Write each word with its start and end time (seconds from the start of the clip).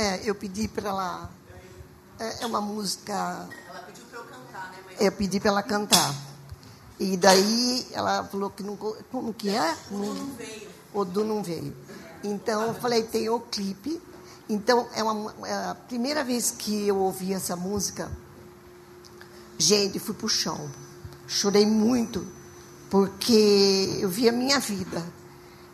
É, 0.00 0.20
eu 0.24 0.34
pedi 0.34 0.66
para 0.66 0.88
ela. 0.88 1.30
É, 2.18 2.42
é 2.42 2.46
uma 2.46 2.60
música. 2.60 3.12
Ela 3.68 3.80
pediu 3.86 4.04
para 4.06 4.18
eu 4.18 4.24
cantar, 4.24 4.70
né? 4.72 4.78
Mas 4.86 5.00
Eu 5.00 5.12
pedi 5.12 5.38
para 5.40 5.50
ela 5.50 5.62
cantar. 5.62 6.14
E 6.98 7.16
daí 7.18 7.86
ela 7.92 8.24
falou 8.24 8.48
que 8.50 8.62
não. 8.62 8.76
co- 8.76 8.96
Como 9.12 9.34
que 9.34 9.50
é? 9.50 9.76
Não, 9.90 10.14
não 10.14 10.34
veio. 10.36 10.70
o 10.94 11.04
Du 11.04 11.22
não 11.24 11.42
veio. 11.42 11.76
Então 12.24 12.62
eu 12.62 12.74
falei, 12.74 13.02
tem 13.02 13.28
o 13.28 13.40
clipe. 13.40 14.00
Então 14.48 14.88
é, 14.94 15.02
uma, 15.02 15.34
é 15.46 15.54
a 15.70 15.74
primeira 15.74 16.24
vez 16.24 16.50
que 16.50 16.88
eu 16.88 16.96
ouvi 16.96 17.32
essa 17.34 17.54
música, 17.54 18.10
gente, 19.58 19.98
fui 19.98 20.14
pro 20.14 20.28
chão. 20.28 20.70
Chorei 21.28 21.66
muito, 21.66 22.26
porque 22.90 23.98
eu 24.00 24.08
vi 24.08 24.28
a 24.28 24.32
minha 24.32 24.58
vida. 24.58 25.04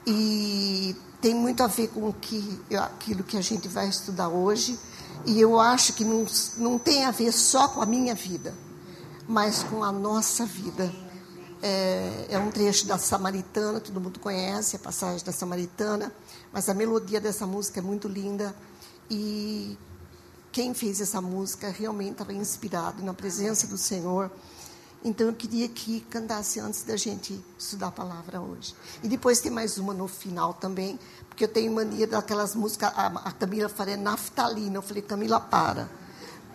E 0.06 0.94
tem 1.20 1.34
muito 1.34 1.62
a 1.62 1.66
ver 1.66 1.88
com 1.88 2.12
que, 2.12 2.60
aquilo 2.78 3.22
que 3.22 3.36
a 3.36 3.40
gente 3.40 3.68
vai 3.68 3.88
estudar 3.88 4.28
hoje. 4.28 4.78
E 5.24 5.40
eu 5.40 5.58
acho 5.58 5.92
que 5.94 6.04
não, 6.04 6.24
não 6.56 6.78
tem 6.78 7.04
a 7.04 7.10
ver 7.10 7.32
só 7.32 7.68
com 7.68 7.80
a 7.80 7.86
minha 7.86 8.14
vida, 8.14 8.54
mas 9.26 9.62
com 9.64 9.82
a 9.82 9.90
nossa 9.90 10.44
vida. 10.46 10.92
É, 11.62 12.26
é 12.30 12.38
um 12.38 12.50
trecho 12.50 12.86
da 12.86 12.98
Samaritana, 12.98 13.80
todo 13.80 14.00
mundo 14.00 14.20
conhece 14.20 14.76
a 14.76 14.78
passagem 14.78 15.24
da 15.24 15.32
Samaritana, 15.32 16.12
mas 16.52 16.68
a 16.68 16.74
melodia 16.74 17.20
dessa 17.20 17.46
música 17.46 17.80
é 17.80 17.82
muito 17.82 18.06
linda. 18.06 18.54
E 19.10 19.76
quem 20.52 20.74
fez 20.74 21.00
essa 21.00 21.20
música 21.20 21.70
realmente 21.70 22.12
estava 22.12 22.32
inspirado 22.32 23.02
na 23.02 23.14
presença 23.14 23.66
do 23.66 23.76
Senhor. 23.76 24.30
Então 25.04 25.28
eu 25.28 25.32
queria 25.32 25.68
que 25.68 26.00
cantasse 26.00 26.58
antes 26.58 26.82
da 26.82 26.96
gente 26.96 27.40
estudar 27.58 27.88
a 27.88 27.92
palavra 27.92 28.40
hoje. 28.40 28.74
E 29.02 29.08
depois 29.08 29.40
tem 29.40 29.52
mais 29.52 29.78
uma 29.78 29.94
no 29.94 30.08
final 30.08 30.54
também, 30.54 30.98
porque 31.28 31.44
eu 31.44 31.48
tenho 31.48 31.72
mania 31.72 32.06
daquelas 32.06 32.54
músicas, 32.54 32.92
a, 32.96 33.06
a 33.06 33.32
Camila 33.32 33.68
falou 33.68 33.96
naftalina. 33.96 34.76
Eu 34.76 34.82
falei, 34.82 35.02
Camila, 35.02 35.38
para. 35.38 35.88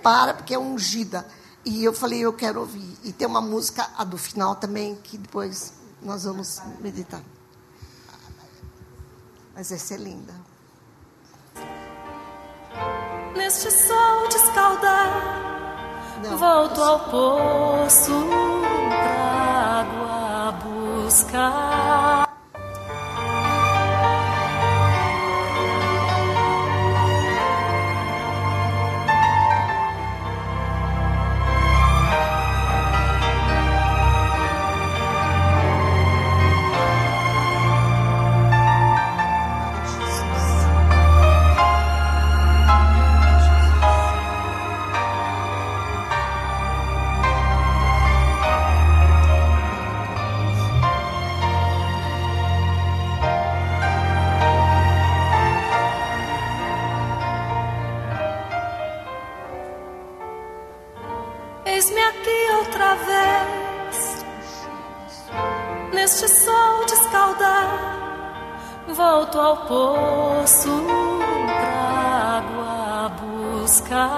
Para, 0.04 0.34
porque 0.34 0.54
é 0.54 0.60
ungida. 0.60 1.26
E 1.64 1.84
eu 1.84 1.94
falei, 1.94 2.22
eu 2.22 2.34
quero 2.34 2.60
ouvir. 2.60 2.98
E 3.04 3.14
tem 3.14 3.28
uma 3.28 3.42
música, 3.42 3.88
a 3.96 4.04
do 4.04 4.18
final 4.18 4.56
também, 4.56 4.96
que 4.96 5.18
depois 5.18 5.74
nós 6.02 6.24
vamos 6.24 6.60
meditar. 6.80 7.22
Mas 9.54 9.72
essa 9.72 9.94
é 9.94 9.98
linda. 9.98 10.34
Neste 13.36 13.70
sol 13.70 14.28
de 14.28 14.36
escaldar, 14.36 15.61
Não, 16.24 16.38
volto 16.38 16.82
ao 16.82 17.00
poço 17.00 18.12
pra 18.90 19.82
água 19.82 20.52
buscar. 20.64 22.31
Volto 69.02 69.40
ao 69.40 69.58
poço 69.58 70.70
pra 71.60 72.38
água 72.38 73.10
buscar. 73.20 74.12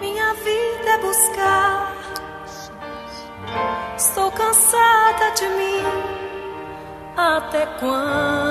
Minha 0.00 0.34
vida 0.34 0.90
é 0.90 0.98
buscar, 0.98 1.92
estou 3.96 4.30
cansada 4.30 5.30
de 5.38 5.48
mim. 5.58 5.82
Até 7.16 7.66
quando 7.80 8.49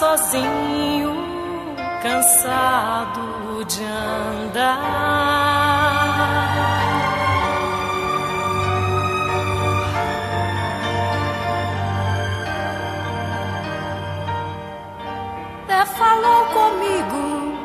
sozinho, 0.00 1.14
cansado 2.02 3.64
de 3.66 3.84
andar. 3.84 4.80
Até 15.64 15.84
falou 15.84 16.46
comigo, 16.46 17.58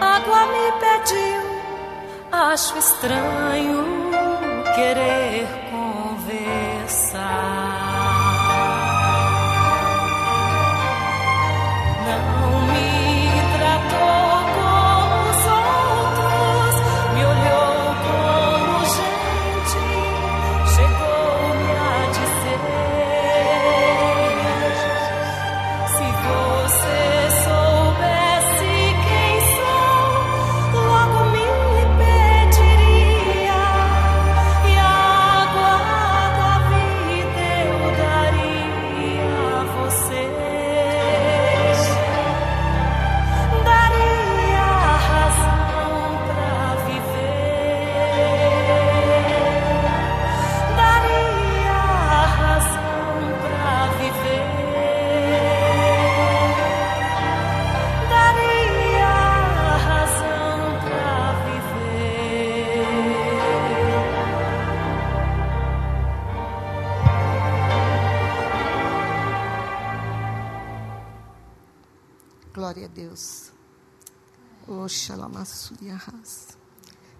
água 0.00 0.46
me 0.46 0.72
pediu. 0.80 1.42
Acho 2.32 2.78
estranho 2.78 3.84
querer 4.74 5.61
Deus. 72.94 73.50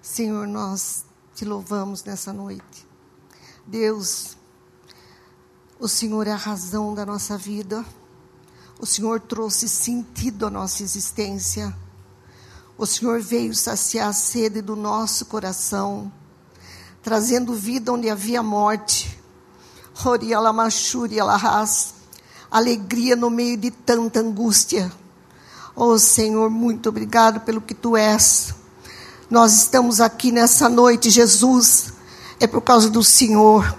Senhor, 0.03 0.47
nós 0.47 1.05
te 1.35 1.45
louvamos 1.45 2.05
nessa 2.05 2.33
noite. 2.33 2.87
Deus, 3.67 4.37
o 5.81 5.89
Senhor 5.89 6.27
é 6.27 6.33
a 6.33 6.37
razão 6.37 6.95
da 6.95 7.07
nossa 7.07 7.39
vida. 7.39 7.85
O 8.79 8.85
Senhor 8.85 9.19
trouxe 9.21 9.69
sentido 9.69 10.47
à 10.47 10.51
nossa 10.51 10.83
existência. 10.83 11.75
O 12.77 12.85
Senhor 12.85 13.21
veio 13.23 13.55
saciar 13.55 14.09
a 14.09 14.13
sede 14.13 14.61
do 14.61 14.77
nosso 14.77 15.27
coração, 15.27 16.13
trazendo 17.03 17.55
vida 17.55 17.93
onde 17.93 18.11
havia 18.11 18.43
morte. 18.43 19.19
Alegria 22.51 23.17
no 23.17 23.31
meio 23.31 23.57
de 23.57 23.71
tanta 23.71 24.21
angústia. 24.21 24.93
Oh 25.75 25.99
Senhor, 25.99 26.51
muito 26.51 26.91
obrigado 26.91 27.41
pelo 27.41 27.61
que 27.63 27.73
tu 27.73 27.97
és. 27.97 28.55
Nós 29.31 29.55
estamos 29.55 30.03
aqui 30.03 30.31
nessa 30.31 30.69
noite, 30.69 31.09
Jesus, 31.09 31.95
é 32.39 32.47
por 32.47 32.61
causa 32.61 32.91
do 32.91 33.03
Senhor. 33.03 33.75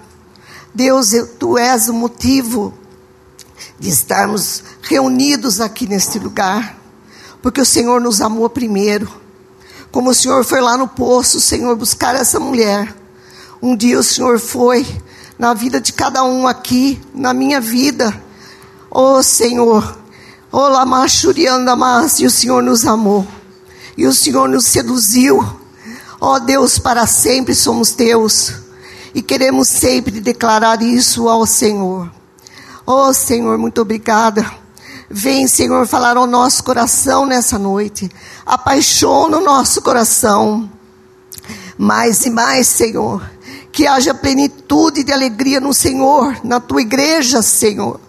Deus, 0.74 1.12
tu 1.38 1.56
és 1.56 1.90
o 1.90 1.94
motivo 1.94 2.74
de 3.80 3.90
estarmos 3.90 4.63
reunidos 4.81 5.62
aqui 5.62 5.86
neste 5.86 6.18
lugar, 6.18 6.75
porque 7.44 7.62
o 7.62 7.66
Senhor 7.66 8.01
nos 8.01 8.22
amou 8.22 8.50
primeiro. 8.50 9.07
Como 9.92 10.10
o 10.10 10.16
Senhor 10.16 10.44
foi 10.44 10.62
lá 10.62 10.75
no 10.75 10.88
poço, 10.88 11.39
Senhor, 11.39 11.75
buscar 11.75 12.16
essa 12.16 12.39
mulher. 12.39 12.92
Um 13.62 13.75
dia 13.75 14.00
o 14.00 14.04
Senhor 14.04 14.39
foi 14.39 14.84
na 15.38 15.54
vida 15.54 15.80
de 15.80 15.94
cada 15.94 16.24
um 16.24 16.48
aqui, 16.48 17.00
na 17.13 17.36
minha 17.36 17.62
vida. 17.62 18.19
Oh 18.89 19.22
Senhor, 19.22 20.03
oh 20.54 20.70
Lamachuriandamas, 20.70 22.20
e 22.20 22.26
o 22.28 22.32
Senhor 22.32 22.62
nos 22.62 22.86
amou. 22.86 23.28
E 23.98 24.06
o 24.06 24.14
Senhor 24.14 24.48
nos 24.48 24.66
seduziu. 24.66 25.44
Oh 26.22 26.40
Deus, 26.40 26.78
para 26.78 27.08
sempre 27.08 27.56
somos 27.56 27.92
teus. 27.92 28.54
E 29.14 29.22
queremos 29.22 29.68
sempre 29.68 30.22
declarar 30.22 30.82
isso 30.82 31.28
ao 31.28 31.46
Senhor. 31.46 32.10
Oh 32.86 33.12
Senhor, 33.14 33.58
muito 33.58 33.82
obrigada. 33.82 34.50
Vem, 35.10 35.48
Senhor, 35.48 35.88
falar 35.88 36.18
ao 36.18 36.28
nosso 36.28 36.64
coração 36.64 37.26
nessa 37.26 37.58
noite. 37.60 38.10
Apaixona 38.46 39.38
o 39.38 39.44
nosso 39.44 39.82
coração. 39.82 40.70
Mais 41.78 42.26
e 42.26 42.30
mais, 42.30 42.68
Senhor. 42.68 43.28
Que 43.72 43.88
haja 43.88 44.14
plenitude 44.14 45.04
de 45.04 45.12
alegria 45.12 45.60
no 45.60 45.74
Senhor, 45.74 46.38
na 46.44 46.60
tua 46.60 46.82
igreja, 46.82 47.42
Senhor. 47.42 48.00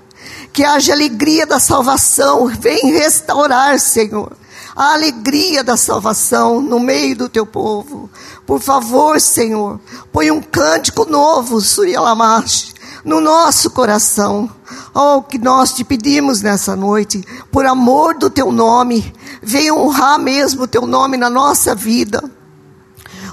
Que 0.54 0.64
haja 0.64 0.94
alegria 0.94 1.44
da 1.44 1.60
salvação. 1.60 2.46
Vem 2.46 2.92
restaurar, 2.92 3.78
Senhor 3.78 4.34
a 4.76 4.94
alegria 4.94 5.62
da 5.62 5.76
salvação 5.76 6.60
no 6.60 6.80
meio 6.80 7.16
do 7.16 7.28
teu 7.28 7.46
povo. 7.46 8.10
Por 8.44 8.60
favor, 8.60 9.20
Senhor, 9.20 9.80
põe 10.12 10.30
um 10.30 10.42
cântico 10.42 11.04
novo, 11.04 11.60
Surialamash, 11.60 12.74
no 13.04 13.20
nosso 13.20 13.70
coração. 13.70 14.50
Oh, 14.92 15.22
que 15.22 15.38
nós 15.38 15.72
te 15.72 15.84
pedimos 15.84 16.42
nessa 16.42 16.74
noite, 16.74 17.24
por 17.50 17.66
amor 17.66 18.14
do 18.14 18.28
teu 18.28 18.50
nome, 18.50 19.14
venha 19.42 19.74
honrar 19.74 20.18
mesmo 20.18 20.64
o 20.64 20.68
teu 20.68 20.86
nome 20.86 21.16
na 21.16 21.30
nossa 21.30 21.74
vida. 21.74 22.22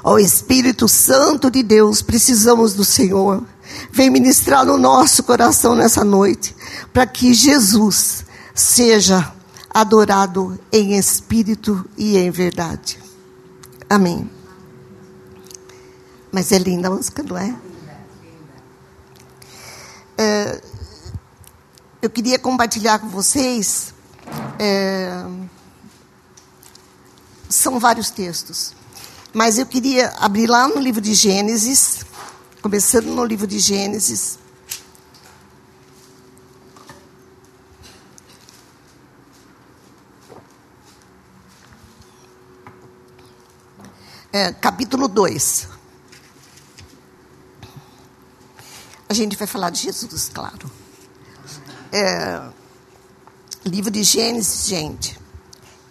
Ó 0.03 0.13
oh, 0.13 0.19
Espírito 0.19 0.88
Santo 0.88 1.50
de 1.50 1.62
Deus, 1.62 2.01
precisamos 2.01 2.73
do 2.73 2.83
Senhor. 2.83 3.44
Vem 3.91 4.09
ministrar 4.09 4.65
no 4.65 4.77
nosso 4.77 5.23
coração 5.23 5.75
nessa 5.75 6.03
noite, 6.03 6.56
para 6.94 7.06
que 7.06 7.33
Jesus 7.33 8.25
seja 8.53 9.33
adorado 9.69 10.59
em 10.71 10.97
espírito 10.97 11.85
e 11.97 12.18
em 12.18 12.29
verdade. 12.29 13.00
Amém. 13.89 14.29
Mas 16.31 16.51
é 16.51 16.57
linda 16.57 16.88
a 16.88 16.91
música, 16.91 17.23
não 17.23 17.38
é? 17.38 17.56
é 20.18 20.62
eu 22.01 22.09
queria 22.09 22.39
compartilhar 22.39 22.97
com 22.97 23.07
vocês. 23.09 23.94
É, 24.57 25.23
são 27.47 27.79
vários 27.79 28.09
textos. 28.09 28.73
Mas 29.33 29.59
eu 29.59 29.65
queria 29.65 30.09
abrir 30.18 30.47
lá 30.47 30.68
no 30.68 30.79
livro 30.79 31.00
de 31.00 31.13
Gênesis, 31.13 32.00
começando 32.62 33.08
no 33.08 33.25
livro 33.25 33.48
de 33.48 33.58
Gênesis, 33.58 34.38
é, 44.31 44.54
capítulo 44.54 45.08
2. 45.08 45.68
A 49.10 49.14
gente 49.14 49.36
vai 49.36 49.48
falar 49.48 49.72
de 49.72 49.81
Jesus, 49.81 50.30
claro. 50.30 50.72
É, 51.92 52.48
livro 53.66 53.90
de 53.90 54.04
Gênesis, 54.04 54.68
gente, 54.68 55.19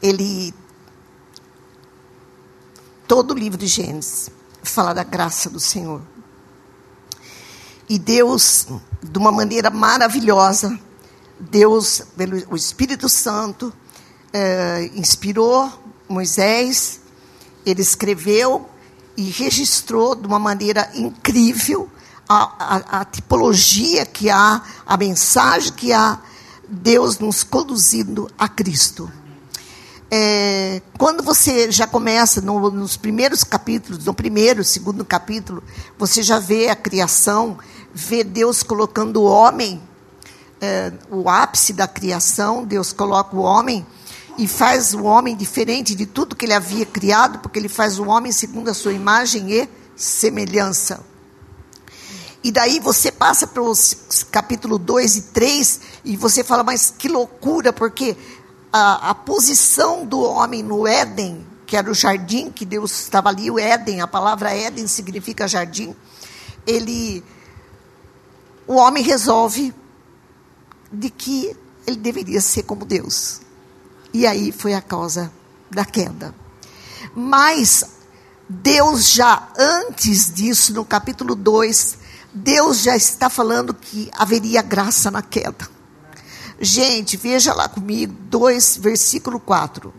ele. 0.00 0.55
Todo 3.08 3.32
o 3.32 3.34
livro 3.34 3.58
de 3.58 3.66
Gênesis 3.66 4.31
fala 4.62 4.94
da 4.94 5.02
graça 5.02 5.50
do 5.50 5.58
Senhor. 5.58 6.00
E 7.90 7.98
Deus, 7.98 8.69
de 9.02 9.19
uma 9.19 9.31
maneira 9.31 9.69
maravilhosa, 9.69 10.78
Deus, 11.38 12.02
pelo 12.16 12.40
o 12.50 12.56
Espírito 12.56 13.08
Santo, 13.08 13.70
é, 14.32 14.90
inspirou 14.94 15.70
Moisés 16.08 17.00
ele 17.64 17.82
escreveu 17.82 18.69
e 19.16 19.25
registrou 19.31 20.14
de 20.14 20.26
uma 20.26 20.38
maneira 20.38 20.90
incrível 20.94 21.88
a, 22.28 22.52
a, 22.58 23.00
a, 23.00 23.04
tipologia 23.04 24.06
que 24.06 24.31
há, 24.31 24.62
a 24.87 24.96
mensagem 24.96 25.72
que 25.72 25.92
há, 25.92 26.19
Deus 26.69 27.19
nos 27.19 27.42
conduzindo 27.42 28.31
a 28.38 28.48
Cristo. 28.48 29.10
É, 30.12 30.81
quando 30.98 31.22
você 31.22 31.70
já 31.70 31.87
começa 31.87 32.40
no, 32.40 32.70
nos 32.70 32.96
primeiros 32.96 33.44
capítulos, 33.44 34.04
no 34.04 34.14
primeiro, 34.14 34.64
segundo 34.64 35.04
capítulo, 35.04 35.62
você 35.99 36.23
já 36.23 36.38
vê 36.38 36.68
a 36.68 36.76
criação, 36.76 37.59
vê 37.94 38.25
Deus 38.25 38.62
colocando 38.62 39.23
o 39.23 39.25
homem, 39.25 39.80
é, 40.61 40.92
o 41.11 41.28
ápice 41.28 41.73
da 41.73 41.88
criação, 41.88 42.64
Deus 42.64 42.92
coloca 42.92 43.35
o 43.37 43.40
homem 43.40 43.87
e 44.38 44.47
faz 44.47 44.94
o 44.94 45.04
homem 45.04 45.37
diferente 45.37 45.94
de 45.94 46.06
tudo 46.06 46.37
que 46.37 46.44
ele 46.44 46.54
havia 46.54 46.87
criado, 46.87 47.40
porque 47.40 47.59
ele 47.59 47.68
faz 47.68 47.99
o 47.99 48.06
homem 48.06 48.32
segundo 48.32 48.68
a 48.68 48.75
sua 48.75 48.92
imagem 48.92 49.52
e 49.52 49.68
semelhança. 49.97 51.04
E 52.42 52.50
daí 52.50 52.80
você 52.80 53.12
passa 53.12 53.47
para 53.47 53.62
os 53.62 54.25
capítulo 54.30 54.78
2 54.78 55.16
e 55.16 55.23
3 55.23 55.80
e 56.06 56.16
você 56.16 56.42
fala, 56.42 56.64
mas 56.64 56.92
que 56.97 57.06
loucura, 57.06 57.70
porque 57.70 58.16
a, 58.73 59.11
a 59.11 59.14
posição 59.14 60.06
do 60.06 60.20
homem 60.23 60.62
no 60.62 60.87
Éden, 60.87 61.47
que 61.66 61.76
era 61.76 61.90
o 61.90 61.94
jardim 61.94 62.50
que 62.50 62.64
Deus 62.64 62.92
estava 63.02 63.28
ali, 63.28 63.50
o 63.50 63.59
Éden, 63.59 64.00
a 64.00 64.06
palavra 64.06 64.54
Éden 64.54 64.87
significa 64.87 65.47
jardim, 65.47 65.94
ele, 66.66 67.23
o 68.67 68.75
homem 68.75 69.02
resolve 69.02 69.75
de 70.93 71.11
que 71.11 71.57
ele 71.87 71.97
deveria 71.97 72.40
ser 72.40 72.62
como 72.62 72.85
Deus. 72.85 73.40
E 74.12 74.26
aí 74.26 74.52
foi 74.52 74.75
a 74.75 74.81
causa 74.81 75.33
da 75.71 75.85
queda. 75.85 76.35
Mas 77.14 77.85
Deus 78.49 79.09
já 79.09 79.49
antes 79.57 80.33
disso, 80.33 80.73
no 80.75 80.85
capítulo 80.85 81.35
2, 81.35 81.99
Deus 82.33 82.83
já 82.83 82.97
está 82.97 83.31
falando 83.31 83.75
que 83.75 84.11
haveria 84.17 84.62
graça 84.62 85.11
na 85.11 85.23
queda. 85.23 85.69
Gente, 86.61 87.17
veja 87.17 87.55
lá 87.55 87.69
comigo, 87.69 88.12
2, 88.29 88.76
versículo 88.76 89.40
4. 89.40 89.95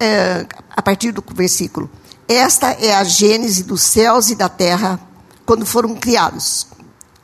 É, 0.00 0.46
a 0.70 0.82
partir 0.82 1.10
do 1.10 1.24
versículo. 1.34 1.90
Esta 2.28 2.72
é 2.72 2.94
a 2.94 3.02
gênese 3.02 3.64
dos 3.64 3.80
céus 3.82 4.30
e 4.30 4.34
da 4.34 4.48
terra 4.48 5.00
quando 5.48 5.64
foram 5.64 5.94
criados, 5.94 6.66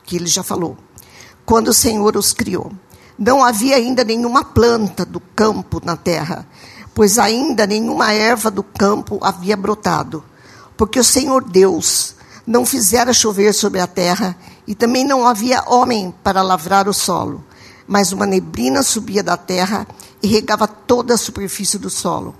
que 0.03 0.15
ele 0.15 0.25
já 0.25 0.41
falou. 0.41 0.75
Quando 1.45 1.67
o 1.67 1.73
Senhor 1.73 2.17
os 2.17 2.33
criou. 2.33 2.71
Não 3.19 3.45
havia 3.45 3.75
ainda 3.75 4.03
nenhuma 4.03 4.43
planta 4.43 5.05
do 5.05 5.19
campo 5.19 5.79
na 5.85 5.95
terra, 5.95 6.47
pois 6.95 7.19
ainda 7.19 7.67
nenhuma 7.67 8.13
erva 8.13 8.49
do 8.49 8.63
campo 8.63 9.19
havia 9.21 9.55
brotado, 9.55 10.23
porque 10.75 10.99
o 10.99 11.03
Senhor 11.03 11.43
Deus 11.43 12.15
não 12.47 12.65
fizera 12.65 13.13
chover 13.13 13.53
sobre 13.53 13.79
a 13.79 13.85
terra, 13.85 14.35
e 14.65 14.73
também 14.73 15.05
não 15.05 15.27
havia 15.27 15.63
homem 15.67 16.11
para 16.23 16.41
lavrar 16.41 16.89
o 16.89 16.93
solo, 16.95 17.43
mas 17.87 18.11
uma 18.11 18.25
neblina 18.25 18.81
subia 18.81 19.21
da 19.21 19.37
terra 19.37 19.85
e 20.23 20.25
regava 20.25 20.67
toda 20.67 21.13
a 21.13 21.17
superfície 21.17 21.77
do 21.77 21.91
solo. 21.91 22.33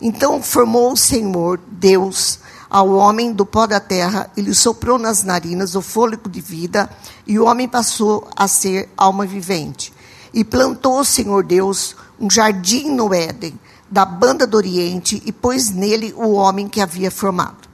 Então 0.00 0.42
formou 0.42 0.94
o 0.94 0.96
Senhor 0.96 1.60
Deus 1.70 2.38
ao 2.68 2.90
homem 2.90 3.32
do 3.32 3.46
pó 3.46 3.66
da 3.66 3.80
terra 3.80 4.30
e 4.36 4.40
lhe 4.40 4.54
soprou 4.54 4.98
nas 4.98 5.22
narinas 5.22 5.74
o 5.74 5.82
fôlego 5.82 6.28
de 6.28 6.40
vida, 6.40 6.90
e 7.26 7.38
o 7.38 7.46
homem 7.46 7.68
passou 7.68 8.28
a 8.34 8.48
ser 8.48 8.88
alma 8.96 9.24
vivente. 9.24 9.92
E 10.34 10.44
plantou 10.44 11.00
o 11.00 11.04
Senhor 11.04 11.44
Deus 11.44 11.96
um 12.20 12.30
jardim 12.30 12.90
no 12.90 13.12
Éden, 13.14 13.58
da 13.90 14.04
banda 14.04 14.46
do 14.46 14.56
Oriente 14.56 15.22
e 15.24 15.32
pôs 15.32 15.70
nele 15.70 16.12
o 16.16 16.32
homem 16.32 16.68
que 16.68 16.80
havia 16.80 17.10
formado. 17.10 17.68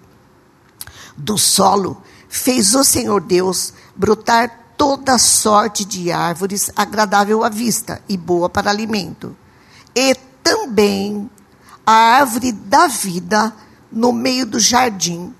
Do 1.16 1.38
solo 1.38 2.02
fez 2.28 2.74
o 2.74 2.84
Senhor 2.84 3.20
Deus 3.20 3.72
brotar 3.96 4.74
toda 4.76 5.18
sorte 5.18 5.84
de 5.84 6.10
árvores 6.10 6.70
agradável 6.74 7.44
à 7.44 7.48
vista 7.48 8.02
e 8.08 8.16
boa 8.16 8.48
para 8.48 8.70
alimento. 8.70 9.36
E 9.94 10.14
também 10.42 11.30
a 11.86 11.92
árvore 11.92 12.52
da 12.52 12.86
vida 12.88 13.54
no 13.92 14.12
meio 14.12 14.46
do 14.46 14.58
jardim 14.58 15.34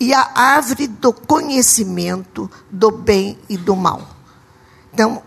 e 0.00 0.14
a 0.14 0.30
árvore 0.34 0.86
do 0.86 1.12
conhecimento 1.12 2.50
do 2.70 2.90
bem 2.90 3.38
e 3.48 3.56
do 3.56 3.74
mal. 3.74 4.16
Então, 4.92 5.22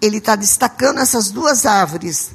ele 0.00 0.18
está 0.18 0.34
destacando 0.34 0.98
essas 0.98 1.30
duas 1.30 1.64
árvores. 1.64 2.32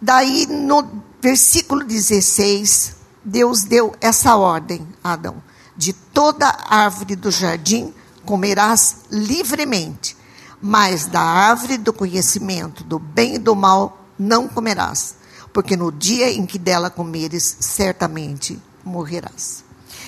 Daí, 0.00 0.46
no 0.46 1.02
versículo 1.20 1.84
16, 1.84 2.96
Deus 3.24 3.62
deu 3.62 3.94
essa 4.00 4.36
ordem 4.36 4.86
a 5.02 5.12
Adão: 5.12 5.42
de 5.76 5.92
toda 5.92 6.56
árvore 6.68 7.16
do 7.16 7.30
jardim 7.30 7.92
comerás 8.24 8.98
livremente, 9.10 10.16
mas 10.60 11.06
da 11.06 11.20
árvore 11.20 11.78
do 11.78 11.92
conhecimento 11.92 12.84
do 12.84 12.98
bem 12.98 13.36
e 13.36 13.38
do 13.38 13.54
mal 13.54 14.06
não 14.18 14.46
comerás, 14.46 15.16
porque 15.52 15.76
no 15.76 15.90
dia 15.90 16.30
em 16.30 16.46
que 16.46 16.58
dela 16.58 16.90
comeres, 16.90 17.56
certamente 17.60 18.60
morrerás. 18.84 19.64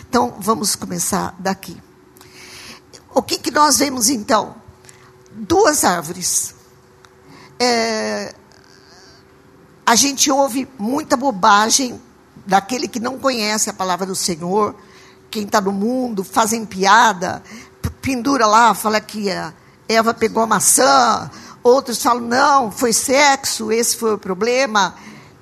Então, 0.09 0.37
vamos 0.39 0.77
começar 0.77 1.35
daqui. 1.39 1.81
O 3.15 3.23
que, 3.23 3.39
que 3.39 3.51
nós 3.51 3.79
vemos 3.79 4.09
então? 4.09 4.55
Duas 5.33 5.85
árvores. 5.85 6.55
É, 7.59 8.35
a 9.85 9.95
gente 9.95 10.31
ouve 10.31 10.69
muita 10.79 11.17
bobagem 11.17 12.01
daquele 12.47 12.89
que 12.89 13.01
não 13.01 13.19
conhece 13.19 13.71
a 13.71 13.73
palavra 13.73 14.07
do 14.07 14.15
Senhor, 14.15 14.75
quem 15.31 15.45
está 15.45 15.61
no 15.61 15.73
mundo, 15.73 16.23
fazem 16.23 16.65
piada, 16.65 17.43
pendura 18.01 18.47
lá, 18.47 18.75
fala 18.75 19.01
que 19.01 19.31
a 19.31 19.53
Eva 19.89 20.15
pegou 20.15 20.43
a 20.43 20.47
maçã, 20.47 21.31
outros 21.63 22.03
falam, 22.03 22.23
não, 22.23 22.71
foi 22.71 22.93
sexo, 22.93 23.73
esse 23.73 23.97
foi 23.97 24.15
o 24.15 24.19
problema. 24.19 24.95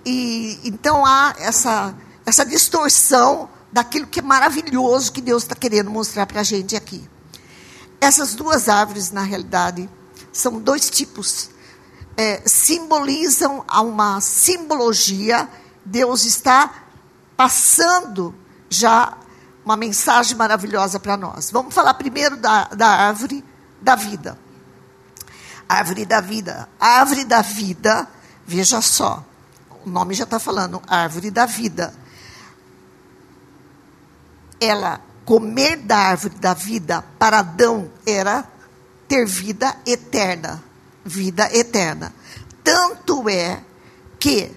E 0.04 0.60
então 0.64 1.04
há 1.04 1.34
essa, 1.38 1.94
essa 2.26 2.44
distorção 2.44 3.48
daquilo 3.70 4.06
que 4.06 4.20
é 4.20 4.22
maravilhoso 4.22 5.12
que 5.12 5.20
Deus 5.20 5.42
está 5.42 5.54
querendo 5.54 5.90
mostrar 5.90 6.26
para 6.26 6.40
a 6.40 6.44
gente 6.44 6.76
aqui. 6.76 7.08
Essas 8.00 8.34
duas 8.34 8.68
árvores, 8.68 9.10
na 9.10 9.22
realidade, 9.22 9.88
são 10.32 10.60
dois 10.60 10.88
tipos. 10.88 11.50
É, 12.16 12.40
simbolizam 12.46 13.64
uma 13.72 14.20
simbologia. 14.20 15.48
Deus 15.84 16.24
está 16.24 16.84
passando 17.36 18.34
já 18.70 19.18
uma 19.64 19.76
mensagem 19.76 20.36
maravilhosa 20.36 21.00
para 21.00 21.16
nós. 21.16 21.50
Vamos 21.50 21.74
falar 21.74 21.94
primeiro 21.94 22.36
da, 22.36 22.64
da 22.64 22.88
árvore 22.88 23.44
da 23.82 23.96
vida. 23.96 24.38
Árvore 25.68 26.06
da 26.06 26.20
vida. 26.20 26.68
Árvore 26.78 27.24
da 27.24 27.42
vida, 27.42 28.08
veja 28.46 28.80
só, 28.80 29.24
o 29.84 29.90
nome 29.90 30.14
já 30.14 30.24
está 30.24 30.38
falando, 30.38 30.80
árvore 30.86 31.30
da 31.30 31.46
vida 31.46 31.92
ela 34.60 35.00
comer 35.24 35.76
da 35.76 35.96
árvore 35.96 36.34
da 36.36 36.54
vida 36.54 37.02
para 37.18 37.38
Adão 37.38 37.90
era 38.06 38.46
ter 39.08 39.26
vida 39.26 39.74
eterna, 39.86 40.62
vida 41.04 41.48
eterna. 41.56 42.12
Tanto 42.62 43.28
é 43.28 43.62
que 44.18 44.50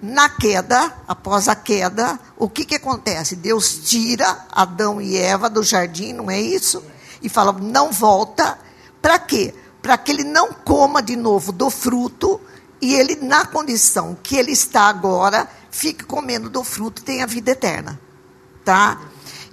na 0.00 0.28
queda, 0.28 0.92
após 1.06 1.48
a 1.48 1.56
queda, 1.56 2.18
o 2.36 2.48
que, 2.48 2.64
que 2.64 2.76
acontece? 2.76 3.34
Deus 3.34 3.80
tira 3.84 4.46
Adão 4.52 5.00
e 5.00 5.16
Eva 5.16 5.50
do 5.50 5.62
jardim, 5.62 6.12
não 6.12 6.30
é 6.30 6.40
isso? 6.40 6.82
E 7.20 7.28
fala, 7.28 7.52
não 7.52 7.90
volta. 7.90 8.58
Para 9.02 9.18
quê? 9.18 9.54
Para 9.82 9.98
que 9.98 10.12
ele 10.12 10.24
não 10.24 10.52
coma 10.52 11.02
de 11.02 11.16
novo 11.16 11.50
do 11.50 11.70
fruto 11.70 12.40
e 12.80 12.94
ele, 12.94 13.16
na 13.16 13.44
condição 13.44 14.16
que 14.22 14.36
ele 14.36 14.52
está 14.52 14.82
agora, 14.82 15.48
fique 15.70 16.04
comendo 16.04 16.48
do 16.48 16.62
fruto 16.62 17.02
e 17.02 17.04
tenha 17.04 17.26
vida 17.26 17.50
eterna. 17.50 18.00
Tá? 18.64 19.00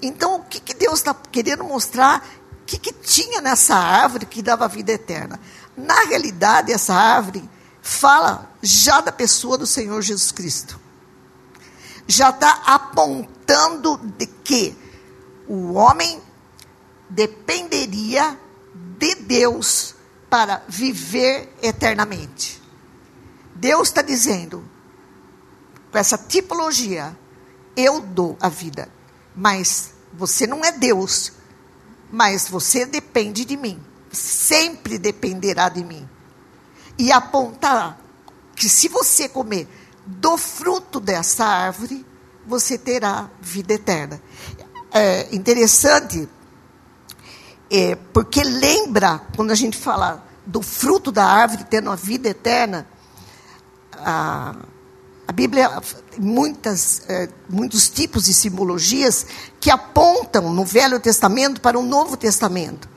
Então, 0.06 0.36
o 0.36 0.44
que, 0.44 0.60
que 0.60 0.74
Deus 0.74 1.00
está 1.00 1.14
querendo 1.14 1.64
mostrar? 1.64 2.26
O 2.62 2.66
que, 2.66 2.78
que 2.78 2.94
tinha 2.94 3.42
nessa 3.42 3.76
árvore 3.76 4.26
que 4.26 4.42
dava 4.42 4.68
vida 4.68 4.92
eterna? 4.92 5.40
Na 5.76 6.02
realidade, 6.04 6.72
essa 6.72 6.94
árvore 6.94 7.48
fala 7.82 8.52
já 8.62 9.02
da 9.02 9.12
pessoa 9.12 9.58
do 9.58 9.68
Senhor 9.68 10.02
Jesus 10.02 10.32
Cristo. 10.32 10.80
Já 12.08 12.30
está 12.30 12.62
apontando 12.66 13.98
de 13.98 14.26
que 14.28 14.76
o 15.48 15.74
homem 15.74 16.22
dependeria 17.10 18.40
de 18.98 19.16
Deus 19.16 19.96
para 20.30 20.64
viver 20.68 21.54
eternamente. 21.62 22.62
Deus 23.56 23.88
está 23.88 24.02
dizendo, 24.02 24.64
com 25.92 25.98
essa 25.98 26.18
tipologia, 26.18 27.18
eu 27.76 28.02
dou 28.02 28.38
a 28.40 28.50
vida, 28.50 28.90
mas 29.36 29.95
você 30.18 30.48
não 30.48 30.64
é 30.64 30.72
Deus, 30.72 31.34
mas 32.12 32.48
você 32.48 32.86
depende 32.86 33.46
de 33.46 33.58
mim. 33.58 33.80
Sempre 34.12 34.98
dependerá 34.98 35.70
de 35.70 35.84
mim. 35.84 36.08
E 36.98 37.12
apontar 37.12 38.00
que 38.56 38.70
se 38.70 38.88
você 38.88 39.28
comer 39.28 39.68
do 40.06 40.38
fruto 40.38 41.00
dessa 41.00 41.46
árvore, 41.46 42.06
você 42.46 42.78
terá 42.78 43.30
vida 43.42 43.74
eterna. 43.74 44.22
É 44.92 45.36
interessante, 45.36 46.30
é, 47.70 47.96
porque 48.14 48.42
lembra, 48.44 49.22
quando 49.36 49.52
a 49.52 49.56
gente 49.56 49.78
fala 49.78 50.26
do 50.46 50.62
fruto 50.62 51.12
da 51.12 51.26
árvore 51.26 51.66
tendo 51.66 51.90
a 51.90 51.96
vida 51.96 52.30
eterna, 52.30 52.88
a 53.98 54.56
a 55.28 55.32
Bíblia 55.32 55.70
tem 56.12 56.24
muitas, 56.24 57.02
é, 57.10 57.28
muitos 57.50 57.90
tipos 57.90 58.26
de 58.26 58.34
simbologias 58.34 59.26
que 59.60 59.72
apontam 59.72 60.54
no 60.54 60.64
Velho 60.64 61.00
Testamento 61.00 61.60
para 61.60 61.80
o 61.80 61.84
Novo 61.84 62.16
Testamento. 62.16 62.88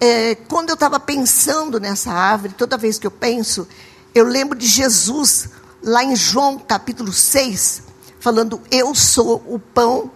É, 0.00 0.34
quando 0.48 0.70
eu 0.70 0.74
estava 0.74 0.98
pensando 0.98 1.78
nessa 1.78 2.10
árvore, 2.10 2.54
toda 2.54 2.76
vez 2.76 2.98
que 2.98 3.06
eu 3.06 3.10
penso, 3.10 3.68
eu 4.12 4.24
lembro 4.24 4.58
de 4.58 4.66
Jesus, 4.66 5.48
lá 5.82 6.02
em 6.02 6.16
João 6.16 6.58
capítulo 6.58 7.12
6, 7.12 7.82
falando: 8.18 8.60
Eu 8.68 8.94
sou 8.94 9.42
o 9.46 9.60
pão 9.60 10.10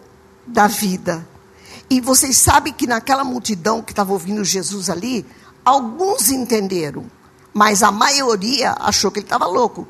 da 0.45 0.67
vida. 0.67 1.26
E 1.88 2.00
vocês 2.00 2.37
sabem 2.37 2.73
que 2.73 2.87
naquela 2.87 3.23
multidão 3.23 3.81
que 3.81 3.93
estava 3.93 4.12
ouvindo 4.12 4.43
Jesus 4.43 4.91
ali, 4.91 5.25
alguns 5.65 6.31
entenderam, 6.31 7.07
mas 7.55 7.85
a 7.85 7.93
maioria 7.93 8.75
achou 8.81 9.12
que 9.12 9.21
ele 9.21 9.26
estava 9.26 9.47
louco. 9.47 9.87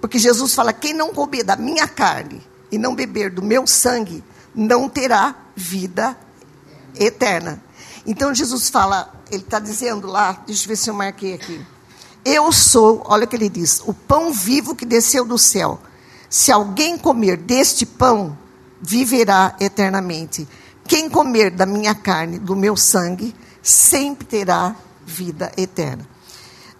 Porque 0.00 0.18
Jesus 0.18 0.54
fala: 0.54 0.72
quem 0.72 0.92
não 0.92 1.12
comer 1.12 1.42
da 1.44 1.56
minha 1.56 1.86
carne 1.88 2.42
e 2.70 2.78
não 2.78 2.94
beber 2.94 3.30
do 3.30 3.42
meu 3.42 3.66
sangue, 3.66 4.22
não 4.54 4.88
terá 4.88 5.34
vida 5.54 6.16
eterna. 6.98 7.62
Então 8.06 8.34
Jesus 8.34 8.68
fala, 8.68 9.12
ele 9.30 9.42
está 9.42 9.58
dizendo 9.58 10.06
lá, 10.06 10.42
deixa 10.46 10.64
eu 10.64 10.68
ver 10.68 10.76
se 10.76 10.90
eu 10.90 10.94
marquei 10.94 11.34
aqui. 11.34 11.60
Eu 12.24 12.50
sou, 12.52 13.02
olha 13.06 13.24
o 13.24 13.28
que 13.28 13.36
ele 13.36 13.48
diz, 13.48 13.82
o 13.86 13.92
pão 13.92 14.32
vivo 14.32 14.74
que 14.74 14.84
desceu 14.84 15.24
do 15.24 15.38
céu. 15.38 15.80
Se 16.28 16.50
alguém 16.50 16.98
comer 16.98 17.36
deste 17.36 17.86
pão, 17.86 18.36
viverá 18.80 19.54
eternamente. 19.60 20.46
Quem 20.84 21.08
comer 21.08 21.50
da 21.50 21.66
minha 21.66 21.94
carne, 21.94 22.38
do 22.38 22.54
meu 22.54 22.76
sangue, 22.76 23.34
sempre 23.62 24.26
terá 24.26 24.76
vida 25.04 25.52
eterna. 25.56 26.06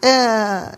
É, 0.03 0.77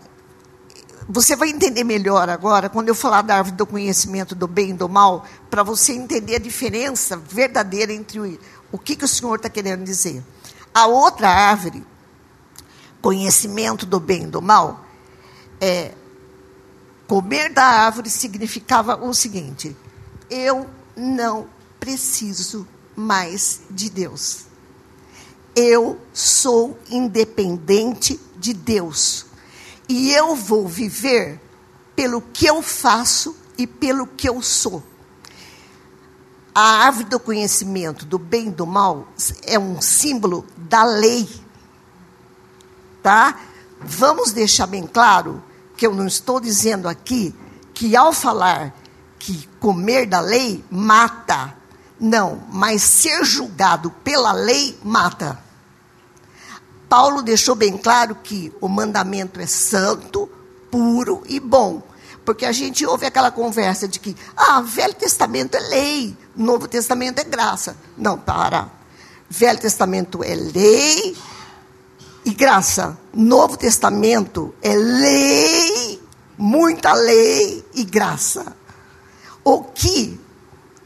você 1.11 1.35
vai 1.35 1.49
entender 1.49 1.83
melhor 1.83 2.29
agora, 2.29 2.69
quando 2.69 2.87
eu 2.87 2.93
falar 2.93 3.23
da 3.23 3.37
árvore 3.37 3.55
do 3.55 3.65
conhecimento 3.65 4.35
do 4.35 4.47
bem 4.47 4.69
e 4.69 4.73
do 4.73 4.87
mal, 4.87 5.25
para 5.49 5.63
você 5.63 5.91
entender 5.91 6.35
a 6.35 6.39
diferença 6.39 7.17
verdadeira 7.17 7.91
entre 7.91 8.19
o, 8.19 8.39
o 8.71 8.77
que, 8.77 8.95
que 8.95 9.05
o 9.05 9.07
Senhor 9.07 9.35
está 9.35 9.49
querendo 9.49 9.83
dizer. 9.83 10.23
A 10.71 10.85
outra 10.85 11.27
árvore, 11.27 11.83
conhecimento 13.01 13.87
do 13.87 13.99
bem 13.99 14.25
e 14.25 14.27
do 14.27 14.39
mal, 14.39 14.85
é, 15.59 15.95
comer 17.07 17.51
da 17.51 17.65
árvore 17.65 18.11
significava 18.11 19.03
o 19.03 19.11
seguinte: 19.11 19.75
eu 20.29 20.69
não 20.95 21.47
preciso 21.79 22.67
mais 22.95 23.61
de 23.67 23.89
Deus. 23.89 24.45
Eu 25.55 25.99
sou 26.13 26.77
independente 26.91 28.19
de 28.37 28.53
Deus 28.53 29.25
e 29.89 30.11
eu 30.11 30.35
vou 30.35 30.67
viver 30.67 31.41
pelo 31.95 32.21
que 32.21 32.45
eu 32.45 32.61
faço 32.61 33.35
e 33.57 33.65
pelo 33.65 34.05
que 34.05 34.29
eu 34.29 34.39
sou. 34.41 34.83
A 36.53 36.85
árvore 36.85 37.05
do 37.05 37.19
conhecimento 37.19 38.05
do 38.05 38.19
bem 38.19 38.47
e 38.47 38.51
do 38.51 38.67
mal 38.67 39.07
é 39.43 39.57
um 39.57 39.81
símbolo 39.81 40.45
da 40.55 40.83
lei. 40.83 41.27
Tá? 43.01 43.39
Vamos 43.81 44.31
deixar 44.31 44.67
bem 44.67 44.85
claro 44.85 45.43
que 45.75 45.87
eu 45.87 45.95
não 45.95 46.05
estou 46.05 46.39
dizendo 46.39 46.87
aqui 46.87 47.33
que 47.73 47.95
ao 47.95 48.13
falar 48.13 48.75
que 49.17 49.47
comer 49.59 50.05
da 50.05 50.19
lei 50.19 50.63
mata. 50.69 51.55
Não, 51.99 52.43
mas 52.51 52.81
ser 52.83 53.23
julgado 53.25 53.89
pela 54.03 54.31
lei 54.31 54.77
mata. 54.83 55.48
Paulo 56.89 57.21
deixou 57.21 57.53
bem 57.53 57.77
claro 57.77 58.15
que 58.15 58.51
o 58.59 58.67
mandamento 58.67 59.39
é 59.39 59.45
santo, 59.45 60.27
puro 60.71 61.21
e 61.27 61.39
bom. 61.39 61.83
Porque 62.25 62.45
a 62.45 62.51
gente 62.51 62.85
ouve 62.85 63.05
aquela 63.05 63.31
conversa 63.31 63.87
de 63.87 63.99
que, 63.99 64.15
ah, 64.35 64.61
Velho 64.61 64.93
Testamento 64.95 65.55
é 65.55 65.59
lei, 65.59 66.17
Novo 66.35 66.67
Testamento 66.67 67.19
é 67.19 67.23
graça. 67.23 67.77
Não, 67.95 68.17
para. 68.17 68.69
Velho 69.29 69.59
Testamento 69.59 70.23
é 70.23 70.33
lei 70.33 71.15
e 72.25 72.31
graça. 72.31 72.97
Novo 73.13 73.55
Testamento 73.55 74.53
é 74.61 74.75
lei, 74.75 76.01
muita 76.37 76.93
lei 76.93 77.63
e 77.75 77.83
graça. 77.83 78.55
O 79.43 79.63
que 79.63 80.19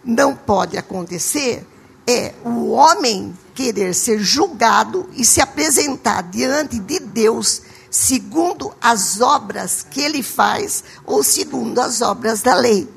não 0.04 0.36
pode 0.36 0.78
acontecer 0.78 1.66
é 2.08 2.34
o 2.44 2.72
homem 2.72 3.38
querer 3.54 3.94
ser 3.94 4.20
julgado 4.20 5.10
e 5.14 5.24
se 5.24 5.42
apresentar 5.42 6.24
diante 6.24 6.80
de 6.80 7.00
Deus 7.00 7.62
segundo 7.90 8.74
as 8.82 9.22
obras 9.22 9.86
que 9.90 10.02
ele 10.02 10.24
faz 10.24 10.84
ou 11.06 11.24
segundo 11.24 11.80
as 11.80 12.02
obras 12.02 12.42
da 12.42 12.56
lei. 12.56 12.90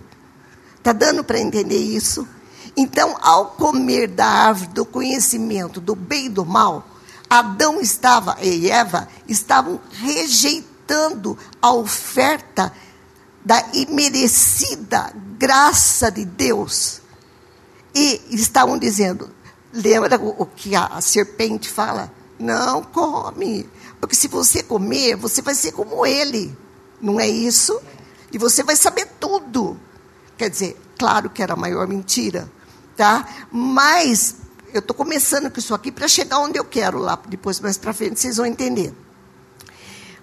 Está 0.78 0.92
dando 0.92 1.22
para 1.22 1.38
entender 1.38 1.78
isso? 1.78 2.26
Então, 2.76 3.16
ao 3.20 3.46
comer 3.50 4.08
da 4.08 4.26
árvore 4.26 4.70
do 4.70 4.84
conhecimento 4.84 5.80
do 5.80 5.94
bem 5.94 6.26
e 6.26 6.30
do 6.30 6.44
mal, 6.44 6.86
Adão 7.28 7.80
estava 7.80 8.36
e 8.40 8.70
Eva 8.70 9.08
estavam 9.28 9.80
rejeitando 9.90 11.36
a 11.60 11.72
oferta 11.72 12.72
da 13.44 13.62
imerecida 13.72 15.12
graça 15.38 16.10
de 16.10 16.24
Deus. 16.24 17.02
E 17.96 18.20
estavam 18.30 18.78
dizendo: 18.78 19.30
lembra 19.72 20.20
o 20.20 20.44
que 20.44 20.76
a 20.76 21.00
serpente 21.00 21.70
fala? 21.70 22.12
Não 22.38 22.82
come, 22.82 23.66
porque 23.98 24.14
se 24.14 24.28
você 24.28 24.62
comer, 24.62 25.16
você 25.16 25.40
vai 25.40 25.54
ser 25.54 25.72
como 25.72 26.04
ele. 26.04 26.56
Não 27.00 27.18
é 27.18 27.26
isso? 27.26 27.80
E 28.30 28.36
você 28.38 28.62
vai 28.62 28.76
saber 28.76 29.06
tudo. 29.18 29.80
Quer 30.36 30.50
dizer, 30.50 30.76
claro 30.98 31.30
que 31.30 31.42
era 31.42 31.54
a 31.54 31.56
maior 31.56 31.88
mentira 31.88 32.50
tá? 32.96 33.28
Mas 33.52 34.36
eu 34.72 34.80
estou 34.80 34.96
começando 34.96 35.50
com 35.50 35.60
isso 35.60 35.74
aqui 35.74 35.92
para 35.92 36.08
chegar 36.08 36.38
onde 36.38 36.58
eu 36.58 36.64
quero 36.64 36.98
lá, 36.98 37.20
depois 37.28 37.60
mais 37.60 37.76
para 37.76 37.92
frente 37.92 38.18
vocês 38.18 38.38
vão 38.38 38.46
entender. 38.46 38.92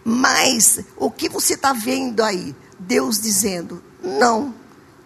Mas 0.04 0.80
o 0.98 1.10
que 1.10 1.30
você 1.30 1.54
está 1.54 1.72
vendo 1.72 2.22
aí? 2.22 2.54
Deus 2.78 3.22
dizendo: 3.22 3.82
não, 4.02 4.54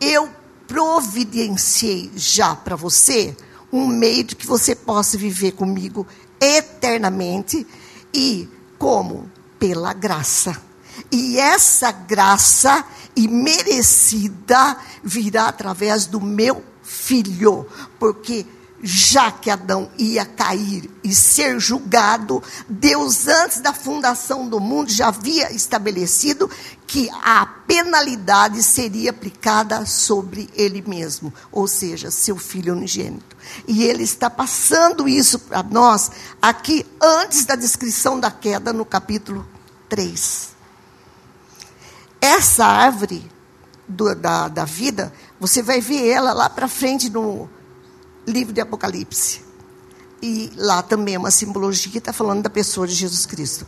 eu 0.01 0.29
providenciei 0.67 2.11
já 2.15 2.55
para 2.55 2.75
você 2.75 3.35
um 3.71 3.87
meio 3.87 4.23
de 4.23 4.35
que 4.35 4.45
você 4.45 4.75
possa 4.75 5.17
viver 5.17 5.53
comigo 5.53 6.05
eternamente 6.39 7.65
e 8.13 8.47
como? 8.77 9.29
Pela 9.57 9.93
graça. 9.93 10.61
E 11.11 11.37
essa 11.37 11.91
graça 11.91 12.85
imerecida 13.15 14.77
virá 15.03 15.47
através 15.47 16.05
do 16.05 16.21
meu 16.21 16.63
filho, 16.83 17.65
porque 17.99 18.45
já 18.81 19.31
que 19.31 19.49
Adão 19.49 19.89
ia 19.97 20.25
cair 20.25 20.89
e 21.03 21.13
ser 21.13 21.59
julgado, 21.59 22.43
Deus, 22.69 23.27
antes 23.27 23.59
da 23.59 23.73
fundação 23.73 24.47
do 24.47 24.59
mundo, 24.59 24.91
já 24.91 25.07
havia 25.07 25.51
estabelecido 25.51 26.49
que 26.85 27.09
a 27.23 27.45
penalidade 27.45 28.61
seria 28.61 29.09
aplicada 29.09 29.85
sobre 29.85 30.49
ele 30.53 30.83
mesmo, 30.85 31.33
ou 31.51 31.67
seja, 31.67 32.11
seu 32.11 32.37
filho 32.37 32.73
unigênito. 32.73 33.35
E 33.67 33.83
ele 33.83 34.03
está 34.03 34.29
passando 34.29 35.07
isso 35.07 35.39
para 35.39 35.63
nós 35.63 36.11
aqui 36.41 36.85
antes 37.01 37.45
da 37.45 37.55
descrição 37.55 38.19
da 38.19 38.29
queda, 38.29 38.71
no 38.71 38.85
capítulo 38.85 39.47
3. 39.89 40.49
Essa 42.21 42.65
árvore 42.65 43.29
do, 43.87 44.13
da, 44.13 44.47
da 44.47 44.65
vida 44.65 45.13
você 45.39 45.61
vai 45.61 45.81
ver 45.81 46.07
ela 46.07 46.33
lá 46.33 46.49
para 46.49 46.67
frente 46.67 47.09
no 47.09 47.49
livro 48.27 48.53
de 48.53 48.61
Apocalipse. 48.61 49.41
E 50.21 50.51
lá 50.55 50.81
também 50.81 51.15
é 51.15 51.17
uma 51.19 51.31
simbologia 51.31 51.91
que 51.91 51.97
está 51.99 52.11
falando 52.11 52.43
da 52.43 52.49
pessoa 52.49 52.87
de 52.87 52.93
Jesus 52.93 53.25
Cristo. 53.25 53.65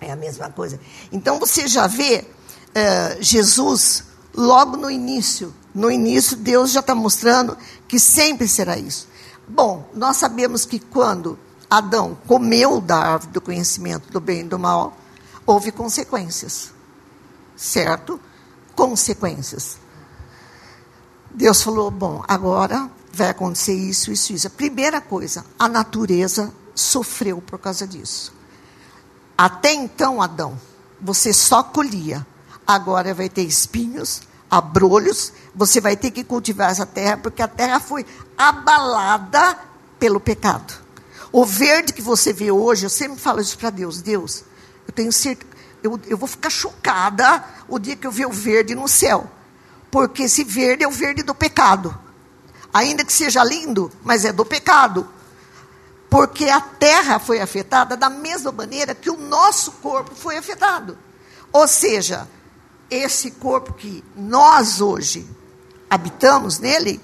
É 0.00 0.10
a 0.10 0.16
mesma 0.16 0.50
coisa. 0.50 0.80
Então 1.12 1.38
você 1.38 1.68
já 1.68 1.86
vê 1.86 2.24
uh, 2.24 3.22
Jesus 3.22 4.04
logo 4.34 4.76
no 4.76 4.90
início. 4.90 5.54
No 5.74 5.90
início, 5.90 6.36
Deus 6.36 6.70
já 6.70 6.80
está 6.80 6.94
mostrando 6.94 7.56
que 7.88 7.98
sempre 7.98 8.46
será 8.46 8.78
isso. 8.78 9.08
Bom, 9.46 9.88
nós 9.92 10.16
sabemos 10.16 10.64
que 10.64 10.78
quando 10.78 11.38
Adão 11.68 12.16
comeu 12.26 12.80
da 12.80 12.96
árvore 12.96 13.32
do 13.32 13.40
conhecimento 13.40 14.10
do 14.10 14.20
bem 14.20 14.40
e 14.40 14.44
do 14.44 14.58
mal, 14.58 14.96
houve 15.44 15.72
consequências. 15.72 16.72
Certo? 17.56 18.20
Consequências. 18.76 19.78
Deus 21.30 21.60
falou: 21.62 21.90
bom, 21.90 22.22
agora 22.28 22.88
vai 23.14 23.30
acontecer 23.30 23.74
isso, 23.74 24.12
isso, 24.12 24.32
isso. 24.32 24.46
A 24.46 24.50
primeira 24.50 25.00
coisa, 25.00 25.44
a 25.58 25.68
natureza 25.68 26.52
sofreu 26.74 27.40
por 27.40 27.58
causa 27.58 27.86
disso. 27.86 28.32
Até 29.36 29.72
então, 29.72 30.20
Adão, 30.20 30.60
você 31.00 31.32
só 31.32 31.62
colhia. 31.62 32.26
Agora 32.66 33.12
vai 33.12 33.28
ter 33.28 33.42
espinhos, 33.42 34.22
abrolhos, 34.50 35.32
você 35.54 35.80
vai 35.80 35.96
ter 35.96 36.10
que 36.10 36.24
cultivar 36.24 36.70
essa 36.70 36.86
terra, 36.86 37.18
porque 37.18 37.42
a 37.42 37.48
terra 37.48 37.78
foi 37.78 38.06
abalada 38.36 39.58
pelo 39.98 40.18
pecado. 40.18 40.74
O 41.30 41.44
verde 41.44 41.92
que 41.92 42.00
você 42.00 42.32
vê 42.32 42.50
hoje, 42.50 42.86
eu 42.86 42.90
sempre 42.90 43.18
falo 43.18 43.40
isso 43.40 43.58
para 43.58 43.70
Deus: 43.70 44.00
Deus, 44.00 44.44
eu 44.86 44.94
tenho 44.94 45.12
certeza, 45.12 45.52
eu, 45.82 46.00
eu 46.06 46.16
vou 46.16 46.28
ficar 46.28 46.48
chocada 46.48 47.44
o 47.68 47.78
dia 47.78 47.96
que 47.96 48.06
eu 48.06 48.10
ver 48.10 48.26
o 48.26 48.32
verde 48.32 48.74
no 48.74 48.88
céu 48.88 49.30
porque 49.94 50.24
esse 50.24 50.42
verde 50.42 50.82
é 50.82 50.88
o 50.88 50.90
verde 50.90 51.22
do 51.22 51.32
pecado. 51.32 51.96
Ainda 52.74 53.04
que 53.04 53.12
seja 53.12 53.44
lindo, 53.44 53.88
mas 54.02 54.24
é 54.24 54.32
do 54.32 54.44
pecado. 54.44 55.08
Porque 56.10 56.46
a 56.50 56.60
terra 56.60 57.20
foi 57.20 57.40
afetada 57.40 57.96
da 57.96 58.10
mesma 58.10 58.50
maneira 58.50 58.96
que 58.96 59.08
o 59.08 59.16
nosso 59.16 59.70
corpo 59.72 60.12
foi 60.12 60.36
afetado. 60.36 60.98
Ou 61.52 61.68
seja, 61.68 62.28
esse 62.90 63.30
corpo 63.30 63.74
que 63.74 64.02
nós 64.16 64.80
hoje 64.80 65.24
habitamos 65.88 66.58
nele 66.58 67.00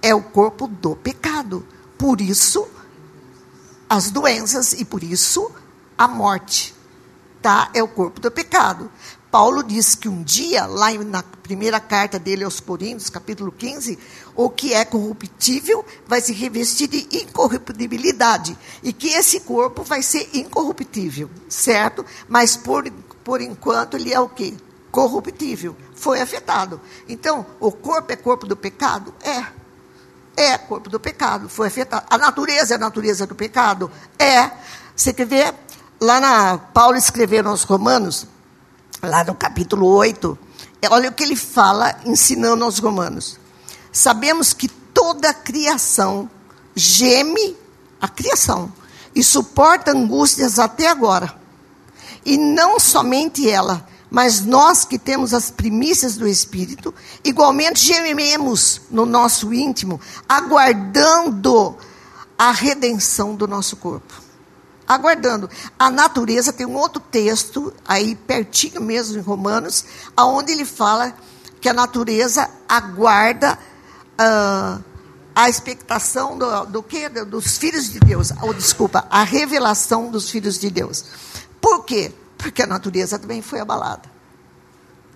é 0.00 0.14
o 0.14 0.22
corpo 0.22 0.66
do 0.66 0.96
pecado. 0.96 1.66
Por 1.98 2.22
isso, 2.22 2.66
as 3.86 4.10
doenças 4.10 4.72
e 4.72 4.86
por 4.86 5.04
isso 5.04 5.50
a 5.98 6.08
morte. 6.08 6.74
Tá? 7.42 7.70
É 7.74 7.82
o 7.82 7.88
corpo 7.88 8.20
do 8.20 8.30
pecado. 8.30 8.90
Paulo 9.30 9.64
diz 9.64 9.96
que 9.96 10.08
um 10.08 10.22
dia, 10.22 10.64
lá 10.64 10.92
na 10.92 11.22
primeira 11.22 11.80
carta 11.80 12.20
dele 12.20 12.44
aos 12.44 12.60
Coríntios, 12.60 13.10
capítulo 13.10 13.50
15, 13.50 13.98
o 14.36 14.50
que 14.50 14.72
é 14.74 14.84
corruptível 14.84 15.84
vai 16.06 16.20
se 16.20 16.32
revestir 16.32 16.88
de 16.88 17.06
incorruptibilidade. 17.18 18.56
E 18.82 18.92
que 18.92 19.08
esse 19.08 19.40
corpo 19.40 19.82
vai 19.82 20.02
ser 20.02 20.28
incorruptível, 20.34 21.30
certo? 21.48 22.04
Mas 22.28 22.56
por, 22.56 22.90
por 23.22 23.40
enquanto 23.40 23.96
ele 23.96 24.12
é 24.12 24.18
o 24.18 24.28
quê? 24.28 24.54
Corruptível. 24.90 25.76
Foi 25.94 26.20
afetado. 26.20 26.80
Então, 27.08 27.46
o 27.60 27.70
corpo 27.70 28.12
é 28.12 28.16
corpo 28.16 28.46
do 28.46 28.56
pecado? 28.56 29.14
É. 29.22 29.44
É 30.36 30.58
corpo 30.58 30.90
do 30.90 30.98
pecado. 30.98 31.48
Foi 31.48 31.68
afetado. 31.68 32.06
A 32.10 32.18
natureza 32.18 32.74
é 32.74 32.76
a 32.76 32.80
natureza 32.80 33.26
do 33.26 33.34
pecado? 33.34 33.90
É. 34.18 34.50
Você 34.94 35.12
quer 35.12 35.26
ver? 35.26 35.54
Lá 36.00 36.20
na 36.20 36.58
Paulo 36.58 36.96
escreveu 36.96 37.48
aos 37.48 37.62
Romanos, 37.62 38.26
lá 39.00 39.24
no 39.24 39.34
capítulo 39.34 39.86
8, 39.86 40.38
é, 40.82 40.88
olha 40.90 41.08
o 41.08 41.12
que 41.12 41.22
ele 41.22 41.36
fala 41.36 41.98
ensinando 42.04 42.62
aos 42.62 42.78
romanos. 42.78 43.38
Sabemos 43.94 44.52
que 44.52 44.66
toda 44.66 45.30
a 45.30 45.34
criação 45.34 46.28
geme 46.74 47.56
a 48.00 48.08
criação 48.08 48.72
e 49.14 49.22
suporta 49.22 49.92
angústias 49.92 50.58
até 50.58 50.88
agora. 50.88 51.32
E 52.26 52.36
não 52.36 52.80
somente 52.80 53.48
ela, 53.48 53.86
mas 54.10 54.40
nós 54.40 54.84
que 54.84 54.98
temos 54.98 55.32
as 55.32 55.48
primícias 55.48 56.16
do 56.16 56.26
Espírito, 56.26 56.92
igualmente 57.22 57.80
gememos 57.80 58.80
no 58.90 59.06
nosso 59.06 59.54
íntimo, 59.54 60.00
aguardando 60.28 61.76
a 62.36 62.50
redenção 62.50 63.36
do 63.36 63.46
nosso 63.46 63.76
corpo 63.76 64.24
aguardando. 64.86 65.48
A 65.78 65.88
natureza 65.90 66.52
tem 66.52 66.66
um 66.66 66.76
outro 66.76 67.00
texto, 67.00 67.72
aí 67.86 68.14
pertinho 68.14 68.82
mesmo 68.82 69.16
em 69.16 69.22
Romanos, 69.22 69.84
aonde 70.14 70.52
ele 70.52 70.66
fala 70.66 71.16
que 71.58 71.70
a 71.70 71.72
natureza 71.72 72.50
aguarda 72.68 73.54
uh, 73.54 73.73
a 74.18 75.48
expectação 75.48 76.38
do, 76.38 76.66
do 76.66 76.82
que? 76.82 77.08
Dos 77.08 77.58
filhos 77.58 77.90
de 77.90 77.98
Deus. 78.00 78.32
Ou, 78.42 78.54
desculpa, 78.54 79.06
a 79.10 79.22
revelação 79.22 80.10
dos 80.10 80.30
filhos 80.30 80.58
de 80.58 80.70
Deus. 80.70 81.04
Por 81.60 81.84
quê? 81.84 82.12
Porque 82.38 82.62
a 82.62 82.66
natureza 82.66 83.18
também 83.18 83.42
foi 83.42 83.60
abalada. 83.60 84.12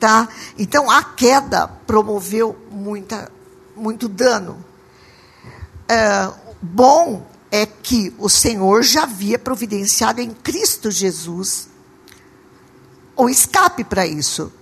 Tá? 0.00 0.28
Então 0.56 0.90
a 0.90 1.02
queda 1.02 1.68
promoveu 1.86 2.56
muita, 2.70 3.30
muito 3.76 4.08
dano. 4.08 4.64
É, 5.88 6.30
bom 6.62 7.26
é 7.50 7.66
que 7.66 8.14
o 8.18 8.28
Senhor 8.28 8.82
já 8.82 9.04
havia 9.04 9.38
providenciado 9.38 10.20
em 10.20 10.30
Cristo 10.30 10.90
Jesus 10.90 11.68
o 13.16 13.28
escape 13.28 13.82
para 13.82 14.06
isso. 14.06 14.52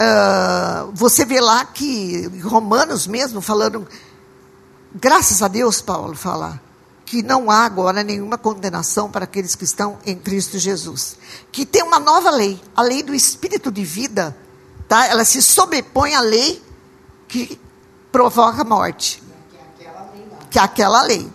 Uh, 0.00 0.90
você 0.94 1.26
vê 1.26 1.40
lá 1.42 1.62
que 1.62 2.26
Romanos 2.42 3.06
mesmo 3.06 3.42
falando, 3.42 3.86
graças 4.94 5.42
a 5.42 5.48
Deus, 5.48 5.82
Paulo 5.82 6.14
fala, 6.14 6.58
que 7.04 7.22
não 7.22 7.50
há 7.50 7.66
agora 7.66 8.02
nenhuma 8.02 8.38
condenação 8.38 9.10
para 9.10 9.24
aqueles 9.24 9.54
que 9.54 9.64
estão 9.64 9.98
em 10.06 10.16
Cristo 10.16 10.58
Jesus. 10.58 11.18
Que 11.52 11.66
tem 11.66 11.82
uma 11.82 11.98
nova 11.98 12.30
lei, 12.30 12.58
a 12.74 12.80
lei 12.80 13.02
do 13.02 13.14
Espírito 13.14 13.70
de 13.70 13.84
vida, 13.84 14.34
tá? 14.88 15.06
ela 15.06 15.24
se 15.24 15.42
sobrepõe 15.42 16.14
à 16.14 16.20
lei 16.20 16.62
que 17.28 17.60
provoca 18.10 18.64
morte. 18.64 19.22
Que 20.50 20.58
é 20.58 20.62
aquela 20.62 21.02
lei. 21.02 21.30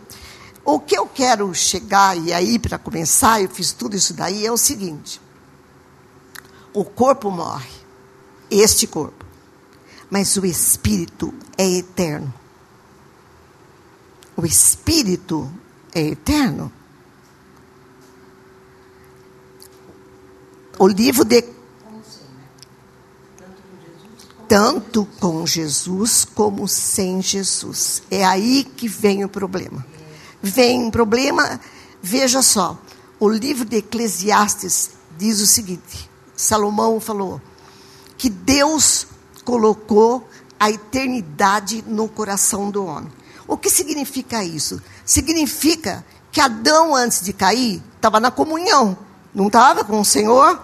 O 0.63 0.79
que 0.79 0.97
eu 0.97 1.05
quero 1.05 1.53
chegar, 1.53 2.17
e 2.17 2.33
aí 2.33 2.57
para 2.57 2.79
começar, 2.79 3.41
eu 3.41 3.49
fiz 3.49 3.71
tudo 3.71 3.95
isso 3.95 4.13
daí, 4.13 4.43
é 4.43 4.51
o 4.51 4.57
seguinte: 4.57 5.21
o 6.73 6.83
corpo 6.83 7.29
morre, 7.29 7.69
este 8.49 8.87
corpo, 8.87 9.25
mas 10.09 10.35
o 10.37 10.45
espírito 10.45 11.33
é 11.57 11.67
eterno. 11.67 12.33
O 14.37 14.45
espírito 14.45 15.49
é 15.93 16.01
eterno. 16.01 16.71
O 20.77 20.87
livro 20.87 21.23
de 21.23 21.43
tanto 24.47 25.05
com 25.19 25.47
Jesus 25.47 26.25
como 26.25 26.67
sem 26.67 27.21
Jesus. 27.21 28.03
É 28.11 28.23
aí 28.23 28.63
que 28.63 28.87
vem 28.87 29.23
o 29.23 29.29
problema 29.29 29.85
vem 30.45 30.83
um 30.83 30.91
problema. 30.91 31.59
Veja 32.01 32.41
só, 32.41 32.79
o 33.19 33.27
livro 33.27 33.65
de 33.65 33.77
Eclesiastes 33.77 34.91
diz 35.17 35.41
o 35.41 35.47
seguinte: 35.47 36.09
Salomão 36.35 36.99
falou 36.99 37.41
que 38.17 38.29
Deus 38.29 39.07
colocou 39.43 40.27
a 40.59 40.69
eternidade 40.69 41.83
no 41.87 42.07
coração 42.07 42.69
do 42.71 42.85
homem. 42.85 43.11
O 43.47 43.57
que 43.57 43.69
significa 43.69 44.43
isso? 44.43 44.81
Significa 45.05 46.05
que 46.31 46.41
Adão, 46.41 46.95
antes 46.95 47.21
de 47.21 47.33
cair, 47.33 47.81
estava 47.95 48.19
na 48.19 48.31
comunhão, 48.31 48.97
não 49.33 49.47
estava 49.47 49.83
com 49.83 49.99
o 49.99 50.05
Senhor? 50.05 50.61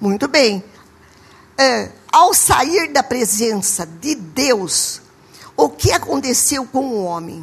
Muito 0.00 0.28
bem. 0.28 0.62
É, 1.58 1.90
ao 2.10 2.32
sair 2.32 2.92
da 2.92 3.02
presença 3.02 3.84
de 3.84 4.14
Deus, 4.14 5.00
o 5.56 5.68
que 5.68 5.92
aconteceu 5.92 6.64
com 6.64 6.86
o 6.86 7.04
homem? 7.04 7.42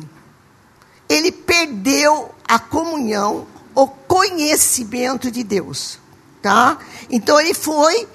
ele 1.10 1.32
perdeu 1.32 2.32
a 2.48 2.60
comunhão, 2.60 3.48
o 3.74 3.88
conhecimento 3.88 5.32
de 5.32 5.44
Deus, 5.44 6.00
tá? 6.42 6.78
Então 7.10 7.40
ele 7.40 7.54
foi 7.54 8.08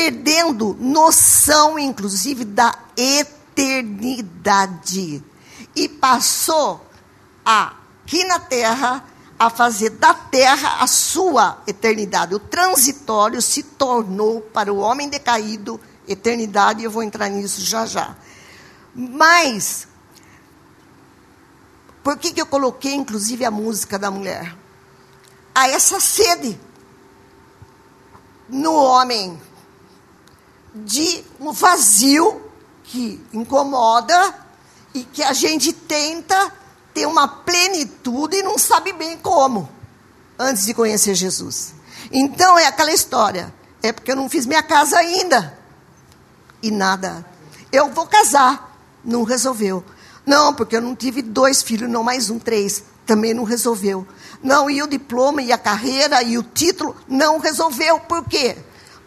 perdendo 0.00 0.74
noção, 0.80 1.78
inclusive, 1.78 2.46
da 2.46 2.74
eternidade 2.96 5.22
e 5.76 5.88
passou 5.90 6.82
a, 7.44 7.74
aqui 8.02 8.24
na 8.24 8.38
Terra 8.38 9.04
a 9.38 9.50
fazer 9.50 9.90
da 9.90 10.14
Terra 10.14 10.82
a 10.82 10.86
sua 10.86 11.58
eternidade. 11.66 12.34
O 12.34 12.38
transitório 12.38 13.42
se 13.42 13.62
tornou 13.62 14.40
para 14.40 14.72
o 14.72 14.78
homem 14.78 15.06
decaído 15.06 15.78
eternidade. 16.08 16.80
E 16.80 16.84
eu 16.84 16.90
vou 16.90 17.02
entrar 17.02 17.28
nisso 17.28 17.60
já 17.60 17.84
já. 17.84 18.16
Mas 18.94 19.86
por 22.02 22.16
que, 22.16 22.32
que 22.32 22.40
eu 22.40 22.46
coloquei, 22.46 22.94
inclusive, 22.94 23.44
a 23.44 23.50
música 23.50 23.98
da 23.98 24.10
mulher? 24.10 24.56
Há 25.54 25.68
essa 25.68 26.00
sede 26.00 26.58
no 28.48 28.72
homem 28.72 29.38
de 30.74 31.24
um 31.40 31.52
vazio 31.52 32.42
que 32.84 33.20
incomoda 33.32 34.34
e 34.94 35.04
que 35.04 35.22
a 35.22 35.32
gente 35.32 35.72
tenta 35.72 36.52
ter 36.92 37.06
uma 37.06 37.28
plenitude 37.28 38.36
e 38.36 38.42
não 38.42 38.58
sabe 38.58 38.92
bem 38.92 39.16
como, 39.16 39.68
antes 40.38 40.66
de 40.66 40.74
conhecer 40.74 41.14
Jesus. 41.14 41.74
Então 42.10 42.58
é 42.58 42.66
aquela 42.66 42.92
história. 42.92 43.52
É 43.82 43.92
porque 43.92 44.12
eu 44.12 44.16
não 44.16 44.28
fiz 44.28 44.46
minha 44.46 44.62
casa 44.62 44.98
ainda. 44.98 45.58
E 46.62 46.70
nada. 46.70 47.24
Eu 47.72 47.90
vou 47.90 48.06
casar. 48.06 48.76
Não 49.04 49.22
resolveu. 49.22 49.84
Não, 50.26 50.52
porque 50.52 50.76
eu 50.76 50.82
não 50.82 50.94
tive 50.94 51.22
dois 51.22 51.62
filhos, 51.62 51.88
não 51.88 52.02
mais 52.02 52.28
um, 52.28 52.38
três. 52.38 52.84
Também 53.06 53.32
não 53.32 53.44
resolveu. 53.44 54.06
Não, 54.42 54.70
e 54.70 54.82
o 54.82 54.86
diploma, 54.86 55.42
e 55.42 55.52
a 55.52 55.58
carreira, 55.58 56.22
e 56.22 56.36
o 56.36 56.42
título, 56.42 56.94
não 57.08 57.38
resolveu. 57.38 57.98
Por 58.00 58.24
quê? 58.28 58.56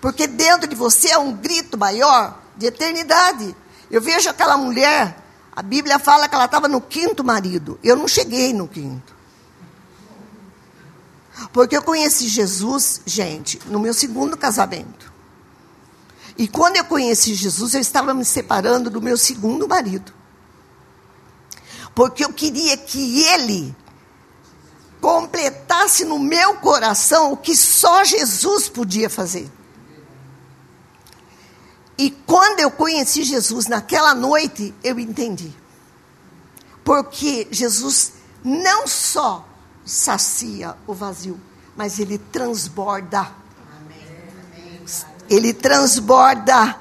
Porque 0.03 0.27
dentro 0.27 0.67
de 0.67 0.75
você 0.75 1.11
é 1.11 1.17
um 1.17 1.31
grito 1.31 1.77
maior 1.77 2.37
de 2.57 2.65
eternidade. 2.65 3.55
Eu 3.89 4.01
vejo 4.01 4.29
aquela 4.29 4.57
mulher, 4.57 5.17
a 5.55 5.61
Bíblia 5.61 5.97
fala 5.97 6.27
que 6.27 6.35
ela 6.35 6.43
estava 6.43 6.67
no 6.67 6.81
quinto 6.81 7.23
marido. 7.23 7.79
Eu 7.81 7.95
não 7.95 8.05
cheguei 8.05 8.53
no 8.53 8.67
quinto. 8.67 9.15
Porque 11.53 11.77
eu 11.77 11.81
conheci 11.81 12.27
Jesus, 12.27 12.99
gente, 13.05 13.57
no 13.67 13.79
meu 13.79 13.93
segundo 13.93 14.35
casamento. 14.35 15.09
E 16.37 16.49
quando 16.49 16.75
eu 16.75 16.83
conheci 16.83 17.33
Jesus, 17.33 17.73
eu 17.73 17.79
estava 17.79 18.13
me 18.13 18.25
separando 18.25 18.89
do 18.89 19.01
meu 19.01 19.15
segundo 19.15 19.65
marido 19.69 20.11
porque 21.95 22.25
eu 22.25 22.33
queria 22.33 22.75
que 22.75 23.23
ele 23.23 23.75
completasse 24.99 26.05
no 26.05 26.17
meu 26.17 26.55
coração 26.55 27.33
o 27.33 27.37
que 27.37 27.55
só 27.55 28.03
Jesus 28.03 28.69
podia 28.69 29.09
fazer. 29.09 29.49
E 31.97 32.09
quando 32.09 32.59
eu 32.59 32.71
conheci 32.71 33.23
Jesus 33.23 33.67
naquela 33.67 34.15
noite, 34.15 34.73
eu 34.83 34.99
entendi. 34.99 35.53
Porque 36.83 37.47
Jesus 37.51 38.13
não 38.43 38.87
só 38.87 39.47
sacia 39.85 40.75
o 40.87 40.93
vazio, 40.93 41.39
mas 41.75 41.99
ele 41.99 42.17
transborda. 42.17 43.31
Ele 45.29 45.53
transborda. 45.53 46.77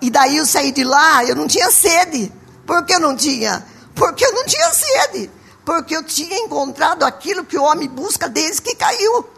E 0.00 0.10
daí 0.10 0.36
eu 0.36 0.46
saí 0.46 0.72
de 0.72 0.84
lá, 0.84 1.24
eu 1.24 1.34
não 1.34 1.46
tinha 1.46 1.70
sede. 1.70 2.32
Por 2.66 2.84
que 2.84 2.94
eu 2.94 3.00
não 3.00 3.16
tinha? 3.16 3.64
Porque 3.94 4.24
eu 4.24 4.32
não 4.32 4.44
tinha 4.44 4.70
sede. 4.72 5.30
Porque 5.64 5.96
eu 5.96 6.04
tinha 6.04 6.38
encontrado 6.38 7.02
aquilo 7.04 7.44
que 7.44 7.58
o 7.58 7.62
homem 7.62 7.88
busca 7.88 8.28
desde 8.28 8.62
que 8.62 8.74
caiu, 8.76 9.28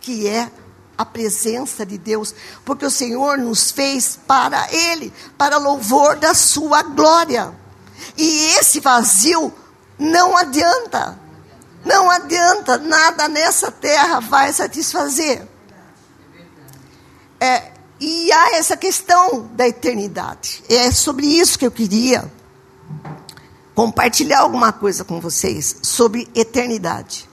que 0.00 0.28
é 0.28 0.50
a 0.98 1.04
presença 1.04 1.86
de 1.86 1.96
Deus, 1.96 2.34
porque 2.64 2.84
o 2.84 2.90
Senhor 2.90 3.38
nos 3.38 3.70
fez 3.70 4.18
para 4.26 4.66
Ele, 4.72 5.12
para 5.38 5.56
louvor 5.56 6.16
da 6.16 6.34
Sua 6.34 6.82
glória. 6.82 7.54
E 8.16 8.56
esse 8.58 8.80
vazio 8.80 9.54
não 9.96 10.36
adianta, 10.36 11.16
não 11.84 12.10
adianta, 12.10 12.76
nada 12.78 13.28
nessa 13.28 13.70
terra 13.70 14.18
vai 14.18 14.52
satisfazer. 14.52 15.46
É, 17.40 17.70
e 18.00 18.32
há 18.32 18.56
essa 18.56 18.76
questão 18.76 19.48
da 19.54 19.68
eternidade. 19.68 20.62
É 20.68 20.90
sobre 20.90 21.26
isso 21.26 21.58
que 21.58 21.66
eu 21.66 21.70
queria 21.70 22.30
compartilhar 23.74 24.40
alguma 24.40 24.72
coisa 24.72 25.04
com 25.04 25.20
vocês 25.20 25.76
sobre 25.82 26.28
eternidade. 26.34 27.27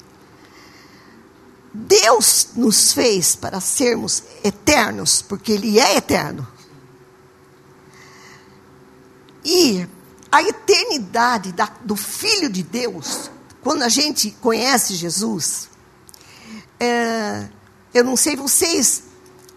Deus 1.75 2.49
nos 2.55 2.93
fez 2.93 3.35
para 3.35 3.59
sermos 3.59 4.23
eternos, 4.43 5.21
porque 5.21 5.51
Ele 5.51 5.77
é 5.79 5.97
eterno. 5.97 6.47
E 9.43 9.85
a 10.31 10.41
eternidade 10.41 11.51
da, 11.51 11.69
do 11.81 11.95
Filho 11.95 12.49
de 12.49 12.63
Deus, 12.63 13.29
quando 13.61 13.83
a 13.83 13.89
gente 13.89 14.31
conhece 14.41 14.95
Jesus, 14.95 15.69
é, 16.79 17.49
eu 17.93 18.03
não 18.03 18.15
sei 18.15 18.35
vocês, 18.35 19.03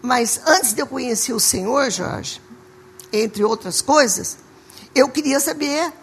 mas 0.01 0.41
antes 0.45 0.73
de 0.73 0.81
eu 0.81 0.87
conhecer 0.87 1.33
o 1.33 1.39
Senhor, 1.39 1.89
Jorge, 1.89 2.41
entre 3.13 3.43
outras 3.43 3.81
coisas, 3.81 4.37
eu 4.93 5.07
queria 5.07 5.39
saber 5.39 5.93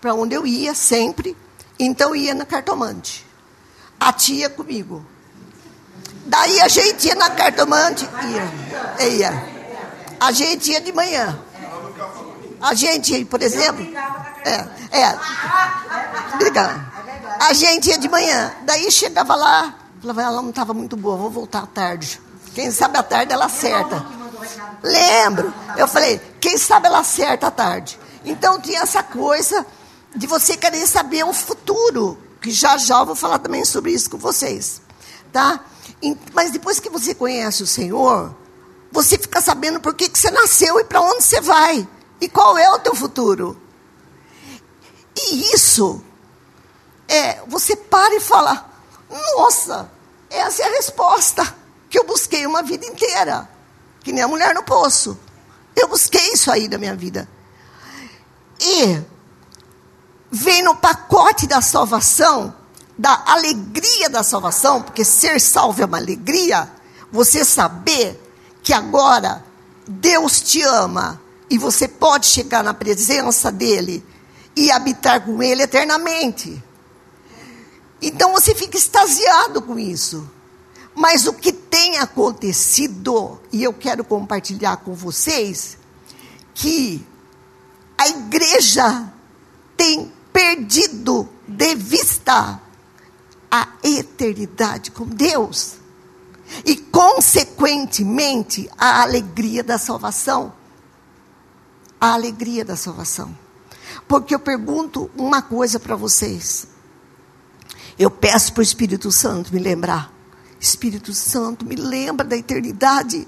para 0.00 0.14
onde 0.14 0.34
eu 0.34 0.44
ia 0.46 0.74
sempre. 0.74 1.36
Então 1.78 2.14
ia 2.14 2.34
na 2.34 2.44
cartomante. 2.44 3.24
A 3.98 4.12
tia 4.12 4.50
comigo. 4.50 5.04
Daí 6.30 6.60
a 6.60 6.68
gente 6.68 7.08
ia 7.08 7.16
na 7.16 7.28
cartomante, 7.30 8.08
ia, 9.00 9.08
ia. 9.08 9.44
A 10.20 10.30
gente 10.30 10.70
ia 10.70 10.80
de 10.80 10.92
manhã. 10.92 11.36
A 12.60 12.72
gente, 12.72 13.24
por 13.24 13.42
exemplo, 13.42 13.84
é, 14.44 14.64
é, 14.96 15.18
obrigado. 16.34 16.88
A 17.40 17.52
gente 17.52 17.90
ia 17.90 17.98
de 17.98 18.08
manhã. 18.08 18.52
Daí 18.62 18.92
chegava 18.92 19.34
lá, 19.34 19.74
falava, 20.00 20.22
ela 20.22 20.40
não 20.40 20.50
estava 20.50 20.72
muito 20.72 20.96
boa, 20.96 21.16
vou 21.16 21.30
voltar 21.30 21.64
à 21.64 21.66
tarde. 21.66 22.20
Quem 22.54 22.70
sabe 22.70 22.96
à 22.96 23.02
tarde 23.02 23.32
ela 23.32 23.46
acerta. 23.46 24.06
Lembro. 24.84 25.52
Eu 25.76 25.88
falei, 25.88 26.20
quem 26.40 26.56
sabe 26.56 26.86
ela 26.86 27.00
acerta 27.00 27.48
à 27.48 27.50
tarde. 27.50 27.98
Então 28.24 28.60
tinha 28.60 28.82
essa 28.82 29.02
coisa 29.02 29.66
de 30.14 30.28
você 30.28 30.56
querer 30.56 30.86
saber 30.86 31.24
o 31.24 31.32
futuro, 31.32 32.16
que 32.40 32.52
já 32.52 32.76
já 32.76 33.00
eu 33.00 33.06
vou 33.06 33.16
falar 33.16 33.40
também 33.40 33.64
sobre 33.64 33.90
isso 33.90 34.08
com 34.10 34.16
vocês, 34.16 34.80
tá? 35.32 35.64
Mas 36.32 36.50
depois 36.50 36.80
que 36.80 36.88
você 36.88 37.14
conhece 37.14 37.62
o 37.62 37.66
Senhor, 37.66 38.34
você 38.90 39.18
fica 39.18 39.40
sabendo 39.40 39.80
por 39.80 39.94
que, 39.94 40.08
que 40.08 40.18
você 40.18 40.30
nasceu 40.30 40.80
e 40.80 40.84
para 40.84 41.00
onde 41.00 41.22
você 41.22 41.40
vai 41.40 41.86
e 42.20 42.28
qual 42.28 42.56
é 42.56 42.70
o 42.70 42.78
teu 42.78 42.94
futuro. 42.94 43.60
E 45.16 45.54
isso 45.54 46.02
é, 47.08 47.42
você 47.46 47.76
para 47.76 48.14
e 48.14 48.20
fala: 48.20 48.70
Nossa, 49.36 49.90
essa 50.28 50.62
é 50.62 50.66
a 50.66 50.76
resposta 50.76 51.56
que 51.88 51.98
eu 51.98 52.04
busquei 52.04 52.46
uma 52.46 52.62
vida 52.62 52.86
inteira, 52.86 53.48
que 54.00 54.12
nem 54.12 54.22
a 54.22 54.28
mulher 54.28 54.54
no 54.54 54.62
poço. 54.62 55.18
Eu 55.74 55.88
busquei 55.88 56.32
isso 56.32 56.50
aí 56.50 56.68
da 56.68 56.78
minha 56.78 56.94
vida. 56.94 57.28
E 58.60 59.02
vem 60.30 60.62
no 60.62 60.76
pacote 60.76 61.46
da 61.46 61.60
salvação, 61.60 62.54
da 63.00 63.22
alegria 63.28 64.10
da 64.10 64.22
salvação, 64.22 64.82
porque 64.82 65.06
ser 65.06 65.40
salvo 65.40 65.80
é 65.80 65.86
uma 65.86 65.96
alegria, 65.96 66.70
você 67.10 67.46
saber 67.46 68.20
que 68.62 68.74
agora 68.74 69.42
Deus 69.88 70.42
te 70.42 70.60
ama 70.60 71.18
e 71.48 71.56
você 71.56 71.88
pode 71.88 72.26
chegar 72.26 72.62
na 72.62 72.74
presença 72.74 73.50
dele 73.50 74.04
e 74.54 74.70
habitar 74.70 75.24
com 75.24 75.42
ele 75.42 75.62
eternamente. 75.62 76.62
Então 78.02 78.32
você 78.32 78.54
fica 78.54 78.76
extasiado 78.76 79.62
com 79.62 79.78
isso. 79.78 80.30
Mas 80.94 81.26
o 81.26 81.32
que 81.32 81.54
tem 81.54 81.96
acontecido, 81.96 83.40
e 83.50 83.64
eu 83.64 83.72
quero 83.72 84.04
compartilhar 84.04 84.76
com 84.76 84.92
vocês, 84.92 85.78
que 86.52 87.02
a 87.96 88.08
igreja 88.08 89.10
tem 89.74 90.12
perdido 90.30 91.26
de 91.48 91.74
vista 91.74 92.60
a 93.50 93.68
eternidade 93.82 94.90
com 94.90 95.04
Deus. 95.06 95.74
E, 96.64 96.76
consequentemente, 96.76 98.68
a 98.76 99.02
alegria 99.02 99.62
da 99.62 99.78
salvação. 99.78 100.52
A 102.00 102.12
alegria 102.14 102.64
da 102.64 102.76
salvação. 102.76 103.36
Porque 104.08 104.34
eu 104.34 104.38
pergunto 104.38 105.10
uma 105.16 105.42
coisa 105.42 105.78
para 105.78 105.96
vocês. 105.96 106.66
Eu 107.98 108.10
peço 108.10 108.52
para 108.52 108.60
o 108.60 108.64
Espírito 108.64 109.12
Santo 109.12 109.52
me 109.52 109.60
lembrar. 109.60 110.12
Espírito 110.58 111.12
Santo, 111.14 111.64
me 111.64 111.76
lembra 111.76 112.26
da 112.26 112.36
eternidade. 112.36 113.26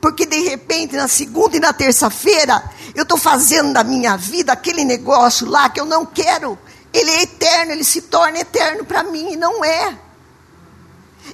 Porque 0.00 0.26
de 0.26 0.40
repente, 0.40 0.96
na 0.96 1.08
segunda 1.08 1.56
e 1.56 1.60
na 1.60 1.72
terça-feira, 1.72 2.62
eu 2.94 3.02
estou 3.02 3.18
fazendo 3.18 3.72
da 3.72 3.84
minha 3.84 4.16
vida 4.16 4.52
aquele 4.52 4.84
negócio 4.84 5.48
lá 5.48 5.68
que 5.68 5.80
eu 5.80 5.84
não 5.84 6.04
quero. 6.04 6.58
Ele 6.94 7.10
é 7.10 7.22
eterno, 7.22 7.72
ele 7.72 7.82
se 7.82 8.02
torna 8.02 8.38
eterno 8.38 8.84
para 8.84 9.02
mim 9.02 9.32
e 9.32 9.36
não 9.36 9.64
é. 9.64 9.98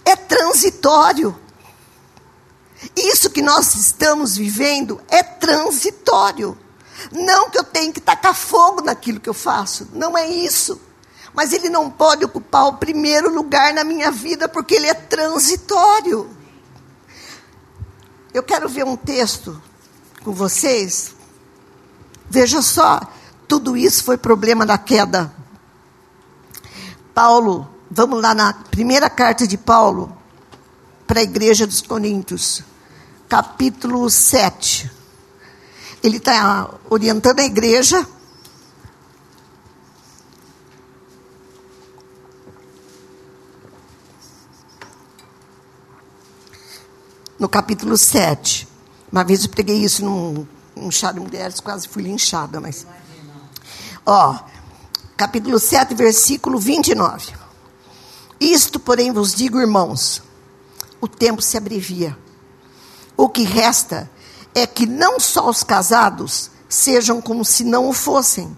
É 0.06 0.16
transitório. 0.16 1.38
Isso 2.96 3.28
que 3.28 3.42
nós 3.42 3.74
estamos 3.74 4.38
vivendo 4.38 4.98
é 5.06 5.22
transitório. 5.22 6.56
Não 7.12 7.50
que 7.50 7.58
eu 7.58 7.64
tenha 7.64 7.92
que 7.92 8.00
tacar 8.00 8.34
fogo 8.34 8.80
naquilo 8.80 9.20
que 9.20 9.28
eu 9.28 9.34
faço, 9.34 9.86
não 9.92 10.16
é 10.16 10.26
isso. 10.26 10.80
Mas 11.34 11.52
ele 11.52 11.68
não 11.68 11.90
pode 11.90 12.24
ocupar 12.24 12.66
o 12.66 12.78
primeiro 12.78 13.32
lugar 13.32 13.74
na 13.74 13.84
minha 13.84 14.10
vida 14.10 14.48
porque 14.48 14.74
ele 14.74 14.86
é 14.86 14.94
transitório. 14.94 16.30
Eu 18.32 18.42
quero 18.42 18.66
ver 18.66 18.84
um 18.84 18.96
texto 18.96 19.62
com 20.24 20.32
vocês. 20.32 21.14
Veja 22.30 22.62
só, 22.62 23.00
tudo 23.46 23.76
isso 23.76 24.04
foi 24.04 24.16
problema 24.16 24.64
da 24.64 24.78
queda. 24.78 25.39
Paulo, 27.14 27.68
vamos 27.90 28.22
lá 28.22 28.34
na 28.34 28.52
primeira 28.52 29.10
carta 29.10 29.46
de 29.46 29.58
Paulo 29.58 30.16
para 31.06 31.20
a 31.20 31.22
igreja 31.24 31.66
dos 31.66 31.82
Coríntios, 31.82 32.62
capítulo 33.28 34.08
7. 34.08 34.90
Ele 36.02 36.16
está 36.18 36.70
orientando 36.88 37.40
a 37.40 37.44
igreja. 37.44 38.06
No 47.38 47.48
capítulo 47.48 47.96
7. 47.96 48.68
Uma 49.10 49.24
vez 49.24 49.44
eu 49.44 49.50
preguei 49.50 49.78
isso 49.78 50.04
num, 50.04 50.46
num 50.76 50.90
chá 50.90 51.10
de 51.10 51.18
mulheres, 51.18 51.58
quase 51.58 51.88
fui 51.88 52.02
linchada, 52.02 52.60
mas. 52.60 52.86
Ó, 54.06 54.38
capítulo 55.20 55.58
7, 55.58 55.94
versículo 55.94 56.58
29. 56.58 57.34
Isto, 58.40 58.80
porém, 58.80 59.12
vos 59.12 59.34
digo, 59.34 59.60
irmãos, 59.60 60.22
o 60.98 61.06
tempo 61.06 61.42
se 61.42 61.58
abrevia. 61.58 62.16
O 63.18 63.28
que 63.28 63.42
resta 63.42 64.10
é 64.54 64.66
que 64.66 64.86
não 64.86 65.20
só 65.20 65.50
os 65.50 65.62
casados 65.62 66.50
sejam 66.70 67.20
como 67.20 67.44
se 67.44 67.64
não 67.64 67.90
o 67.90 67.92
fossem, 67.92 68.56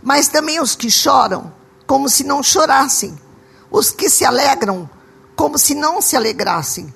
mas 0.00 0.28
também 0.28 0.60
os 0.60 0.76
que 0.76 0.88
choram, 0.88 1.52
como 1.84 2.08
se 2.08 2.22
não 2.22 2.44
chorassem, 2.44 3.18
os 3.68 3.90
que 3.90 4.08
se 4.08 4.24
alegram, 4.24 4.88
como 5.34 5.58
se 5.58 5.74
não 5.74 6.00
se 6.00 6.14
alegrassem, 6.14 6.94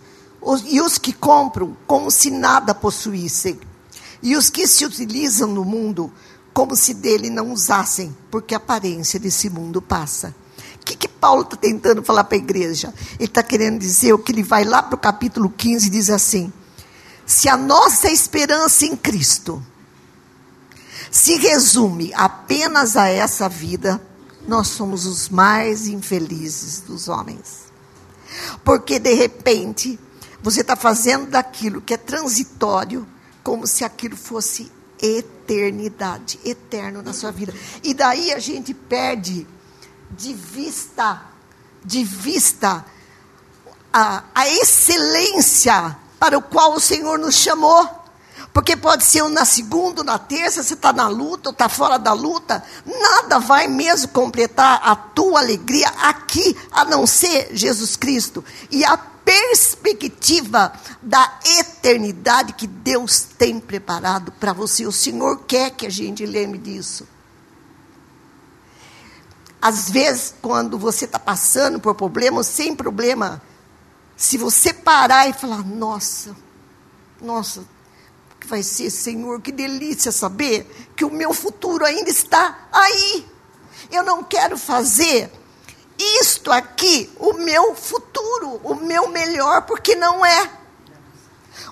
e 0.66 0.80
os 0.80 0.96
que 0.96 1.12
compram, 1.12 1.76
como 1.88 2.08
se 2.08 2.30
nada 2.30 2.72
possuíssem, 2.72 3.58
e 4.22 4.36
os 4.36 4.48
que 4.48 4.64
se 4.64 4.84
utilizam 4.84 5.48
no 5.48 5.64
mundo, 5.64 6.12
como 6.52 6.76
se 6.76 6.94
dele 6.94 7.30
não 7.30 7.52
usassem, 7.52 8.14
porque 8.30 8.54
a 8.54 8.58
aparência 8.58 9.18
desse 9.18 9.48
mundo 9.48 9.80
passa. 9.80 10.34
O 10.80 10.84
que, 10.84 10.96
que 10.96 11.08
Paulo 11.08 11.42
está 11.42 11.56
tentando 11.56 12.02
falar 12.02 12.24
para 12.24 12.36
a 12.36 12.40
igreja? 12.40 12.92
Ele 13.18 13.28
está 13.28 13.42
querendo 13.42 13.78
dizer 13.78 14.12
o 14.12 14.18
que 14.18 14.32
ele 14.32 14.42
vai 14.42 14.64
lá 14.64 14.82
para 14.82 14.96
o 14.96 14.98
capítulo 14.98 15.48
15 15.48 15.86
e 15.86 15.90
diz 15.90 16.10
assim: 16.10 16.52
se 17.24 17.48
a 17.48 17.56
nossa 17.56 18.10
esperança 18.10 18.84
em 18.84 18.96
Cristo 18.96 19.64
se 21.10 21.36
resume 21.36 22.12
apenas 22.14 22.96
a 22.96 23.08
essa 23.08 23.48
vida, 23.48 24.00
nós 24.46 24.68
somos 24.68 25.06
os 25.06 25.28
mais 25.28 25.86
infelizes 25.86 26.80
dos 26.80 27.08
homens. 27.08 27.70
Porque 28.64 28.98
de 28.98 29.14
repente, 29.14 29.98
você 30.42 30.62
está 30.62 30.74
fazendo 30.74 31.30
daquilo 31.30 31.80
que 31.80 31.94
é 31.94 31.96
transitório, 31.96 33.06
como 33.42 33.66
se 33.66 33.84
aquilo 33.84 34.16
fosse 34.16 34.70
eternidade, 35.42 36.38
eterno 36.44 37.02
na 37.02 37.12
sua 37.12 37.30
vida. 37.30 37.52
E 37.82 37.92
daí 37.92 38.32
a 38.32 38.38
gente 38.38 38.72
perde 38.72 39.46
de 40.10 40.32
vista, 40.32 41.22
de 41.84 42.04
vista, 42.04 42.84
a, 43.92 44.24
a 44.34 44.48
excelência 44.48 45.96
para 46.18 46.38
o 46.38 46.42
qual 46.42 46.74
o 46.74 46.80
Senhor 46.80 47.18
nos 47.18 47.34
chamou. 47.34 48.02
Porque 48.52 48.76
pode 48.76 49.04
ser 49.04 49.26
na 49.30 49.46
segunda, 49.46 50.04
na 50.04 50.18
terça, 50.18 50.62
você 50.62 50.74
está 50.74 50.92
na 50.92 51.08
luta 51.08 51.48
ou 51.48 51.52
está 51.52 51.70
fora 51.70 51.98
da 51.98 52.12
luta, 52.12 52.62
nada 52.84 53.38
vai 53.38 53.66
mesmo 53.66 54.08
completar 54.08 54.78
a 54.84 54.94
tua 54.94 55.40
alegria 55.40 55.88
aqui, 56.02 56.54
a 56.70 56.84
não 56.84 57.06
ser 57.06 57.48
Jesus 57.52 57.96
Cristo. 57.96 58.44
E 58.70 58.84
a 58.84 58.98
perspectiva 59.32 60.72
da 61.00 61.38
eternidade 61.58 62.52
que 62.52 62.66
Deus 62.66 63.20
tem 63.20 63.58
preparado 63.58 64.30
para 64.32 64.52
você. 64.52 64.86
O 64.86 64.92
Senhor 64.92 65.44
quer 65.46 65.70
que 65.70 65.86
a 65.86 65.90
gente 65.90 66.26
lembre 66.26 66.58
disso. 66.58 67.08
Às 69.60 69.88
vezes, 69.88 70.34
quando 70.42 70.78
você 70.78 71.06
está 71.06 71.18
passando 71.18 71.80
por 71.80 71.94
problemas, 71.94 72.46
sem 72.46 72.76
problema, 72.76 73.40
se 74.16 74.36
você 74.36 74.72
parar 74.72 75.28
e 75.28 75.32
falar, 75.32 75.64
nossa, 75.64 76.36
nossa, 77.20 77.60
o 77.60 78.38
que 78.38 78.46
vai 78.46 78.62
ser, 78.62 78.90
Senhor, 78.90 79.40
que 79.40 79.52
delícia 79.52 80.12
saber 80.12 80.92
que 80.94 81.06
o 81.06 81.10
meu 81.10 81.32
futuro 81.32 81.86
ainda 81.86 82.10
está 82.10 82.68
aí. 82.70 83.26
Eu 83.90 84.02
não 84.02 84.22
quero 84.22 84.58
fazer 84.58 85.32
isto 85.98 86.50
aqui 86.50 87.10
o 87.18 87.34
meu 87.34 87.74
futuro, 87.74 88.60
o 88.64 88.74
meu 88.74 89.08
melhor, 89.08 89.62
porque 89.62 89.94
não 89.94 90.24
é. 90.24 90.50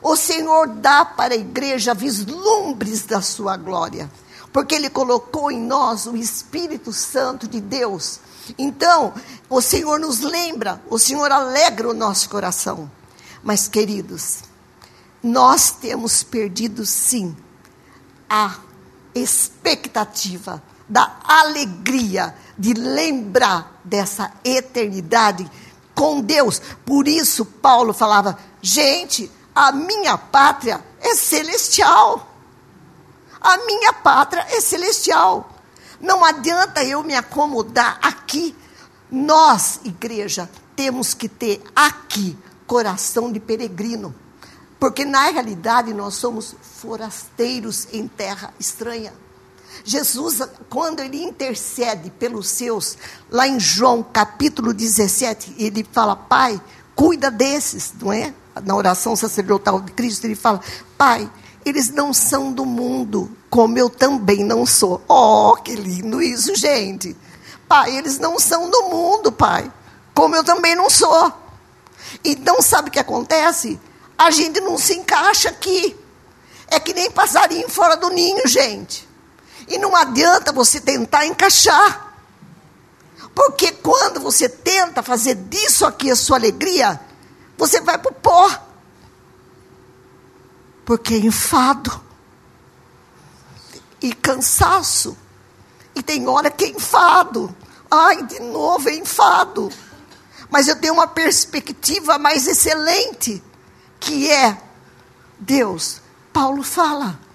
O 0.02 0.16
Senhor 0.16 0.68
dá 0.68 1.04
para 1.04 1.34
a 1.34 1.36
igreja 1.36 1.94
vislumbres 1.94 3.04
da 3.04 3.20
sua 3.20 3.56
glória, 3.56 4.10
porque 4.52 4.74
Ele 4.74 4.88
colocou 4.88 5.50
em 5.50 5.60
nós 5.60 6.06
o 6.06 6.16
Espírito 6.16 6.92
Santo 6.92 7.46
de 7.46 7.60
Deus. 7.60 8.20
Então, 8.58 9.12
o 9.48 9.60
Senhor 9.60 10.00
nos 10.00 10.20
lembra, 10.20 10.82
o 10.88 10.98
Senhor 10.98 11.30
alegra 11.30 11.88
o 11.88 11.94
nosso 11.94 12.28
coração. 12.30 12.90
Mas, 13.42 13.68
queridos, 13.68 14.42
nós 15.22 15.70
temos 15.70 16.22
perdido 16.22 16.84
sim 16.86 17.36
a 18.28 18.58
expectativa 19.14 20.62
da 20.90 21.18
alegria 21.24 22.34
de 22.58 22.74
lembrar 22.74 23.80
dessa 23.84 24.32
eternidade 24.44 25.48
com 25.94 26.20
Deus. 26.20 26.60
Por 26.84 27.06
isso, 27.06 27.44
Paulo 27.44 27.94
falava: 27.94 28.36
gente, 28.60 29.30
a 29.54 29.70
minha 29.70 30.18
pátria 30.18 30.84
é 31.00 31.14
celestial. 31.14 32.26
A 33.40 33.56
minha 33.58 33.92
pátria 33.92 34.44
é 34.50 34.60
celestial. 34.60 35.48
Não 36.00 36.24
adianta 36.24 36.84
eu 36.84 37.02
me 37.02 37.14
acomodar 37.14 37.98
aqui. 38.02 38.54
Nós, 39.10 39.80
igreja, 39.84 40.50
temos 40.74 41.14
que 41.14 41.28
ter 41.28 41.62
aqui 41.74 42.36
coração 42.66 43.32
de 43.32 43.40
peregrino. 43.40 44.14
Porque 44.78 45.04
na 45.04 45.28
realidade 45.30 45.92
nós 45.92 46.14
somos 46.14 46.54
forasteiros 46.62 47.88
em 47.92 48.08
terra 48.08 48.52
estranha. 48.58 49.12
Jesus, 49.84 50.40
quando 50.68 51.00
ele 51.00 51.22
intercede 51.22 52.10
pelos 52.10 52.48
seus, 52.48 52.96
lá 53.30 53.46
em 53.46 53.58
João 53.58 54.02
capítulo 54.02 54.72
17, 54.72 55.54
ele 55.58 55.86
fala: 55.90 56.14
Pai, 56.14 56.60
cuida 56.94 57.30
desses, 57.30 57.92
não 58.00 58.12
é? 58.12 58.34
Na 58.64 58.74
oração 58.74 59.16
sacerdotal 59.16 59.80
de 59.80 59.92
Cristo, 59.92 60.26
ele 60.26 60.34
fala: 60.34 60.60
Pai, 60.98 61.30
eles 61.64 61.90
não 61.90 62.12
são 62.12 62.52
do 62.52 62.64
mundo, 62.64 63.30
como 63.48 63.78
eu 63.78 63.90
também 63.90 64.44
não 64.44 64.64
sou. 64.64 65.02
Oh, 65.08 65.56
que 65.56 65.74
lindo 65.74 66.22
isso, 66.22 66.54
gente. 66.54 67.16
Pai, 67.68 67.96
eles 67.96 68.18
não 68.18 68.38
são 68.38 68.68
do 68.68 68.82
mundo, 68.84 69.30
pai, 69.30 69.70
como 70.14 70.34
eu 70.34 70.42
também 70.42 70.74
não 70.74 70.90
sou. 70.90 71.32
Então, 72.24 72.60
sabe 72.60 72.88
o 72.88 72.92
que 72.92 72.98
acontece? 72.98 73.78
A 74.18 74.30
gente 74.30 74.60
não 74.60 74.76
se 74.76 74.94
encaixa 74.94 75.48
aqui. 75.48 75.96
É 76.66 76.78
que 76.78 76.92
nem 76.92 77.10
passarinho 77.10 77.68
fora 77.68 77.96
do 77.96 78.10
ninho, 78.10 78.46
gente. 78.46 79.08
E 79.70 79.78
não 79.78 79.94
adianta 79.94 80.52
você 80.52 80.80
tentar 80.80 81.24
encaixar. 81.24 82.12
Porque 83.32 83.70
quando 83.70 84.18
você 84.18 84.48
tenta 84.48 85.00
fazer 85.00 85.36
disso 85.36 85.86
aqui 85.86 86.10
a 86.10 86.16
sua 86.16 86.36
alegria, 86.36 87.00
você 87.56 87.80
vai 87.80 87.96
para 87.96 88.10
o 88.10 88.14
pó. 88.14 88.50
Porque 90.84 91.14
é 91.14 91.18
enfado. 91.18 92.02
E 94.02 94.12
cansaço. 94.12 95.16
E 95.94 96.02
tem 96.02 96.26
hora 96.26 96.50
que 96.50 96.64
é 96.64 96.68
enfado. 96.70 97.54
Ai, 97.88 98.24
de 98.24 98.40
novo 98.40 98.88
é 98.88 98.94
enfado. 98.94 99.70
Mas 100.50 100.66
eu 100.66 100.74
tenho 100.74 100.94
uma 100.94 101.06
perspectiva 101.06 102.18
mais 102.18 102.48
excelente, 102.48 103.40
que 104.00 104.28
é 104.28 104.60
Deus. 105.38 106.00
Paulo 106.32 106.64
fala. 106.64 107.29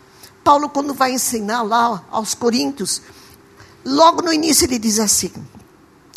Paulo, 0.46 0.70
quando 0.70 0.94
vai 0.94 1.12
ensinar 1.12 1.64
lá 1.64 2.06
aos 2.12 2.36
Coríntios, 2.36 3.02
logo 3.84 4.22
no 4.22 4.32
início 4.32 4.66
ele 4.66 4.78
diz 4.78 5.00
assim: 5.00 5.32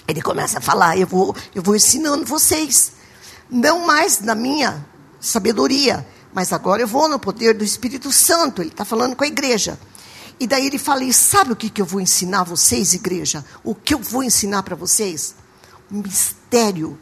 ele 0.07 0.21
começa 0.21 0.59
a 0.59 0.61
falar, 0.61 0.99
eu 0.99 1.07
vou, 1.07 1.35
eu 1.55 1.63
vou 1.63 1.75
ensinando 1.75 2.27
vocês, 2.27 2.93
não 3.51 3.87
mais 3.87 4.21
na 4.21 4.35
minha 4.35 4.87
sabedoria, 5.19 6.07
mas 6.35 6.53
agora 6.53 6.83
eu 6.83 6.87
vou 6.87 7.09
no 7.09 7.19
poder 7.19 7.55
do 7.55 7.65
Espírito 7.65 8.13
Santo. 8.13 8.61
Ele 8.61 8.69
está 8.69 8.85
falando 8.85 9.17
com 9.17 9.25
a 9.25 9.29
igreja. 9.29 9.81
E 10.39 10.47
daí 10.47 10.67
ele 10.67 10.79
fala: 10.79 11.03
e 11.05 11.13
sabe 11.13 11.53
o 11.53 11.57
que, 11.57 11.71
que 11.71 11.81
eu 11.81 11.87
vou 11.87 11.99
ensinar 11.99 12.43
vocês, 12.43 12.93
igreja? 12.93 13.43
O 13.65 13.75
que 13.75 13.95
eu 13.95 13.99
vou 13.99 14.23
ensinar 14.23 14.63
para 14.63 14.77
vocês? 14.77 15.35
Um 15.91 16.03
mistério 16.03 16.99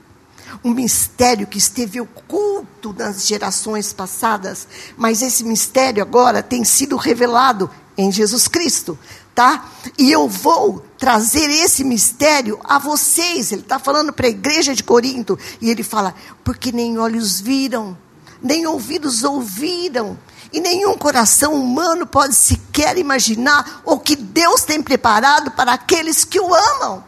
um 0.64 0.72
mistério 0.72 1.46
que 1.46 1.58
esteve 1.58 2.00
oculto 2.00 2.94
nas 2.96 3.26
gerações 3.26 3.92
passadas, 3.92 4.66
mas 4.96 5.22
esse 5.22 5.44
mistério 5.44 6.02
agora 6.02 6.42
tem 6.42 6.64
sido 6.64 6.96
revelado 6.96 7.70
em 7.96 8.12
Jesus 8.12 8.46
Cristo, 8.46 8.98
tá? 9.34 9.68
E 9.98 10.10
eu 10.12 10.28
vou 10.28 10.84
trazer 10.98 11.48
esse 11.50 11.82
mistério 11.82 12.58
a 12.64 12.78
vocês. 12.78 13.52
Ele 13.52 13.62
está 13.62 13.78
falando 13.78 14.12
para 14.12 14.26
a 14.26 14.30
igreja 14.30 14.74
de 14.74 14.82
Corinto 14.82 15.38
e 15.60 15.70
ele 15.70 15.82
fala: 15.82 16.14
porque 16.44 16.72
nem 16.72 16.98
olhos 16.98 17.40
viram, 17.40 17.96
nem 18.42 18.66
ouvidos 18.66 19.24
ouviram, 19.24 20.18
e 20.52 20.60
nenhum 20.60 20.96
coração 20.96 21.54
humano 21.54 22.06
pode 22.06 22.34
sequer 22.34 22.96
imaginar 22.98 23.82
o 23.84 23.98
que 23.98 24.16
Deus 24.16 24.62
tem 24.62 24.82
preparado 24.82 25.50
para 25.50 25.72
aqueles 25.72 26.24
que 26.24 26.40
o 26.40 26.54
amam. 26.54 27.04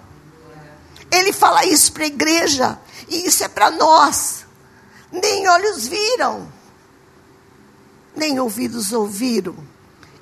Ele 1.11 1.33
fala 1.33 1.65
isso 1.65 1.93
para 1.93 2.05
a 2.05 2.09
igreja. 2.09 2.79
E 3.09 3.27
isso 3.27 3.45
é 3.45 3.49
para 3.49 3.71
nós. 3.71 4.47
Nem 5.11 5.49
olhos 5.49 5.89
viram, 5.89 6.53
nem 8.15 8.39
ouvidos 8.39 8.93
ouviram. 8.93 9.57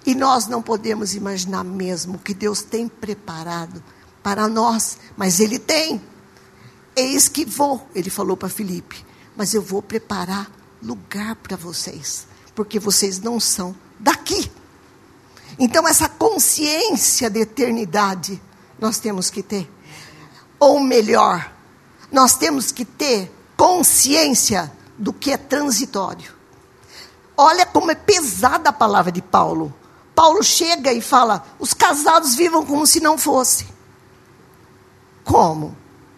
E 0.04 0.14
nós 0.14 0.46
não 0.46 0.62
podemos 0.62 1.14
imaginar 1.14 1.64
mesmo 1.64 2.14
o 2.14 2.18
que 2.20 2.32
Deus 2.32 2.62
tem 2.62 2.86
preparado 2.86 3.82
para 4.22 4.48
nós, 4.48 4.98
mas 5.16 5.40
Ele 5.40 5.58
tem. 5.58 6.00
Eis 6.94 7.28
que 7.28 7.44
vou, 7.44 7.86
ele 7.94 8.08
falou 8.08 8.36
para 8.36 8.48
Filipe, 8.48 9.04
mas 9.36 9.52
eu 9.52 9.60
vou 9.60 9.82
preparar 9.82 10.50
lugar 10.82 11.36
para 11.36 11.56
vocês, 11.56 12.26
porque 12.54 12.78
vocês 12.78 13.18
não 13.18 13.38
são 13.38 13.76
daqui. 13.98 14.50
Então, 15.58 15.86
essa 15.86 16.08
consciência 16.08 17.28
de 17.28 17.40
eternidade 17.40 18.40
nós 18.78 18.98
temos 18.98 19.28
que 19.30 19.42
ter. 19.42 19.70
Ou 20.58 20.80
melhor, 20.80 21.52
nós 22.10 22.36
temos 22.36 22.70
que 22.70 22.84
ter 22.84 23.32
consciência 23.56 24.70
do 24.98 25.12
que 25.12 25.32
é 25.32 25.36
transitório. 25.36 26.34
Olha 27.36 27.66
como 27.66 27.90
é 27.90 27.94
pesada 27.94 28.70
a 28.70 28.72
palavra 28.72 29.12
de 29.12 29.20
Paulo. 29.20 29.74
Paulo 30.14 30.42
chega 30.42 30.92
e 30.92 31.00
fala: 31.00 31.44
os 31.58 31.74
casados 31.74 32.34
vivam 32.34 32.64
como 32.64 32.86
se 32.86 33.00
não 33.00 33.18
fosse. 33.18 33.66
Como? 35.24 35.68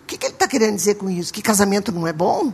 O 0.02 0.06
que, 0.06 0.16
que 0.16 0.26
ele 0.26 0.34
está 0.34 0.46
querendo 0.46 0.76
dizer 0.76 0.94
com 0.94 1.10
isso? 1.10 1.32
Que 1.32 1.42
casamento 1.42 1.90
não 1.90 2.06
é 2.06 2.12
bom? 2.12 2.52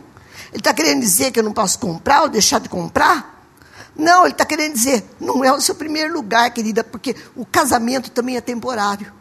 Ele 0.49 0.59
está 0.59 0.73
querendo 0.73 1.01
dizer 1.01 1.31
que 1.31 1.39
eu 1.39 1.43
não 1.43 1.53
posso 1.53 1.77
comprar 1.79 2.23
ou 2.23 2.29
deixar 2.29 2.59
de 2.59 2.69
comprar? 2.69 3.33
Não, 3.95 4.23
ele 4.23 4.33
está 4.33 4.45
querendo 4.45 4.73
dizer, 4.73 5.05
não 5.19 5.41
é 5.41 5.53
o 5.53 5.61
seu 5.61 5.73
primeiro 5.73 6.13
lugar, 6.13 6.51
querida, 6.51 6.83
porque 6.83 7.15
o 7.33 7.45
casamento 7.45 8.11
também 8.11 8.35
é 8.35 8.41
temporário. 8.41 9.13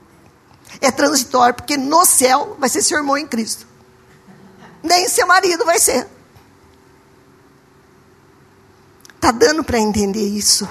É 0.80 0.90
transitório, 0.90 1.54
porque 1.54 1.76
no 1.76 2.04
céu 2.04 2.56
vai 2.58 2.68
ser 2.68 2.82
seu 2.82 2.98
irmão 2.98 3.16
em 3.16 3.26
Cristo 3.26 3.66
nem 4.84 5.08
seu 5.08 5.26
marido 5.26 5.64
vai 5.64 5.78
ser. 5.78 6.06
Está 9.16 9.30
dando 9.30 9.64
para 9.64 9.78
entender 9.78 10.28
isso? 10.28 10.68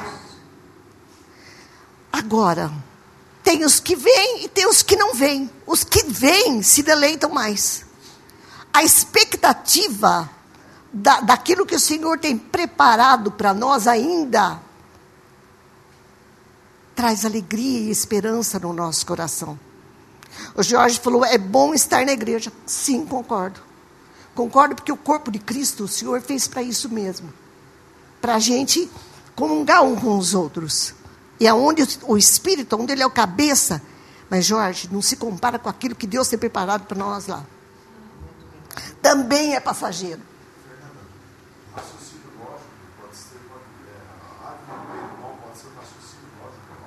Agora, 2.12 2.72
tem 3.44 3.66
os 3.66 3.80
que 3.80 3.96
vêm 3.96 4.46
e 4.46 4.48
tem 4.48 4.68
os 4.68 4.84
que 4.84 4.96
não 4.96 5.16
vêm. 5.16 5.50
Os 5.66 5.84
que 5.84 6.04
vêm 6.04 6.62
se 6.62 6.84
deleitam 6.84 7.32
mais. 7.32 7.84
A 8.72 8.84
expectativa 8.84 10.30
da, 10.94 11.20
daquilo 11.22 11.66
que 11.66 11.76
o 11.76 11.80
Senhor 11.80 12.20
tem 12.20 12.38
preparado 12.38 13.32
para 13.32 13.52
nós 13.52 13.88
ainda 13.88 14.62
traz 16.94 17.26
alegria 17.26 17.80
e 17.80 17.90
esperança 17.90 18.60
no 18.60 18.72
nosso 18.72 19.04
coração. 19.08 19.60
O 20.54 20.62
Jorge 20.62 21.00
falou: 21.00 21.26
é 21.26 21.40
bom 21.40 21.74
estar 21.74 22.06
na 22.06 22.12
igreja. 22.12 22.54
Sim, 22.68 23.08
concordo. 23.08 23.73
Concordo 24.36 24.76
porque 24.76 24.92
o 24.92 24.98
corpo 24.98 25.32
de 25.32 25.40
Cristo 25.40 25.84
o 25.84 25.88
Senhor 25.88 26.22
fez 26.22 26.48
para 26.48 26.64
isso 26.64 26.90
mesmo. 26.90 27.32
Para 28.20 28.36
a 28.36 28.40
gente 28.40 28.90
comungar 29.36 29.84
um 29.84 29.96
com 29.96 30.18
os 30.18 30.34
outros. 30.34 30.94
E 31.40 31.48
aonde 31.48 31.88
o 32.04 32.18
Espírito, 32.18 32.76
onde 32.76 32.94
ele 32.94 33.04
é 33.04 33.06
o 33.06 33.12
cabeça. 33.12 33.82
Mas, 34.30 34.46
Jorge, 34.46 34.90
não 34.92 35.02
se 35.02 35.16
compara 35.16 35.60
com 35.60 35.70
aquilo 35.70 35.96
que 35.96 36.08
Deus 36.08 36.28
tem 36.28 36.40
preparado 36.40 36.86
para 36.86 36.98
nós 36.98 37.28
lá. 37.28 37.46
Também 39.02 39.56
é 39.56 39.60
passageiro. 39.60 40.22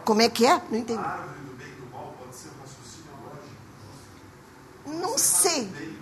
Como 0.04 0.22
é 0.22 0.28
que 0.28 0.46
é? 0.46 0.62
Não 0.70 0.78
entendi. 0.78 1.02
Não 4.86 5.18
sei. 5.18 5.95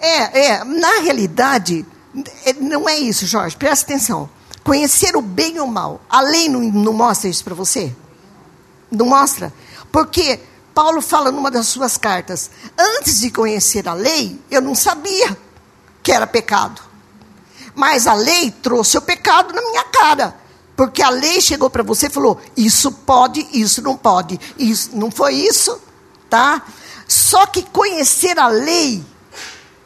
É, 0.00 0.46
é, 0.46 0.64
na 0.64 1.00
realidade, 1.00 1.84
é, 2.44 2.54
não 2.54 2.88
é 2.88 2.96
isso, 2.96 3.26
Jorge, 3.26 3.56
presta 3.56 3.84
atenção. 3.84 4.28
Conhecer 4.64 5.16
o 5.16 5.22
bem 5.22 5.56
e 5.56 5.60
o 5.60 5.66
mal, 5.66 6.00
a 6.08 6.20
lei 6.20 6.48
não, 6.48 6.60
não 6.60 6.92
mostra 6.92 7.28
isso 7.28 7.44
para 7.44 7.54
você? 7.54 7.94
Não 8.90 9.06
mostra? 9.06 9.52
Porque 9.92 10.40
Paulo 10.74 11.02
fala 11.02 11.30
numa 11.30 11.50
das 11.50 11.66
suas 11.66 11.96
cartas: 11.96 12.50
antes 12.78 13.20
de 13.20 13.30
conhecer 13.30 13.88
a 13.88 13.94
lei, 13.94 14.40
eu 14.50 14.60
não 14.60 14.74
sabia 14.74 15.36
que 16.02 16.12
era 16.12 16.26
pecado. 16.26 16.80
Mas 17.74 18.06
a 18.06 18.14
lei 18.14 18.50
trouxe 18.50 18.98
o 18.98 19.02
pecado 19.02 19.52
na 19.54 19.62
minha 19.62 19.84
cara. 19.84 20.34
Porque 20.76 21.02
a 21.02 21.10
lei 21.10 21.40
chegou 21.40 21.68
para 21.68 21.82
você 21.82 22.06
e 22.06 22.10
falou: 22.10 22.40
isso 22.56 22.90
pode, 22.90 23.46
isso 23.52 23.82
não 23.82 23.96
pode. 23.96 24.40
Isso 24.58 24.90
não 24.94 25.10
foi 25.10 25.34
isso, 25.34 25.78
tá? 26.28 26.62
Só 27.06 27.46
que 27.46 27.62
conhecer 27.62 28.38
a 28.38 28.48
lei 28.48 29.04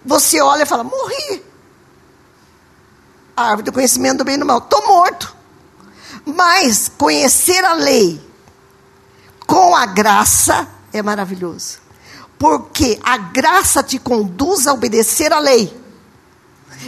você 0.05 0.40
olha 0.40 0.62
e 0.62 0.66
fala: 0.66 0.84
morri. 0.84 1.42
A 3.36 3.42
árvore 3.44 3.62
do 3.62 3.72
conhecimento 3.72 4.18
do 4.18 4.24
bem 4.24 4.36
e 4.36 4.38
do 4.38 4.46
mal. 4.46 4.59
Estou 4.59 4.86
morto. 4.86 5.34
Mas 6.24 6.88
conhecer 6.88 7.64
a 7.64 7.74
lei 7.74 8.20
com 9.46 9.74
a 9.74 9.86
graça 9.86 10.68
é 10.92 11.02
maravilhoso. 11.02 11.78
Porque 12.38 12.98
a 13.02 13.16
graça 13.16 13.82
te 13.82 13.98
conduz 13.98 14.66
a 14.66 14.72
obedecer 14.72 15.32
a 15.32 15.38
lei. 15.38 15.74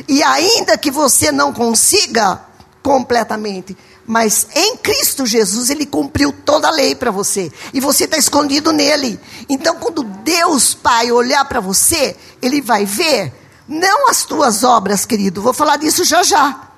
E 0.08 0.22
ainda 0.22 0.76
que 0.76 0.90
você 0.90 1.32
não 1.32 1.52
consiga 1.52 2.40
completamente. 2.82 3.76
Mas 4.06 4.46
em 4.54 4.76
Cristo 4.76 5.26
Jesus, 5.26 5.68
Ele 5.68 5.84
cumpriu 5.84 6.32
toda 6.32 6.68
a 6.68 6.70
lei 6.70 6.94
para 6.94 7.10
você. 7.10 7.50
E 7.74 7.80
você 7.80 8.04
está 8.04 8.16
escondido 8.16 8.72
nele. 8.72 9.18
Então, 9.48 9.76
quando 9.76 10.04
Deus 10.04 10.74
Pai 10.74 11.10
olhar 11.10 11.44
para 11.44 11.60
você, 11.60 12.16
Ele 12.40 12.60
vai 12.60 12.84
ver, 12.84 13.32
não 13.66 14.08
as 14.08 14.24
tuas 14.24 14.62
obras, 14.62 15.04
querido. 15.04 15.42
Vou 15.42 15.52
falar 15.52 15.76
disso 15.76 16.04
já 16.04 16.22
já. 16.22 16.68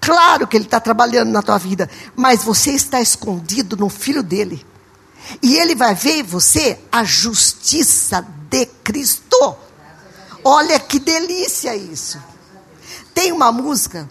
Claro 0.00 0.46
que 0.46 0.56
Ele 0.56 0.64
está 0.64 0.80
trabalhando 0.80 1.30
na 1.30 1.42
tua 1.42 1.58
vida. 1.58 1.90
Mas 2.16 2.42
você 2.42 2.70
está 2.70 3.00
escondido 3.00 3.76
no 3.76 3.90
Filho 3.90 4.22
dele. 4.22 4.64
E 5.42 5.56
Ele 5.56 5.74
vai 5.74 5.94
ver 5.94 6.20
em 6.20 6.22
você 6.22 6.78
a 6.90 7.04
justiça 7.04 8.26
de 8.48 8.64
Cristo. 8.82 9.56
Olha 10.42 10.80
que 10.80 10.98
delícia 10.98 11.76
isso. 11.76 12.18
Tem 13.12 13.32
uma 13.32 13.52
música, 13.52 14.08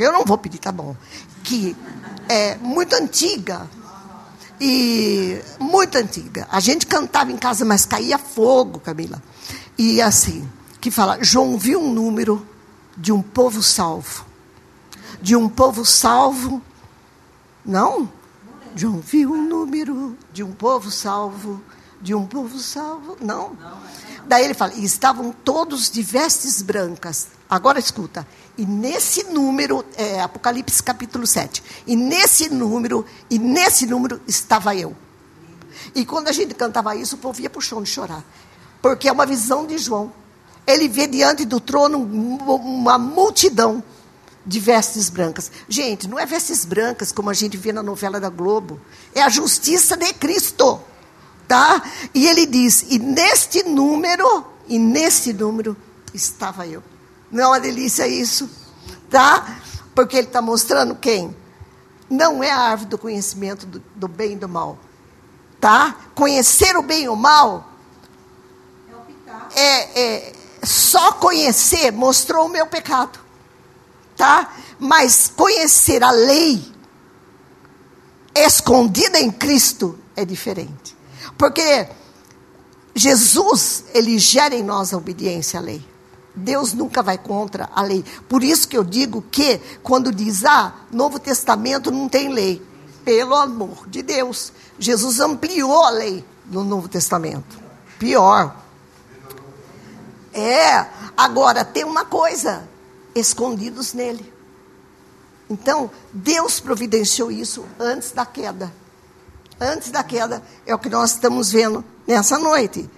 eu 0.00 0.12
não 0.12 0.24
vou 0.24 0.38
pedir, 0.38 0.58
tá 0.58 0.72
bom, 0.72 0.96
que 1.50 1.76
é 2.28 2.56
muito 2.58 2.94
antiga. 2.94 3.68
E 4.60 5.42
muito 5.58 5.96
antiga. 5.98 6.46
A 6.50 6.60
gente 6.60 6.86
cantava 6.86 7.32
em 7.32 7.36
casa, 7.36 7.64
mas 7.64 7.84
caía 7.84 8.18
fogo, 8.18 8.78
Camila. 8.78 9.20
E 9.76 10.00
assim, 10.00 10.48
que 10.80 10.90
fala: 10.90 11.18
João 11.22 11.58
viu 11.58 11.80
um 11.80 11.92
número 11.92 12.46
de 12.96 13.10
um 13.10 13.20
povo 13.20 13.62
salvo. 13.62 14.24
De 15.20 15.34
um 15.34 15.48
povo 15.48 15.84
salvo. 15.84 16.62
Não? 17.64 18.08
João 18.76 19.00
viu 19.00 19.32
um 19.32 19.48
número 19.48 20.16
de 20.32 20.44
um 20.44 20.52
povo 20.52 20.90
salvo. 20.90 21.60
De 22.00 22.14
um 22.14 22.26
povo 22.26 22.58
salvo. 22.58 23.16
Não. 23.20 23.56
Daí 24.26 24.44
ele 24.44 24.54
fala: 24.54 24.72
e 24.74 24.84
estavam 24.84 25.32
todos 25.32 25.90
de 25.90 26.02
vestes 26.02 26.62
brancas. 26.62 27.28
Agora 27.48 27.78
escuta. 27.78 28.26
E 28.56 28.64
nesse 28.64 29.24
número, 29.24 29.84
é, 29.96 30.20
Apocalipse 30.20 30.82
capítulo 30.82 31.26
7. 31.26 31.62
E 31.86 31.96
nesse 31.96 32.48
número, 32.48 33.04
e 33.28 33.38
nesse 33.38 33.86
número 33.86 34.20
estava 34.26 34.74
eu. 34.74 34.94
E 35.94 36.04
quando 36.04 36.28
a 36.28 36.32
gente 36.32 36.54
cantava 36.54 36.94
isso, 36.94 37.16
o 37.16 37.18
povo 37.18 37.40
ia 37.40 37.50
para 37.50 37.58
o 37.58 37.62
chão 37.62 37.82
de 37.82 37.88
chorar. 37.88 38.24
Porque 38.80 39.08
é 39.08 39.12
uma 39.12 39.26
visão 39.26 39.66
de 39.66 39.78
João. 39.78 40.12
Ele 40.66 40.88
vê 40.88 41.06
diante 41.06 41.44
do 41.44 41.58
trono 41.58 41.98
uma 41.98 42.98
multidão 42.98 43.82
de 44.46 44.60
vestes 44.60 45.10
brancas. 45.10 45.50
Gente, 45.68 46.08
não 46.08 46.18
é 46.18 46.26
vestes 46.26 46.64
brancas 46.64 47.12
como 47.12 47.30
a 47.30 47.34
gente 47.34 47.56
vê 47.56 47.72
na 47.72 47.82
novela 47.82 48.20
da 48.20 48.28
Globo. 48.28 48.80
É 49.14 49.22
a 49.22 49.28
justiça 49.28 49.96
de 49.96 50.12
Cristo. 50.14 50.80
Tá? 51.50 51.82
E 52.14 52.28
ele 52.28 52.46
diz: 52.46 52.84
"E 52.90 52.96
neste 53.00 53.64
número, 53.64 54.46
e 54.68 54.78
nesse 54.78 55.32
número 55.32 55.76
estava 56.14 56.64
eu". 56.64 56.80
Não 57.28 57.42
é 57.42 57.46
uma 57.48 57.58
delícia 57.58 58.06
isso? 58.06 58.48
Tá? 59.10 59.58
Porque 59.92 60.16
ele 60.16 60.28
está 60.28 60.40
mostrando 60.40 60.94
quem? 60.94 61.34
Não 62.08 62.40
é 62.40 62.52
a 62.52 62.56
árvore 62.56 62.90
do 62.90 62.96
conhecimento 62.96 63.66
do, 63.66 63.82
do 63.96 64.06
bem 64.06 64.34
e 64.34 64.36
do 64.36 64.48
mal. 64.48 64.78
Tá? 65.60 65.96
Conhecer 66.14 66.76
o 66.76 66.82
bem 66.82 67.02
e 67.02 67.08
o 67.08 67.16
mal 67.16 67.68
é, 69.52 70.00
é 70.00 70.32
só 70.62 71.14
conhecer 71.14 71.90
mostrou 71.90 72.46
o 72.46 72.48
meu 72.48 72.68
pecado. 72.68 73.18
Tá? 74.16 74.54
Mas 74.78 75.26
conhecer 75.26 76.04
a 76.04 76.12
lei 76.12 76.64
escondida 78.36 79.18
em 79.18 79.32
Cristo 79.32 79.98
é 80.14 80.24
diferente. 80.24 80.99
Porque 81.40 81.88
Jesus, 82.94 83.84
ele 83.94 84.18
gera 84.18 84.54
em 84.54 84.62
nós 84.62 84.92
a 84.92 84.98
obediência 84.98 85.58
à 85.58 85.62
lei. 85.62 85.82
Deus 86.34 86.74
nunca 86.74 87.02
vai 87.02 87.16
contra 87.16 87.70
a 87.74 87.80
lei. 87.80 88.04
Por 88.28 88.44
isso 88.44 88.68
que 88.68 88.76
eu 88.76 88.84
digo 88.84 89.22
que, 89.22 89.58
quando 89.82 90.12
diz, 90.12 90.44
ah, 90.44 90.74
Novo 90.92 91.18
Testamento 91.18 91.90
não 91.90 92.10
tem 92.10 92.28
lei. 92.30 92.62
Pelo 93.06 93.34
amor 93.34 93.88
de 93.88 94.02
Deus. 94.02 94.52
Jesus 94.78 95.18
ampliou 95.18 95.82
a 95.82 95.88
lei 95.88 96.22
no 96.44 96.62
Novo 96.62 96.90
Testamento. 96.90 97.58
Pior. 97.98 98.54
É. 100.34 100.86
Agora, 101.16 101.64
tem 101.64 101.84
uma 101.84 102.04
coisa: 102.04 102.68
escondidos 103.14 103.94
nele. 103.94 104.30
Então, 105.48 105.90
Deus 106.12 106.60
providenciou 106.60 107.32
isso 107.32 107.64
antes 107.78 108.12
da 108.12 108.26
queda. 108.26 108.70
Antes 109.60 109.90
da 109.90 110.02
queda, 110.02 110.42
é 110.64 110.74
o 110.74 110.78
que 110.78 110.88
nós 110.88 111.10
estamos 111.10 111.52
vendo 111.52 111.84
nessa 112.06 112.38
noite. 112.38 112.88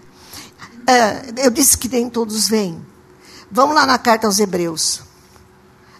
É, 0.87 1.45
eu 1.45 1.51
disse 1.51 1.77
que 1.77 1.89
nem 1.89 2.09
todos 2.09 2.49
vêm. 2.49 2.81
Vamos 3.51 3.75
lá 3.75 3.85
na 3.85 3.99
carta 3.99 4.29
aos 4.29 4.39
Hebreus. 4.39 5.03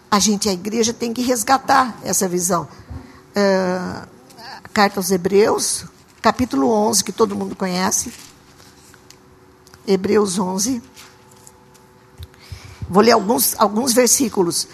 A 0.09 0.19
gente, 0.19 0.47
a 0.47 0.53
igreja, 0.53 0.93
tem 0.93 1.13
que 1.13 1.21
resgatar 1.21 1.97
essa 2.01 2.29
visão. 2.29 2.65
É, 3.35 4.07
carta 4.73 5.01
aos 5.01 5.11
Hebreus, 5.11 5.85
capítulo 6.21 6.69
11, 6.69 7.03
que 7.03 7.11
todo 7.11 7.35
mundo 7.35 7.57
conhece. 7.57 8.13
Hebreus 9.85 10.39
11. 10.39 10.81
Vou 12.89 13.03
ler 13.03 13.11
alguns, 13.11 13.53
alguns 13.59 13.91
versículos. 13.91 14.65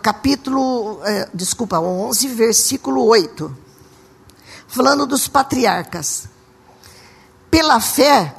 Capítulo, 0.00 1.00
é, 1.02 1.28
desculpa, 1.34 1.80
11, 1.80 2.28
versículo 2.28 3.04
8. 3.04 3.62
Falando 4.72 5.04
dos 5.04 5.28
patriarcas. 5.28 6.24
Pela 7.50 7.78
fé, 7.78 8.34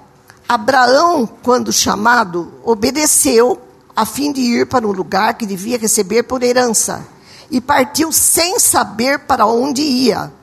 Abraão, 0.50 1.28
quando 1.28 1.72
chamado, 1.72 2.52
obedeceu 2.64 3.62
a 3.96 4.04
fim 4.04 4.34
de 4.34 4.42
ir 4.42 4.66
para 4.66 4.88
o 4.88 4.92
lugar 4.92 5.36
que 5.36 5.46
devia 5.46 5.78
receber 5.78 6.24
por 6.24 6.42
herança. 6.42 7.06
E 7.52 7.62
partiu 7.62 8.12
sem 8.12 8.58
saber 8.58 9.20
para 9.20 9.46
onde 9.46 9.84
ia. 9.84 10.34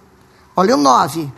Olha 0.55 0.77
o 0.77 0.81
9. 0.81 1.29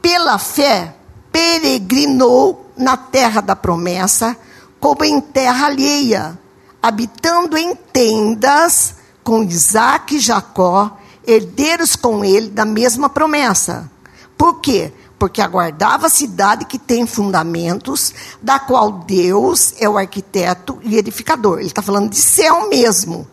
Pela 0.00 0.38
fé, 0.38 0.94
peregrinou 1.32 2.70
na 2.76 2.96
terra 2.96 3.40
da 3.40 3.56
promessa, 3.56 4.36
como 4.78 5.04
em 5.04 5.20
terra 5.20 5.66
alheia, 5.66 6.38
habitando 6.80 7.58
em 7.58 7.74
tendas 7.74 8.94
com 9.24 9.42
Isaac 9.42 10.14
e 10.14 10.20
Jacó, 10.20 10.96
herdeiros 11.26 11.96
com 11.96 12.24
ele 12.24 12.50
da 12.50 12.64
mesma 12.64 13.08
promessa. 13.08 13.90
Por 14.36 14.60
quê? 14.60 14.92
Porque 15.18 15.40
aguardava 15.40 16.06
a 16.06 16.10
cidade 16.10 16.64
que 16.64 16.78
tem 16.78 17.06
fundamentos, 17.06 18.12
da 18.42 18.58
qual 18.58 18.90
Deus 18.90 19.74
é 19.78 19.88
o 19.88 19.96
arquiteto 19.96 20.78
e 20.82 20.96
edificador. 20.96 21.58
Ele 21.58 21.68
está 21.68 21.82
falando 21.82 22.10
de 22.10 22.16
céu 22.16 22.68
mesmo. 22.68 23.26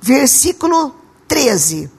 Versículo 0.00 0.94
13. 1.28 1.90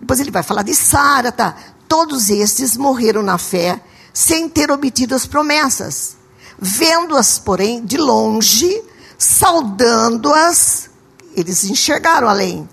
Depois 0.00 0.20
ele 0.20 0.30
vai 0.30 0.42
falar 0.42 0.62
de 0.62 0.74
Sara, 0.74 1.30
tá? 1.30 1.54
Todos 1.86 2.30
estes 2.30 2.76
morreram 2.76 3.22
na 3.22 3.38
fé, 3.38 3.80
sem 4.12 4.48
ter 4.48 4.70
obtido 4.70 5.14
as 5.14 5.26
promessas. 5.26 6.16
Vendo-as, 6.58 7.38
porém, 7.38 7.84
de 7.84 7.96
longe, 7.96 8.82
saudando-as, 9.16 10.90
eles 11.36 11.64
enxergaram 11.64 12.28
além 12.28 12.68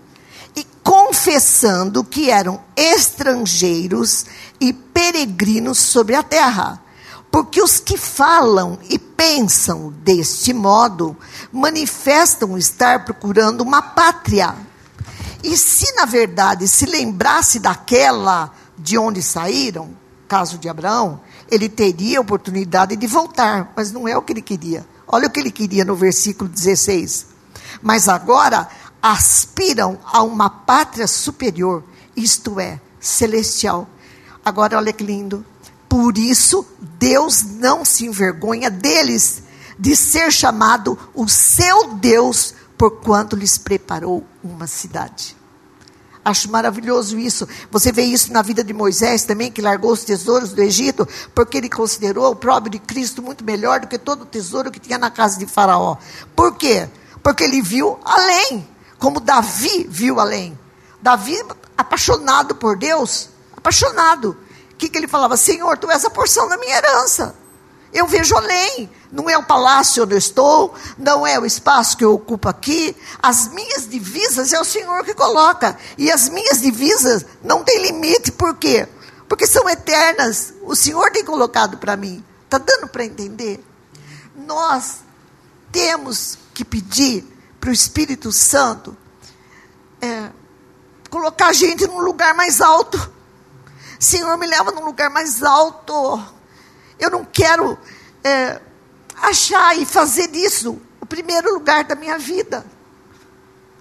confessando 0.86 2.04
que 2.04 2.30
eram 2.30 2.62
estrangeiros 2.76 4.28
e 4.62 4.72
peregrinos 4.72 5.80
sobre 5.80 6.14
a 6.14 6.22
terra. 6.22 6.80
Porque 7.32 7.60
os 7.60 7.80
que 7.80 7.98
falam 7.98 8.78
e 8.88 9.00
pensam 9.00 9.92
deste 10.04 10.54
modo 10.54 11.18
manifestam 11.52 12.56
estar 12.56 13.04
procurando 13.04 13.62
uma 13.62 13.82
pátria. 13.82 14.56
E 15.44 15.58
se 15.58 15.92
na 15.96 16.06
verdade 16.06 16.68
se 16.68 16.86
lembrasse 16.86 17.58
daquela 17.58 18.54
de 18.78 18.96
onde 18.96 19.24
saíram, 19.24 19.90
caso 20.28 20.60
de 20.60 20.70
Abraão, 20.70 21.20
ele 21.50 21.68
teria 21.68 22.22
oportunidade 22.22 22.96
de 22.96 23.08
voltar, 23.08 23.74
mas 23.76 23.92
não 23.92 24.08
é 24.08 24.16
o 24.16 24.22
que 24.22 24.34
ele 24.34 24.42
queria. 24.42 24.86
Olha 25.08 25.28
o 25.28 25.32
que 25.32 25.40
ele 25.40 25.52
queria 25.52 25.84
no 25.84 25.96
versículo 25.96 26.48
16. 26.48 27.34
Mas 27.82 28.08
agora 28.08 28.68
aspiram 29.06 30.00
a 30.04 30.24
uma 30.24 30.50
pátria 30.50 31.06
superior, 31.06 31.84
isto 32.16 32.60
é, 32.60 32.82
celestial. 33.00 33.88
Agora, 34.44 34.78
olha 34.78 34.92
que 34.92 35.04
lindo. 35.04 35.46
Por 35.88 36.18
isso, 36.18 36.66
Deus 36.98 37.44
não 37.44 37.86
se 37.86 38.08
envergonha 38.08 38.72
deles, 38.72 39.44
de 39.78 39.96
ser 39.96 40.32
chamado 40.32 40.98
o 41.14 41.28
seu 41.28 41.94
Deus, 41.94 42.56
porquanto 42.76 43.36
lhes 43.36 43.60
preparou 43.60 44.26
uma 44.44 44.66
cidade. 44.66 45.38
Acho 46.24 46.50
maravilhoso 46.50 47.20
isso. 47.20 47.48
Você 47.70 47.92
vê 47.92 48.02
isso 48.02 48.34
na 48.34 48.42
vida 48.42 48.64
de 48.64 48.74
Moisés 48.74 49.24
também, 49.24 49.52
que 49.52 49.62
largou 49.62 49.92
os 49.92 50.04
tesouros 50.04 50.52
do 50.52 50.64
Egito, 50.64 51.08
porque 51.36 51.60
ele 51.60 51.70
considerou 51.70 52.32
o 52.32 52.36
próprio 52.36 52.72
de 52.72 52.80
Cristo 52.80 53.22
muito 53.22 53.44
melhor 53.44 53.82
do 53.82 53.88
que 53.88 54.00
todo 54.00 54.24
o 54.24 54.26
tesouro 54.26 54.72
que 54.72 54.80
tinha 54.80 54.98
na 54.98 55.12
casa 55.12 55.38
de 55.38 55.46
Faraó. 55.46 55.96
Por 56.36 56.56
quê? 56.56 56.90
Porque 57.22 57.44
ele 57.44 57.62
viu 57.62 58.00
além 58.04 58.74
como 59.06 59.20
Davi 59.20 59.86
viu 59.88 60.20
além. 60.20 60.58
Davi, 61.00 61.40
apaixonado 61.78 62.56
por 62.56 62.76
Deus, 62.76 63.30
apaixonado. 63.56 64.36
O 64.72 64.76
que, 64.76 64.90
que 64.90 64.98
ele 64.98 65.08
falava? 65.08 65.38
Senhor, 65.38 65.78
tu 65.78 65.92
és 65.92 66.04
a 66.04 66.10
porção 66.10 66.50
da 66.50 66.58
minha 66.58 66.76
herança. 66.76 67.36
Eu 67.94 68.08
vejo 68.08 68.36
além. 68.36 68.90
Não 69.12 69.30
é 69.30 69.38
o 69.38 69.44
palácio 69.44 70.02
onde 70.02 70.16
eu 70.16 70.18
estou, 70.18 70.74
não 70.98 71.26
é 71.26 71.38
o 71.40 71.46
espaço 71.46 71.96
que 71.96 72.04
eu 72.04 72.16
ocupo 72.16 72.50
aqui. 72.50 72.98
As 73.22 73.48
minhas 73.50 73.88
divisas 73.88 74.52
é 74.52 74.60
o 74.60 74.66
Senhor 74.66 75.06
que 75.06 75.14
coloca. 75.14 75.78
E 76.00 76.12
as 76.12 76.28
minhas 76.28 76.60
divisas 76.60 77.24
não 77.44 77.64
têm 77.64 77.84
limite, 77.84 78.32
por 78.32 78.56
quê? 78.56 78.88
Porque 79.30 79.46
são 79.46 79.70
eternas. 79.70 80.52
O 80.64 80.76
Senhor 80.76 81.12
tem 81.12 81.24
colocado 81.24 81.78
para 81.78 81.96
mim. 81.96 82.26
Está 82.46 82.58
dando 82.58 82.88
para 82.88 83.06
entender? 83.06 83.64
Nós 84.36 85.02
temos 85.72 86.40
que 86.56 86.66
pedir 86.66 87.35
para 87.66 87.72
o 87.72 87.74
Espírito 87.74 88.32
Santo 88.32 88.96
é, 90.00 90.30
colocar 91.10 91.48
a 91.48 91.54
gente 91.54 91.88
num 91.88 92.00
lugar 92.00 92.36
mais 92.36 92.62
alto. 92.62 93.12
Senhor, 94.00 94.38
me 94.38 94.46
leva 94.46 94.72
num 94.72 94.86
lugar 94.86 95.10
mais 95.10 95.42
alto. 95.42 96.24
Eu 97.00 97.10
não 97.10 97.26
quero 97.26 97.76
é, 98.24 98.62
achar 99.16 99.76
e 99.80 99.84
fazer 99.84 100.28
disso 100.28 100.80
o 101.02 101.08
primeiro 101.08 101.56
lugar 101.56 101.86
da 101.86 101.96
minha 101.96 102.20
vida. 102.20 102.64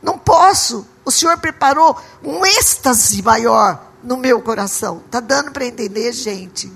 Não 0.02 0.18
posso. 0.18 0.88
O 1.04 1.10
Senhor 1.10 1.36
preparou 1.36 2.02
um 2.22 2.42
êxtase 2.46 3.20
maior 3.20 3.92
no 4.02 4.16
meu 4.16 4.40
coração. 4.40 5.02
Está 5.04 5.20
dando 5.20 5.52
para 5.52 5.66
entender, 5.66 6.10
gente? 6.12 6.72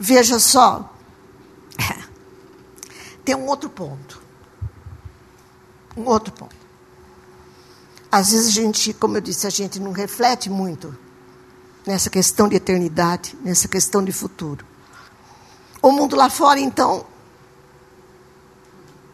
Veja 0.00 0.38
só. 0.38 0.94
Tem 3.22 3.34
um 3.34 3.44
outro 3.44 3.68
ponto. 3.68 4.17
Um 5.98 6.06
outro 6.08 6.32
ponto. 6.32 6.54
Às 8.10 8.30
vezes 8.30 8.48
a 8.48 8.52
gente, 8.52 8.92
como 8.92 9.16
eu 9.16 9.20
disse, 9.20 9.46
a 9.48 9.50
gente 9.50 9.80
não 9.80 9.90
reflete 9.90 10.48
muito 10.48 10.96
nessa 11.84 12.08
questão 12.08 12.48
de 12.48 12.54
eternidade, 12.54 13.36
nessa 13.42 13.66
questão 13.66 14.04
de 14.04 14.12
futuro. 14.12 14.64
O 15.82 15.90
mundo 15.90 16.14
lá 16.14 16.30
fora, 16.30 16.60
então, 16.60 17.04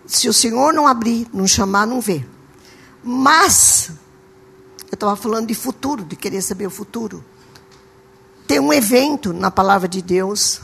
se 0.06 0.28
o 0.28 0.32
Senhor 0.32 0.74
não 0.74 0.86
abrir, 0.86 1.26
não 1.32 1.46
chamar, 1.46 1.86
não 1.86 2.00
vê. 2.00 2.24
Mas, 3.02 3.90
eu 4.90 4.94
estava 4.94 5.16
falando 5.16 5.46
de 5.46 5.54
futuro, 5.54 6.04
de 6.04 6.16
querer 6.16 6.42
saber 6.42 6.66
o 6.66 6.70
futuro. 6.70 7.24
Tem 8.46 8.60
um 8.60 8.72
evento 8.72 9.32
na 9.32 9.50
palavra 9.50 9.88
de 9.88 10.02
Deus, 10.02 10.60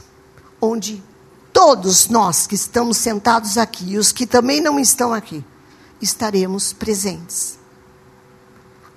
onde 0.61 1.03
todos 1.53 2.09
nós 2.09 2.47
que 2.47 2.55
estamos 2.55 2.99
sentados 2.99 3.57
aqui, 3.57 3.93
e 3.93 3.99
os 3.99 4.12
que 4.12 4.27
também 4.27 4.61
não 4.61 4.79
estão 4.79 5.14
aqui, 5.14 5.45
estaremos 6.01 6.72
presentes. 6.72 7.59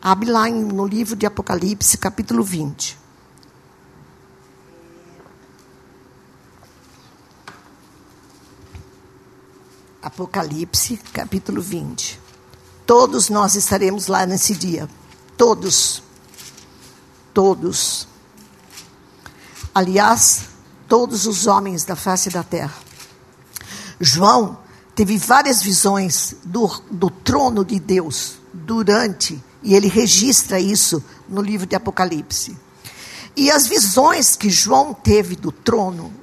Abre 0.02 0.30
lá 0.30 0.50
no 0.50 0.86
livro 0.86 1.16
de 1.16 1.26
Apocalipse, 1.26 1.98
capítulo 1.98 2.44
20. 2.44 2.98
Apocalipse, 10.02 10.98
capítulo 11.14 11.62
20. 11.62 12.20
Todos 12.86 13.30
nós 13.30 13.56
estaremos 13.56 14.08
lá 14.08 14.26
nesse 14.26 14.54
dia. 14.54 14.90
Todos. 15.38 16.04
Todos. 17.34 18.08
Aliás, 19.74 20.50
todos 20.88 21.26
os 21.26 21.48
homens 21.48 21.86
da 21.86 21.96
face 21.96 22.30
da 22.30 22.44
terra. 22.44 22.76
João 24.00 24.63
teve 24.96 25.18
várias 25.18 25.62
visões 25.62 26.36
do, 26.44 26.68
do 26.90 27.10
trono 27.10 27.66
de 27.66 27.80
Deus 27.80 28.36
durante, 28.54 29.42
e 29.62 29.74
ele 29.74 29.88
registra 29.88 30.60
isso 30.60 31.04
no 31.28 31.42
livro 31.42 31.66
de 31.66 31.76
Apocalipse. 31.76 32.58
E 33.36 33.50
as 33.50 33.68
visões 33.68 34.36
que 34.36 34.50
João 34.50 34.94
teve 34.94 35.36
do 35.36 35.52
trono 35.52 36.14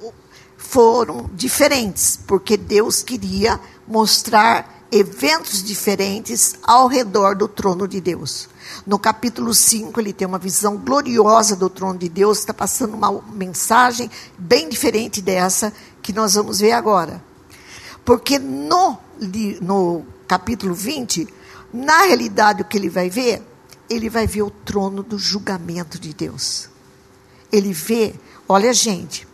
foram 0.57 1.29
diferentes, 1.33 2.17
porque 2.25 2.55
Deus 2.55 3.03
queria 3.03 3.59
mostrar 3.85 4.85
eventos 4.89 5.63
diferentes 5.63 6.55
ao 6.63 6.87
redor 6.87 7.35
do 7.35 7.47
trono 7.47 7.87
de 7.87 7.99
Deus. 7.99 8.47
No 8.85 8.97
capítulo 8.97 9.53
5, 9.53 9.99
ele 9.99 10.13
tem 10.13 10.27
uma 10.27 10.39
visão 10.39 10.77
gloriosa 10.77 11.55
do 11.55 11.69
trono 11.69 11.99
de 11.99 12.07
Deus, 12.07 12.39
está 12.39 12.53
passando 12.53 12.93
uma 12.93 13.21
mensagem 13.33 14.09
bem 14.37 14.69
diferente 14.69 15.21
dessa 15.21 15.73
que 16.01 16.13
nós 16.13 16.35
vamos 16.35 16.59
ver 16.59 16.71
agora. 16.71 17.21
Porque 18.03 18.39
no, 18.39 18.97
no 19.61 20.05
capítulo 20.27 20.73
20, 20.73 21.27
na 21.73 22.03
realidade, 22.03 22.61
o 22.61 22.65
que 22.65 22.77
ele 22.77 22.89
vai 22.89 23.09
ver? 23.09 23.41
Ele 23.89 24.09
vai 24.09 24.25
ver 24.25 24.41
o 24.43 24.49
trono 24.49 25.03
do 25.03 25.17
julgamento 25.17 25.99
de 25.99 26.13
Deus. 26.13 26.69
Ele 27.51 27.73
vê, 27.73 28.15
olha, 28.47 28.73
gente, 28.73 29.27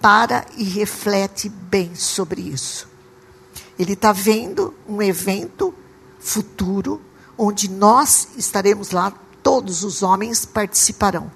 para 0.00 0.44
e 0.56 0.64
reflete 0.64 1.48
bem 1.48 1.94
sobre 1.94 2.40
isso. 2.40 2.88
Ele 3.78 3.92
está 3.92 4.12
vendo 4.12 4.74
um 4.88 5.00
evento 5.00 5.72
futuro 6.18 7.00
onde 7.38 7.70
nós 7.70 8.28
estaremos 8.36 8.90
lá, 8.90 9.12
todos 9.42 9.82
os 9.82 10.02
homens 10.02 10.44
participarão. 10.44 11.30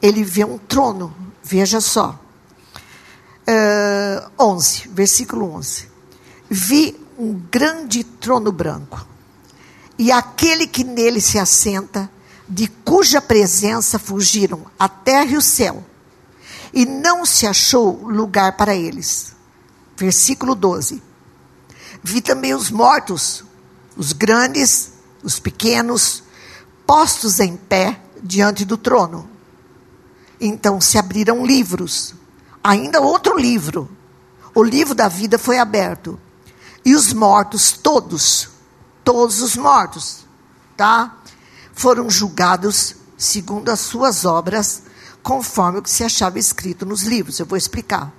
Ele 0.00 0.24
vê 0.24 0.44
um 0.44 0.56
trono, 0.56 1.14
veja 1.42 1.80
só. 1.80 2.18
Uh, 3.42 3.79
11, 4.38 4.88
versículo 4.88 5.54
11. 5.54 5.88
Vi 6.48 6.98
um 7.18 7.34
grande 7.50 8.02
trono 8.02 8.50
branco, 8.50 9.06
e 9.98 10.10
aquele 10.10 10.66
que 10.66 10.82
nele 10.82 11.20
se 11.20 11.38
assenta, 11.38 12.10
de 12.48 12.66
cuja 12.66 13.20
presença 13.20 13.98
fugiram 13.98 14.66
a 14.78 14.88
terra 14.88 15.30
e 15.32 15.36
o 15.36 15.42
céu, 15.42 15.84
e 16.72 16.84
não 16.84 17.24
se 17.24 17.46
achou 17.46 18.06
lugar 18.06 18.56
para 18.56 18.74
eles. 18.74 19.34
Versículo 19.96 20.54
12. 20.54 21.02
Vi 22.02 22.20
também 22.20 22.54
os 22.54 22.70
mortos, 22.70 23.44
os 23.96 24.12
grandes, 24.12 24.92
os 25.22 25.38
pequenos, 25.38 26.22
postos 26.86 27.38
em 27.38 27.56
pé 27.56 28.00
diante 28.22 28.64
do 28.64 28.76
trono. 28.76 29.28
Então 30.40 30.80
se 30.80 30.96
abriram 30.96 31.44
livros, 31.44 32.14
ainda 32.64 33.00
outro 33.00 33.38
livro. 33.38 33.88
O 34.54 34.62
livro 34.62 34.94
da 34.94 35.08
vida 35.08 35.38
foi 35.38 35.58
aberto. 35.58 36.18
E 36.84 36.94
os 36.94 37.12
mortos, 37.12 37.72
todos, 37.72 38.48
todos 39.04 39.42
os 39.42 39.56
mortos, 39.56 40.24
tá? 40.76 41.16
Foram 41.72 42.08
julgados 42.08 42.96
segundo 43.16 43.68
as 43.68 43.80
suas 43.80 44.24
obras, 44.24 44.82
conforme 45.22 45.78
o 45.78 45.82
que 45.82 45.90
se 45.90 46.02
achava 46.02 46.38
escrito 46.38 46.86
nos 46.86 47.02
livros. 47.02 47.38
Eu 47.38 47.46
vou 47.46 47.58
explicar. 47.58 48.12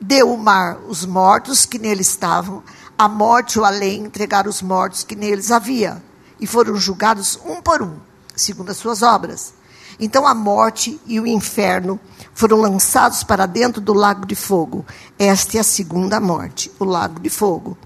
Deu 0.00 0.32
o 0.32 0.38
mar 0.38 0.78
os 0.88 1.04
mortos 1.04 1.66
que 1.66 1.78
nele 1.78 2.02
estavam, 2.02 2.62
a 2.98 3.08
morte 3.08 3.58
ou 3.58 3.64
além 3.64 4.04
entregaram 4.04 4.48
os 4.48 4.62
mortos 4.62 5.04
que 5.04 5.14
neles 5.14 5.50
havia, 5.50 6.02
e 6.40 6.46
foram 6.46 6.76
julgados 6.76 7.38
um 7.44 7.60
por 7.60 7.82
um, 7.82 7.98
segundo 8.34 8.70
as 8.70 8.76
suas 8.76 9.02
obras. 9.02 9.54
Então 9.98 10.26
a 10.26 10.34
morte 10.34 11.00
e 11.06 11.20
o 11.20 11.26
inferno 11.26 11.98
foram 12.32 12.58
lançados 12.58 13.22
para 13.22 13.46
dentro 13.46 13.80
do 13.80 13.92
lago 13.92 14.26
de 14.26 14.34
fogo. 14.34 14.84
Esta 15.18 15.58
é 15.58 15.60
a 15.60 15.64
segunda 15.64 16.20
morte, 16.20 16.70
o 16.78 16.84
lago 16.84 17.20
de 17.20 17.30
fogo. 17.30 17.76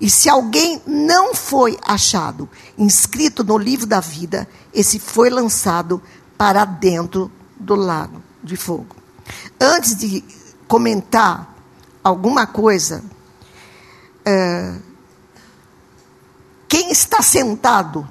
E 0.00 0.10
se 0.10 0.28
alguém 0.28 0.82
não 0.86 1.34
foi 1.34 1.78
achado 1.82 2.48
inscrito 2.76 3.44
no 3.44 3.56
livro 3.56 3.86
da 3.86 4.00
vida, 4.00 4.48
esse 4.74 4.98
foi 4.98 5.30
lançado 5.30 6.02
para 6.36 6.64
dentro 6.64 7.30
do 7.56 7.74
lago 7.74 8.20
de 8.42 8.56
fogo. 8.56 8.96
Antes 9.60 9.94
de 9.96 10.24
comentar 10.66 11.54
alguma 12.02 12.46
coisa 12.46 13.04
é, 14.24 14.74
quem 16.68 16.90
está 16.90 17.20
sentado 17.22 18.08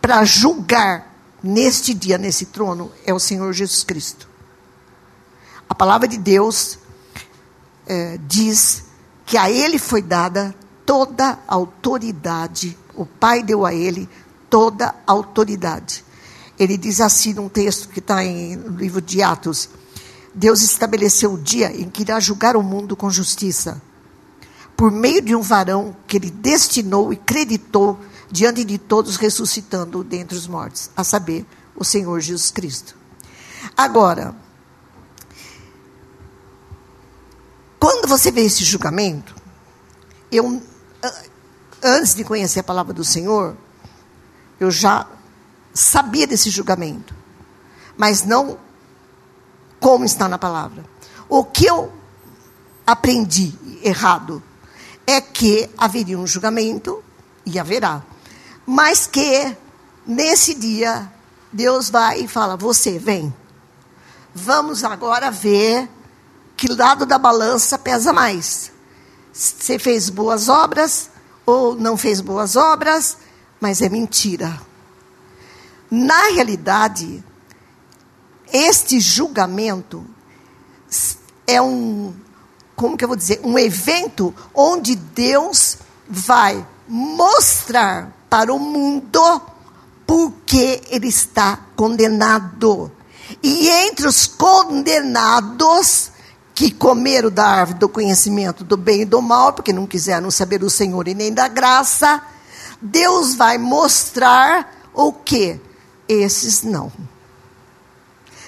para 0.00 0.24
julgar 0.24 1.07
neste 1.42 1.94
dia, 1.94 2.18
nesse 2.18 2.46
trono, 2.46 2.90
é 3.04 3.12
o 3.12 3.18
Senhor 3.18 3.52
Jesus 3.52 3.84
Cristo. 3.84 4.28
A 5.68 5.74
palavra 5.74 6.08
de 6.08 6.18
Deus 6.18 6.78
é, 7.86 8.18
diz 8.26 8.84
que 9.26 9.36
a 9.36 9.50
Ele 9.50 9.78
foi 9.78 10.02
dada 10.02 10.54
toda 10.86 11.38
a 11.46 11.54
autoridade, 11.54 12.76
o 12.94 13.04
Pai 13.04 13.42
deu 13.42 13.66
a 13.66 13.74
Ele 13.74 14.08
toda 14.48 14.94
a 15.06 15.12
autoridade. 15.12 16.04
Ele 16.58 16.76
diz 16.76 17.00
assim 17.00 17.34
num 17.34 17.48
texto 17.48 17.88
que 17.88 18.00
está 18.00 18.16
no 18.22 18.76
livro 18.76 19.00
de 19.00 19.22
Atos: 19.22 19.68
Deus 20.34 20.62
estabeleceu 20.62 21.34
o 21.34 21.38
dia 21.38 21.70
em 21.70 21.88
que 21.88 22.02
irá 22.02 22.18
julgar 22.18 22.56
o 22.56 22.62
mundo 22.62 22.96
com 22.96 23.10
justiça 23.10 23.80
por 24.78 24.92
meio 24.92 25.20
de 25.20 25.34
um 25.34 25.42
varão 25.42 25.96
que 26.06 26.16
ele 26.16 26.30
destinou 26.30 27.12
e 27.12 27.16
creditou 27.16 27.98
diante 28.30 28.64
de 28.64 28.78
todos, 28.78 29.16
ressuscitando 29.16 30.04
dentre 30.04 30.36
os 30.36 30.46
mortos, 30.46 30.90
a 30.96 31.02
saber, 31.02 31.46
o 31.74 31.84
Senhor 31.84 32.20
Jesus 32.20 32.50
Cristo. 32.50 32.96
Agora, 33.76 34.34
quando 37.78 38.08
você 38.08 38.30
vê 38.30 38.42
esse 38.42 38.64
julgamento, 38.64 39.34
eu, 40.30 40.60
antes 41.82 42.14
de 42.14 42.24
conhecer 42.24 42.60
a 42.60 42.64
palavra 42.64 42.92
do 42.92 43.04
Senhor, 43.04 43.56
eu 44.58 44.70
já 44.70 45.06
sabia 45.72 46.26
desse 46.26 46.50
julgamento, 46.50 47.14
mas 47.96 48.24
não 48.24 48.58
como 49.78 50.04
está 50.04 50.28
na 50.28 50.38
palavra. 50.38 50.84
O 51.28 51.44
que 51.44 51.66
eu 51.66 51.92
aprendi 52.84 53.54
errado? 53.82 54.42
É 55.06 55.20
que 55.20 55.70
haveria 55.78 56.18
um 56.18 56.26
julgamento, 56.26 57.02
e 57.48 57.58
haverá. 57.58 58.02
Mas 58.70 59.06
que, 59.06 59.56
nesse 60.06 60.52
dia, 60.52 61.10
Deus 61.50 61.88
vai 61.88 62.20
e 62.20 62.28
fala: 62.28 62.54
Você, 62.54 62.98
vem. 62.98 63.34
Vamos 64.34 64.84
agora 64.84 65.30
ver 65.30 65.88
que 66.54 66.70
lado 66.70 67.06
da 67.06 67.16
balança 67.16 67.78
pesa 67.78 68.12
mais. 68.12 68.70
Você 69.32 69.78
fez 69.78 70.10
boas 70.10 70.50
obras 70.50 71.08
ou 71.46 71.74
não 71.76 71.96
fez 71.96 72.20
boas 72.20 72.56
obras, 72.56 73.16
mas 73.58 73.80
é 73.80 73.88
mentira. 73.88 74.60
Na 75.90 76.28
realidade, 76.34 77.24
este 78.52 79.00
julgamento 79.00 80.04
é 81.46 81.62
um, 81.62 82.14
como 82.76 82.98
que 82.98 83.04
eu 83.04 83.08
vou 83.08 83.16
dizer, 83.16 83.40
um 83.42 83.58
evento 83.58 84.34
onde 84.52 84.94
Deus 84.94 85.78
vai 86.06 86.66
mostrar 86.86 88.17
para 88.28 88.52
o 88.52 88.58
mundo 88.58 89.42
porque 90.06 90.80
ele 90.88 91.08
está 91.08 91.58
condenado. 91.76 92.90
E 93.42 93.68
entre 93.68 94.06
os 94.08 94.26
condenados 94.26 96.10
que 96.54 96.70
comeram 96.70 97.30
da 97.30 97.46
árvore 97.46 97.78
do 97.78 97.88
conhecimento 97.90 98.64
do 98.64 98.76
bem 98.76 99.02
e 99.02 99.04
do 99.04 99.20
mal, 99.20 99.52
porque 99.52 99.72
não 99.72 99.86
quiseram 99.86 100.30
saber 100.30 100.58
do 100.58 100.70
Senhor 100.70 101.06
e 101.06 101.14
nem 101.14 101.32
da 101.32 101.46
graça, 101.46 102.22
Deus 102.80 103.34
vai 103.34 103.58
mostrar 103.58 104.88
o 104.94 105.12
que? 105.12 105.60
Esses 106.08 106.62
não. 106.62 106.90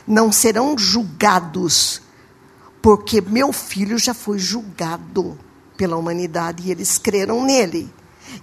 Não 0.06 0.32
serão 0.32 0.76
julgados, 0.78 2.00
porque 2.80 3.20
meu 3.20 3.52
filho 3.52 3.98
já 3.98 4.14
foi 4.14 4.38
julgado 4.38 5.38
pela 5.76 5.96
humanidade 5.96 6.66
e 6.66 6.70
eles 6.70 6.96
creram 6.96 7.44
nele. 7.44 7.92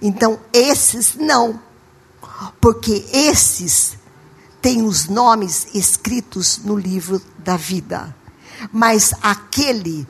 Então, 0.00 0.38
esses 0.52 1.14
não, 1.14 1.60
porque 2.60 3.04
esses 3.12 3.96
têm 4.60 4.82
os 4.82 5.08
nomes 5.08 5.68
escritos 5.74 6.58
no 6.64 6.76
livro 6.76 7.20
da 7.38 7.56
vida. 7.56 8.14
Mas 8.72 9.12
aquele 9.22 10.06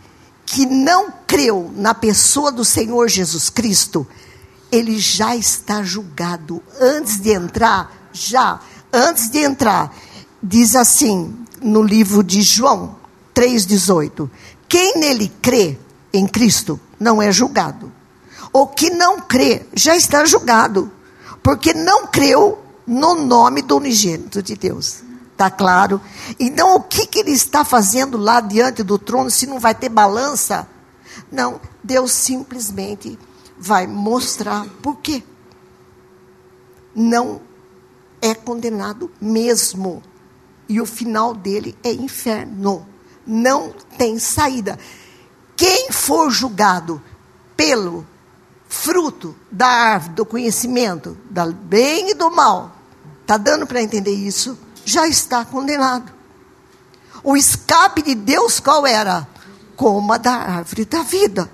que 0.46 0.64
não 0.64 1.12
creu 1.26 1.70
na 1.76 1.94
pessoa 1.94 2.50
do 2.50 2.64
Senhor 2.64 3.08
Jesus 3.08 3.50
Cristo, 3.50 4.06
ele 4.72 4.98
já 4.98 5.36
está 5.36 5.82
julgado 5.82 6.62
antes 6.80 7.20
de 7.20 7.30
entrar, 7.30 8.10
já, 8.12 8.60
antes 8.92 9.30
de 9.30 9.38
entrar. 9.38 9.94
Diz 10.42 10.74
assim 10.74 11.34
no 11.60 11.82
livro 11.82 12.22
de 12.22 12.40
João 12.42 12.96
3,18: 13.34 14.30
Quem 14.68 14.98
nele 14.98 15.30
crê 15.42 15.78
em 16.12 16.26
Cristo 16.26 16.80
não 16.98 17.20
é 17.20 17.30
julgado. 17.30 17.92
O 18.52 18.66
que 18.66 18.90
não 18.90 19.20
crê 19.20 19.66
já 19.74 19.96
está 19.96 20.24
julgado, 20.24 20.90
porque 21.42 21.74
não 21.74 22.06
creu 22.06 22.58
no 22.86 23.14
nome 23.14 23.62
do 23.62 23.76
unigênito 23.76 24.42
de 24.42 24.56
Deus. 24.56 25.02
Está 25.32 25.50
claro? 25.50 26.00
Então, 26.40 26.74
o 26.74 26.80
que, 26.80 27.06
que 27.06 27.20
ele 27.20 27.30
está 27.30 27.64
fazendo 27.64 28.18
lá 28.18 28.40
diante 28.40 28.82
do 28.82 28.98
trono 28.98 29.30
se 29.30 29.46
não 29.46 29.60
vai 29.60 29.74
ter 29.74 29.88
balança? 29.88 30.68
Não, 31.30 31.60
Deus 31.82 32.10
simplesmente 32.10 33.18
vai 33.56 33.86
mostrar 33.86 34.66
por 34.82 34.96
quê. 34.96 35.22
Não 36.94 37.40
é 38.20 38.34
condenado 38.34 39.10
mesmo. 39.20 40.02
E 40.68 40.80
o 40.80 40.86
final 40.86 41.34
dele 41.34 41.76
é 41.84 41.92
inferno. 41.92 42.86
Não 43.26 43.72
tem 43.96 44.18
saída. 44.18 44.78
Quem 45.56 45.92
for 45.92 46.30
julgado 46.30 47.02
pelo 47.56 48.06
fruto 48.68 49.34
da 49.50 49.66
árvore 49.66 50.14
do 50.14 50.26
conhecimento, 50.26 51.16
do 51.30 51.52
bem 51.52 52.10
e 52.10 52.14
do 52.14 52.30
mal, 52.30 52.76
está 53.22 53.36
dando 53.36 53.66
para 53.66 53.82
entender 53.82 54.12
isso? 54.12 54.58
Já 54.84 55.08
está 55.08 55.44
condenado. 55.44 56.12
O 57.24 57.36
escape 57.36 58.02
de 58.02 58.14
Deus 58.14 58.60
qual 58.60 58.86
era? 58.86 59.26
Coma 59.76 60.18
da 60.18 60.32
árvore 60.32 60.84
da 60.84 61.02
vida. 61.02 61.50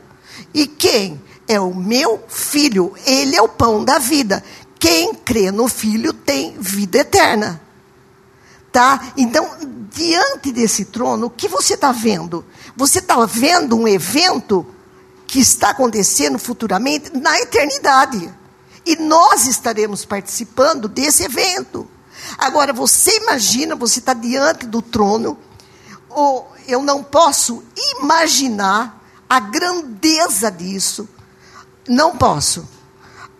E 0.52 0.66
quem? 0.66 1.22
É 1.46 1.60
o 1.60 1.74
meu 1.74 2.22
filho. 2.28 2.94
Ele 3.06 3.36
é 3.36 3.42
o 3.42 3.48
pão 3.48 3.84
da 3.84 3.98
vida. 3.98 4.42
Quem 4.78 5.14
crê 5.14 5.50
no 5.50 5.68
filho 5.68 6.12
tem 6.12 6.56
vida 6.58 6.98
eterna. 6.98 7.60
Tá? 8.70 9.12
Então, 9.16 9.48
diante 9.90 10.52
desse 10.52 10.86
trono, 10.86 11.26
o 11.26 11.30
que 11.30 11.48
você 11.48 11.74
está 11.74 11.92
vendo? 11.92 12.44
Você 12.76 12.98
está 12.98 13.24
vendo 13.24 13.76
um 13.76 13.86
evento 13.86 14.66
que 15.26 15.40
está 15.40 15.70
acontecendo 15.70 16.38
futuramente 16.38 17.16
na 17.16 17.38
eternidade. 17.40 18.32
E 18.86 18.96
nós 18.96 19.46
estaremos 19.46 20.04
participando 20.04 20.88
desse 20.88 21.24
evento. 21.24 21.88
Agora, 22.38 22.72
você 22.72 23.16
imagina, 23.18 23.74
você 23.74 23.98
está 23.98 24.14
diante 24.14 24.66
do 24.66 24.82
trono, 24.82 25.38
ou 26.08 26.50
eu 26.66 26.82
não 26.82 27.02
posso 27.02 27.62
imaginar 27.98 29.02
a 29.28 29.40
grandeza 29.40 30.50
disso. 30.50 31.08
Não 31.88 32.16
posso. 32.16 32.68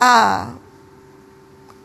A, 0.01 0.53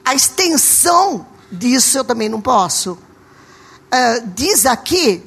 a 0.03 0.15
extensão 0.15 1.25
disso 1.51 1.97
eu 1.97 2.03
também 2.03 2.29
não 2.29 2.41
posso. 2.41 2.93
Uh, 2.93 4.27
diz 4.35 4.65
aqui 4.65 5.23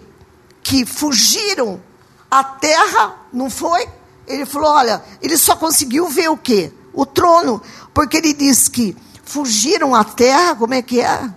que 0.62 0.86
fugiram 0.86 1.82
a 2.30 2.42
terra, 2.42 3.16
não 3.32 3.50
foi? 3.50 3.88
Ele 4.26 4.46
falou: 4.46 4.70
olha, 4.70 5.02
ele 5.20 5.36
só 5.36 5.56
conseguiu 5.56 6.08
ver 6.08 6.28
o 6.30 6.36
quê? 6.36 6.72
O 6.92 7.04
trono. 7.04 7.62
Porque 7.92 8.16
ele 8.16 8.32
diz 8.32 8.68
que 8.68 8.96
fugiram 9.24 9.94
à 9.94 10.04
terra, 10.04 10.54
como 10.56 10.74
é 10.74 10.82
que 10.82 11.00
é? 11.00 11.32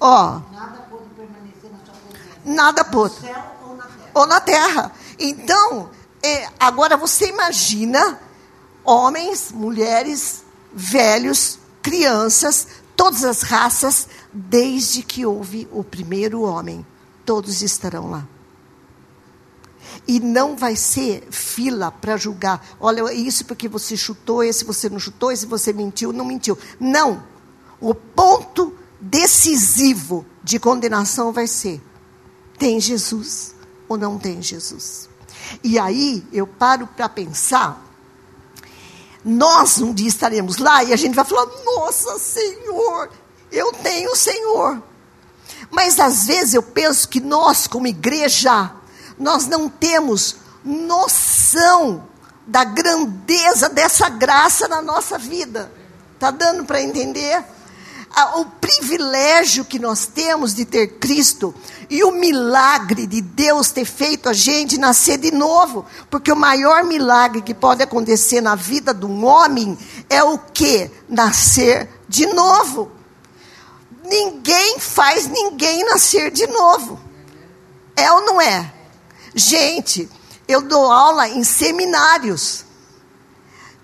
Ó. 0.00 0.40
Nada 0.52 0.86
pôde 0.90 1.04
permanecer 1.16 1.70
na 1.70 1.84
sua 1.84 1.94
presença. 2.10 2.40
Nada 2.44 2.84
pôde. 2.84 3.14
No 3.14 3.20
céu 3.20 3.42
ou 3.66 3.76
na 3.76 3.84
terra. 3.84 4.10
Ou 4.14 4.26
na 4.26 4.40
terra. 4.40 4.92
Então, 5.18 5.90
é, 6.22 6.48
agora 6.58 6.96
você 6.96 7.28
imagina 7.28 8.20
homens, 8.84 9.52
mulheres, 9.52 10.44
velhos, 10.72 11.58
crianças, 11.80 12.66
todas 12.96 13.24
as 13.24 13.42
raças, 13.42 14.08
desde 14.32 15.02
que 15.02 15.26
houve 15.26 15.68
o 15.72 15.82
primeiro 15.84 16.42
homem. 16.42 16.84
Todos 17.24 17.62
estarão 17.62 18.10
lá. 18.10 18.26
E 20.06 20.18
não 20.18 20.56
vai 20.56 20.74
ser 20.74 21.28
fila 21.30 21.90
para 21.92 22.16
julgar. 22.16 22.64
Olha, 22.80 23.12
isso 23.12 23.44
porque 23.44 23.68
você 23.68 23.96
chutou, 23.96 24.42
esse 24.42 24.64
você 24.64 24.88
não 24.88 24.98
chutou, 24.98 25.30
esse 25.30 25.46
você 25.46 25.72
mentiu, 25.72 26.12
não 26.12 26.24
mentiu. 26.24 26.58
Não. 26.80 27.22
O 27.80 27.94
ponto 27.94 28.76
decisivo 29.00 30.26
de 30.42 30.58
condenação 30.58 31.32
vai 31.32 31.46
ser: 31.46 31.80
tem 32.58 32.80
Jesus 32.80 33.54
ou 33.88 33.96
não 33.96 34.18
tem 34.18 34.42
Jesus? 34.42 35.08
E 35.62 35.78
aí 35.78 36.24
eu 36.32 36.46
paro 36.46 36.86
para 36.86 37.08
pensar. 37.08 37.80
Nós 39.24 39.80
um 39.80 39.92
dia 39.94 40.08
estaremos 40.08 40.58
lá 40.58 40.82
e 40.82 40.92
a 40.92 40.96
gente 40.96 41.14
vai 41.14 41.24
falar: 41.24 41.46
Nossa 41.64 42.18
Senhor, 42.18 43.10
eu 43.50 43.72
tenho 43.72 44.12
o 44.12 44.16
Senhor. 44.16 44.82
Mas 45.70 45.98
às 45.98 46.26
vezes 46.26 46.54
eu 46.54 46.62
penso 46.62 47.08
que 47.08 47.20
nós, 47.20 47.66
como 47.66 47.86
igreja, 47.86 48.72
nós 49.22 49.46
não 49.46 49.68
temos 49.68 50.36
noção 50.64 52.08
da 52.44 52.64
grandeza 52.64 53.68
dessa 53.68 54.08
graça 54.08 54.66
na 54.66 54.82
nossa 54.82 55.16
vida. 55.16 55.72
Está 56.14 56.32
dando 56.32 56.64
para 56.64 56.82
entender? 56.82 57.42
O 58.34 58.44
privilégio 58.44 59.64
que 59.64 59.78
nós 59.78 60.06
temos 60.06 60.52
de 60.52 60.64
ter 60.64 60.98
Cristo 60.98 61.54
e 61.88 62.02
o 62.02 62.10
milagre 62.10 63.06
de 63.06 63.22
Deus 63.22 63.70
ter 63.70 63.84
feito 63.84 64.28
a 64.28 64.32
gente 64.32 64.76
nascer 64.76 65.18
de 65.18 65.30
novo. 65.30 65.86
Porque 66.10 66.32
o 66.32 66.36
maior 66.36 66.82
milagre 66.82 67.40
que 67.40 67.54
pode 67.54 67.80
acontecer 67.80 68.40
na 68.40 68.56
vida 68.56 68.92
de 68.92 69.06
um 69.06 69.24
homem 69.24 69.78
é 70.10 70.22
o 70.22 70.36
que? 70.36 70.90
Nascer 71.08 71.88
de 72.08 72.26
novo. 72.26 72.90
Ninguém 74.04 74.80
faz 74.80 75.28
ninguém 75.28 75.84
nascer 75.84 76.32
de 76.32 76.46
novo. 76.48 77.00
É 77.96 78.10
ou 78.12 78.26
não 78.26 78.40
é? 78.40 78.81
Gente, 79.34 80.08
eu 80.46 80.62
dou 80.62 80.90
aula 80.90 81.28
em 81.28 81.44
seminários. 81.44 82.64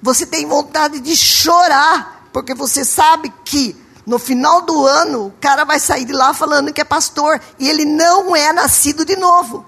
Você 0.02 0.26
tem 0.26 0.46
vontade 0.46 1.00
de 1.00 1.16
chorar, 1.16 2.28
porque 2.32 2.54
você 2.54 2.84
sabe 2.84 3.32
que 3.44 3.76
no 4.06 4.18
final 4.18 4.62
do 4.62 4.86
ano 4.86 5.26
o 5.26 5.32
cara 5.40 5.64
vai 5.64 5.78
sair 5.78 6.04
de 6.04 6.12
lá 6.12 6.32
falando 6.32 6.72
que 6.72 6.80
é 6.80 6.84
pastor 6.84 7.40
e 7.58 7.68
ele 7.68 7.84
não 7.84 8.34
é 8.34 8.52
nascido 8.52 9.04
de 9.04 9.16
novo. 9.16 9.66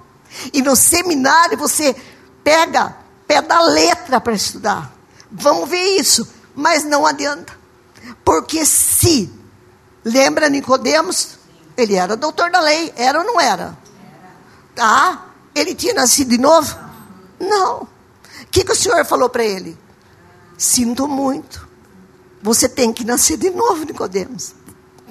E 0.53 0.63
no 0.63 0.77
seminário 0.77 1.59
você 1.59 1.95
pega 2.45 2.97
pé 3.27 3.43
da 3.43 3.61
letra 3.61 4.21
para 4.21 4.33
estudar. 4.33 4.93
Vamos 5.31 5.69
ver 5.69 5.99
isso, 5.99 6.27
mas 6.55 6.85
não 6.85 7.07
adianta. 7.07 7.53
Porque 8.25 8.65
se 8.65 9.31
lembra 10.05 10.49
Nicodemos, 10.49 11.39
ele 11.77 11.95
era 11.95 12.17
doutor 12.17 12.51
da 12.51 12.61
lei, 12.61 12.93
era 12.97 13.19
ou 13.19 13.25
não 13.25 13.41
era? 13.41 13.77
Tá? 14.75 15.30
Ele 15.55 15.75
tinha 15.75 15.95
nascido 15.95 16.31
de 16.31 16.39
novo? 16.39 16.77
Não. 17.39 17.83
O 17.83 18.47
que, 18.51 18.65
que 18.65 18.73
o 18.73 18.77
Senhor 18.77 19.05
falou 19.05 19.29
para 19.29 19.45
ele? 19.45 19.77
Sinto 20.57 21.09
muito. 21.09 21.69
Você 22.43 22.69
tem 22.69 22.93
que 22.93 23.05
nascer 23.05 23.37
de 23.37 23.51
novo, 23.51 23.85
Nicodemos. 23.85 24.55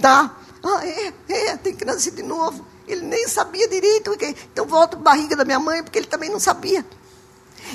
Tá? 0.01 0.35
Ah, 0.63 0.85
é, 0.85 1.13
é, 1.29 1.57
tem 1.57 1.75
que 1.75 1.85
nascer 1.85 2.11
de 2.11 2.23
novo. 2.23 2.65
Ele 2.87 3.01
nem 3.01 3.27
sabia 3.27 3.67
direito. 3.67 4.15
Então 4.51 4.65
volta 4.65 4.97
para 4.97 5.11
a 5.11 5.15
barriga 5.15 5.35
da 5.35 5.45
minha 5.45 5.59
mãe, 5.59 5.83
porque 5.83 5.99
ele 5.99 6.07
também 6.07 6.29
não 6.29 6.39
sabia. 6.39 6.85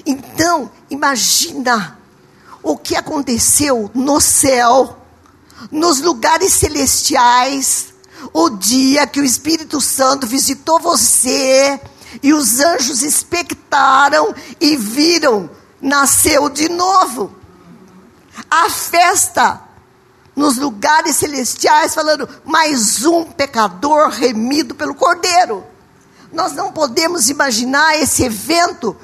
Então, 0.04 0.70
imagina 0.90 1.98
o 2.62 2.76
que 2.76 2.96
aconteceu 2.96 3.90
no 3.94 4.20
céu, 4.20 4.98
nos 5.70 6.00
lugares 6.00 6.52
celestiais, 6.54 7.94
o 8.32 8.50
dia 8.50 9.06
que 9.06 9.20
o 9.20 9.24
Espírito 9.24 9.80
Santo 9.80 10.26
visitou 10.26 10.80
você 10.80 11.78
e 12.22 12.32
os 12.32 12.60
anjos 12.60 13.02
expectaram 13.02 14.34
e 14.60 14.76
viram, 14.76 15.50
nasceu 15.80 16.48
de 16.48 16.68
novo. 16.68 17.34
A 18.50 18.68
festa 18.70 19.60
nos 20.34 20.56
lugares 20.56 21.16
celestiais, 21.16 21.94
falando, 21.94 22.28
mais 22.44 23.04
um 23.04 23.24
pecador 23.24 24.08
remido 24.08 24.74
pelo 24.74 24.94
Cordeiro. 24.94 25.64
Nós 26.32 26.52
não 26.52 26.72
podemos 26.72 27.28
imaginar 27.28 27.96
esse 28.00 28.24
evento 28.24 28.96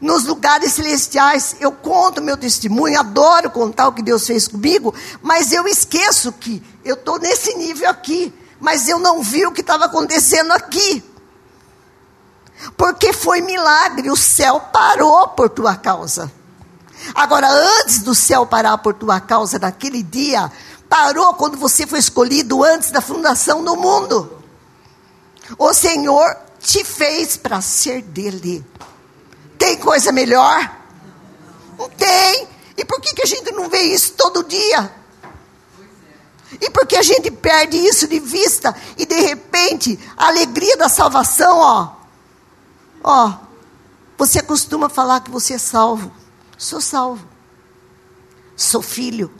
nos 0.00 0.24
lugares 0.24 0.72
celestiais. 0.72 1.56
Eu 1.60 1.72
conto 1.72 2.22
meu 2.22 2.36
testemunho, 2.36 2.98
adoro 2.98 3.50
contar 3.50 3.88
o 3.88 3.92
que 3.92 4.02
Deus 4.02 4.26
fez 4.26 4.48
comigo, 4.48 4.94
mas 5.22 5.52
eu 5.52 5.68
esqueço 5.68 6.32
que 6.32 6.62
eu 6.84 6.94
estou 6.94 7.18
nesse 7.18 7.54
nível 7.54 7.90
aqui, 7.90 8.32
mas 8.58 8.88
eu 8.88 8.98
não 8.98 9.22
vi 9.22 9.46
o 9.46 9.52
que 9.52 9.60
estava 9.60 9.84
acontecendo 9.84 10.52
aqui. 10.52 11.04
Porque 12.76 13.12
foi 13.12 13.40
milagre, 13.40 14.10
o 14.10 14.16
céu 14.16 14.60
parou 14.72 15.28
por 15.28 15.48
tua 15.48 15.76
causa. 15.76 16.30
Agora, 17.14 17.48
antes 17.48 18.00
do 18.02 18.14
céu 18.14 18.46
parar 18.46 18.78
por 18.78 18.94
tua 18.94 19.20
causa 19.20 19.58
naquele 19.58 20.02
dia, 20.02 20.50
parou 20.88 21.34
quando 21.34 21.56
você 21.56 21.86
foi 21.86 21.98
escolhido 21.98 22.62
antes 22.62 22.90
da 22.90 23.00
fundação 23.00 23.64
do 23.64 23.76
mundo. 23.76 24.42
O 25.58 25.72
Senhor 25.72 26.36
te 26.60 26.84
fez 26.84 27.36
para 27.36 27.60
ser 27.60 28.02
dele. 28.02 28.64
Tem 29.56 29.76
coisa 29.78 30.12
melhor? 30.12 30.70
Não 31.78 31.88
tem. 31.88 32.48
E 32.76 32.84
por 32.84 33.00
que, 33.00 33.14
que 33.14 33.22
a 33.22 33.26
gente 33.26 33.50
não 33.52 33.68
vê 33.68 33.80
isso 33.80 34.12
todo 34.12 34.44
dia? 34.44 34.92
E 36.60 36.68
por 36.70 36.86
que 36.86 36.96
a 36.96 37.02
gente 37.02 37.30
perde 37.30 37.76
isso 37.76 38.06
de 38.08 38.18
vista 38.18 38.74
e 38.98 39.06
de 39.06 39.20
repente 39.20 39.98
a 40.16 40.28
alegria 40.28 40.76
da 40.76 40.88
salvação, 40.88 41.58
ó, 41.58 41.99
ó, 43.02 43.34
você 44.16 44.42
costuma 44.42 44.88
falar 44.88 45.20
que 45.20 45.30
você 45.30 45.54
é 45.54 45.58
salvo. 45.58 46.12
Sou 46.58 46.80
salvo. 46.80 47.26
Sou 48.54 48.82
filho. 48.82 49.32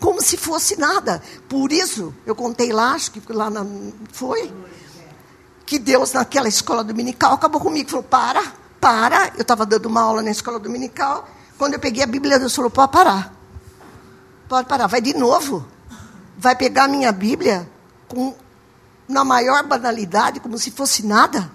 Como 0.00 0.22
se 0.22 0.36
fosse 0.36 0.78
nada. 0.78 1.22
Por 1.48 1.70
isso, 1.70 2.14
eu 2.24 2.34
contei 2.34 2.72
lá, 2.72 2.92
acho 2.92 3.10
que 3.10 3.32
lá 3.32 3.50
na, 3.50 3.66
foi, 4.12 4.52
que 5.66 5.78
Deus 5.78 6.12
naquela 6.12 6.48
escola 6.48 6.82
dominical 6.82 7.34
acabou 7.34 7.60
comigo. 7.60 7.90
Falou, 7.90 8.02
para, 8.02 8.42
para. 8.80 9.32
Eu 9.34 9.42
estava 9.42 9.66
dando 9.66 9.86
uma 9.86 10.00
aula 10.00 10.22
na 10.22 10.30
escola 10.30 10.58
dominical. 10.58 11.28
Quando 11.58 11.74
eu 11.74 11.80
peguei 11.80 12.02
a 12.02 12.06
Bíblia, 12.06 12.38
Deus 12.38 12.54
falou: 12.54 12.70
pode 12.70 12.92
parar. 12.92 13.34
Pode 14.48 14.68
parar. 14.68 14.86
Vai 14.86 15.00
de 15.00 15.14
novo. 15.14 15.66
Vai 16.36 16.56
pegar 16.56 16.84
a 16.84 16.88
minha 16.88 17.12
Bíblia 17.12 17.70
com, 18.08 18.34
na 19.08 19.24
maior 19.24 19.62
banalidade, 19.64 20.40
como 20.40 20.58
se 20.58 20.70
fosse 20.70 21.04
nada. 21.06 21.50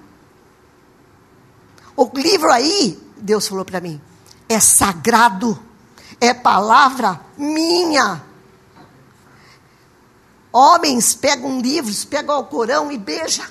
O 2.01 2.09
livro 2.15 2.49
aí, 2.49 2.97
Deus 3.17 3.45
falou 3.45 3.65
para 3.65 3.81
mim, 3.81 3.99
é 4.47 4.57
sagrado. 4.57 5.61
É 6.21 6.33
palavra 6.33 7.19
minha. 7.37 8.23
Homens 10.49 11.13
pegam 11.13 11.59
livros, 11.59 12.05
pegam 12.05 12.39
o 12.39 12.45
Corão 12.45 12.89
e 12.89 12.97
beija. 12.97 13.49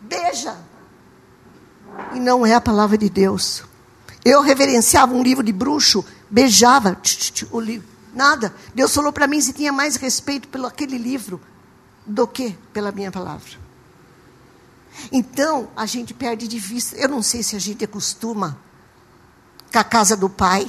Beija 0.00 0.56
e 2.12 2.18
não 2.18 2.44
é 2.44 2.54
a 2.54 2.60
palavra 2.60 2.98
de 2.98 3.08
Deus. 3.08 3.62
Eu 4.24 4.40
reverenciava 4.40 5.14
um 5.14 5.22
livro 5.22 5.44
de 5.44 5.52
bruxo, 5.52 6.04
beijava 6.28 7.00
o 7.52 7.60
livro. 7.60 7.86
Nada. 8.12 8.52
Deus 8.74 8.92
falou 8.92 9.12
para 9.12 9.28
mim 9.28 9.40
se 9.40 9.52
tinha 9.52 9.72
mais 9.72 9.94
respeito 9.94 10.48
pelo 10.48 10.66
aquele 10.66 10.98
livro 10.98 11.40
do 12.04 12.26
que 12.26 12.58
pela 12.72 12.90
minha 12.90 13.12
palavra. 13.12 13.63
Então, 15.10 15.68
a 15.76 15.86
gente 15.86 16.14
perde 16.14 16.48
de 16.48 16.58
vista. 16.58 16.96
Eu 16.96 17.08
não 17.08 17.22
sei 17.22 17.42
se 17.42 17.56
a 17.56 17.58
gente 17.58 17.84
acostuma 17.84 18.58
com 19.72 19.78
a 19.78 19.84
casa 19.84 20.16
do 20.16 20.28
pai, 20.28 20.66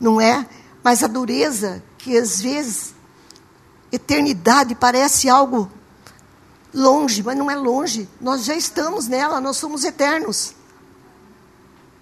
não 0.00 0.20
é? 0.20 0.46
Mas 0.82 1.02
a 1.02 1.06
dureza 1.06 1.82
que 1.98 2.16
às 2.16 2.40
vezes 2.40 2.94
eternidade 3.90 4.74
parece 4.74 5.28
algo 5.28 5.70
longe, 6.72 7.22
mas 7.22 7.36
não 7.36 7.50
é 7.50 7.56
longe. 7.56 8.08
Nós 8.20 8.44
já 8.44 8.54
estamos 8.54 9.08
nela, 9.08 9.40
nós 9.40 9.56
somos 9.56 9.84
eternos. 9.84 10.54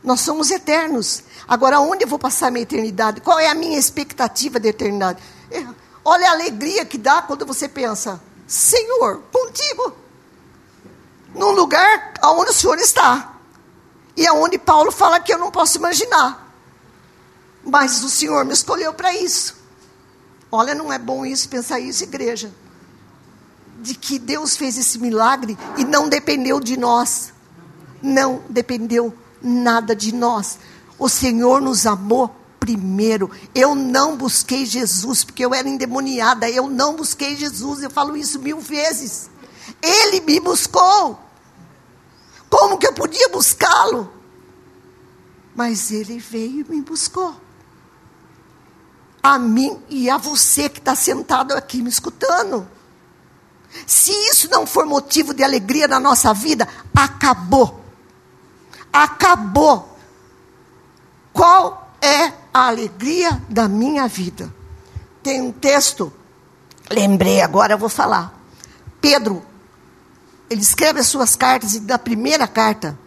Nós 0.02 0.20
somos 0.20 0.50
eternos. 0.50 1.24
Agora, 1.48 1.80
onde 1.80 2.04
eu 2.04 2.08
vou 2.08 2.18
passar 2.18 2.50
minha 2.50 2.62
eternidade? 2.62 3.20
Qual 3.20 3.38
é 3.38 3.48
a 3.48 3.54
minha 3.54 3.78
expectativa 3.78 4.60
de 4.60 4.68
eternidade? 4.68 5.20
É, 5.50 5.66
olha 6.04 6.28
a 6.28 6.32
alegria 6.32 6.84
que 6.84 6.98
dá 6.98 7.22
quando 7.22 7.44
você 7.44 7.68
pensa, 7.68 8.20
Senhor, 8.46 9.22
contigo. 9.32 10.05
Num 11.34 11.50
lugar 11.50 12.14
onde 12.24 12.50
o 12.50 12.54
Senhor 12.54 12.78
está. 12.78 13.34
E 14.16 14.26
aonde 14.26 14.58
Paulo 14.58 14.90
fala 14.90 15.20
que 15.20 15.32
eu 15.32 15.38
não 15.38 15.50
posso 15.50 15.78
imaginar. 15.78 16.50
Mas 17.64 18.02
o 18.02 18.08
Senhor 18.08 18.44
me 18.44 18.52
escolheu 18.52 18.94
para 18.94 19.14
isso. 19.14 19.56
Olha, 20.50 20.74
não 20.74 20.92
é 20.92 20.98
bom 20.98 21.26
isso, 21.26 21.48
pensar 21.48 21.80
isso, 21.80 22.04
igreja 22.04 22.52
de 23.80 23.94
que 23.94 24.18
Deus 24.18 24.56
fez 24.56 24.78
esse 24.78 24.98
milagre 24.98 25.56
e 25.76 25.84
não 25.84 26.08
dependeu 26.08 26.60
de 26.60 26.76
nós. 26.76 27.32
Não 28.02 28.42
dependeu 28.48 29.14
nada 29.42 29.94
de 29.94 30.14
nós. 30.14 30.58
O 30.98 31.08
Senhor 31.08 31.60
nos 31.60 31.86
amou 31.86 32.34
primeiro. 32.58 33.30
Eu 33.54 33.74
não 33.74 34.16
busquei 34.16 34.64
Jesus 34.64 35.24
porque 35.24 35.44
eu 35.44 35.54
era 35.54 35.68
endemoniada. 35.68 36.48
Eu 36.48 36.68
não 36.68 36.96
busquei 36.96 37.36
Jesus. 37.36 37.82
Eu 37.82 37.90
falo 37.90 38.16
isso 38.16 38.38
mil 38.38 38.60
vezes. 38.60 39.30
Ele 39.82 40.20
me 40.20 40.40
buscou. 40.40 41.18
Como 42.48 42.78
que 42.78 42.86
eu 42.86 42.92
podia 42.92 43.28
buscá-lo? 43.28 44.12
Mas 45.54 45.90
ele 45.90 46.18
veio 46.18 46.60
e 46.60 46.70
me 46.70 46.82
buscou. 46.82 47.34
A 49.22 49.38
mim 49.38 49.80
e 49.88 50.08
a 50.08 50.16
você 50.16 50.68
que 50.68 50.78
está 50.78 50.94
sentado 50.94 51.52
aqui 51.52 51.82
me 51.82 51.88
escutando. 51.88 52.68
Se 53.86 54.12
isso 54.30 54.48
não 54.50 54.66
for 54.66 54.86
motivo 54.86 55.34
de 55.34 55.42
alegria 55.42 55.88
na 55.88 55.98
nossa 55.98 56.32
vida, 56.32 56.68
acabou. 56.94 57.80
Acabou. 58.92 59.96
Qual 61.32 61.90
é 62.00 62.32
a 62.54 62.68
alegria 62.68 63.42
da 63.48 63.68
minha 63.68 64.06
vida? 64.06 64.54
Tem 65.22 65.42
um 65.42 65.52
texto, 65.52 66.12
lembrei 66.90 67.42
agora, 67.42 67.74
eu 67.74 67.78
vou 67.78 67.88
falar. 67.88 68.32
Pedro, 69.00 69.44
ele 70.48 70.62
escreve 70.62 71.00
as 71.00 71.06
suas 71.06 71.34
cartas 71.36 71.74
e 71.74 71.80
da 71.80 71.98
primeira 71.98 72.46
carta, 72.46 72.98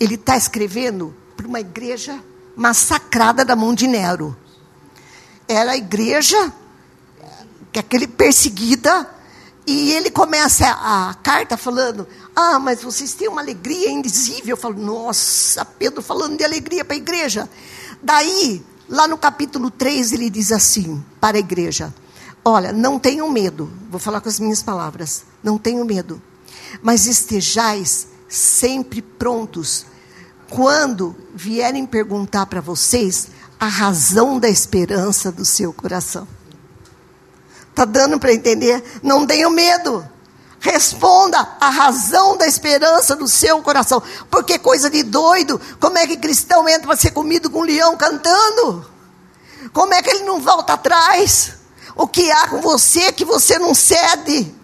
ele 0.00 0.14
está 0.14 0.36
escrevendo 0.36 1.14
para 1.36 1.46
uma 1.46 1.60
igreja 1.60 2.22
massacrada 2.56 3.44
da 3.44 3.54
mão 3.54 3.74
de 3.74 3.86
Nero. 3.86 4.36
Era 5.46 5.72
a 5.72 5.76
igreja, 5.76 6.52
que 7.70 7.78
aquele 7.78 8.06
perseguida, 8.06 9.08
e 9.66 9.92
ele 9.92 10.10
começa 10.10 10.66
a, 10.66 11.10
a, 11.10 11.14
carta 11.14 11.56
falando: 11.56 12.06
Ah, 12.34 12.58
mas 12.58 12.82
vocês 12.82 13.14
têm 13.14 13.28
uma 13.28 13.40
alegria 13.40 13.90
indizível. 13.90 14.50
Eu 14.50 14.56
falo: 14.56 14.78
Nossa, 14.78 15.64
Pedro 15.64 16.02
falando 16.02 16.38
de 16.38 16.44
alegria 16.44 16.84
para 16.84 16.94
a 16.94 16.98
igreja. 16.98 17.48
Daí, 18.02 18.64
lá 18.88 19.06
no 19.06 19.18
capítulo 19.18 19.70
3, 19.70 20.12
ele 20.12 20.30
diz 20.30 20.52
assim 20.52 21.04
para 21.20 21.36
a 21.36 21.40
igreja: 21.40 21.92
Olha, 22.44 22.72
não 22.72 22.98
tenham 22.98 23.28
medo. 23.30 23.70
Vou 23.90 24.00
falar 24.00 24.20
com 24.20 24.28
as 24.28 24.38
minhas 24.40 24.62
palavras: 24.62 25.24
Não 25.42 25.58
tenham 25.58 25.84
medo. 25.84 26.22
Mas 26.82 27.06
estejais 27.06 28.08
sempre 28.28 29.02
prontos. 29.02 29.86
Quando 30.48 31.16
vierem 31.34 31.86
perguntar 31.86 32.46
para 32.46 32.60
vocês 32.60 33.28
a 33.58 33.66
razão 33.66 34.38
da 34.38 34.48
esperança 34.48 35.32
do 35.32 35.44
seu 35.44 35.72
coração. 35.72 36.26
Está 37.70 37.84
dando 37.84 38.18
para 38.18 38.32
entender? 38.32 38.82
Não 39.02 39.26
tenha 39.26 39.50
medo. 39.50 40.06
Responda 40.58 41.38
a 41.60 41.68
razão 41.68 42.36
da 42.36 42.46
esperança 42.46 43.14
do 43.14 43.28
seu 43.28 43.62
coração. 43.62 44.02
Porque 44.30 44.58
coisa 44.58 44.88
de 44.88 45.02
doido. 45.02 45.60
Como 45.78 45.98
é 45.98 46.06
que 46.06 46.16
cristão 46.16 46.68
entra 46.68 46.86
para 46.86 46.96
ser 46.96 47.10
comido 47.10 47.50
com 47.50 47.60
um 47.60 47.64
leão 47.64 47.96
cantando? 47.96 48.90
Como 49.72 49.92
é 49.92 50.02
que 50.02 50.10
ele 50.10 50.24
não 50.24 50.40
volta 50.40 50.72
atrás? 50.72 51.52
O 51.94 52.08
que 52.08 52.30
há 52.30 52.48
com 52.48 52.60
você 52.60 53.12
que 53.12 53.24
você 53.24 53.58
não 53.58 53.74
cede? 53.74 54.54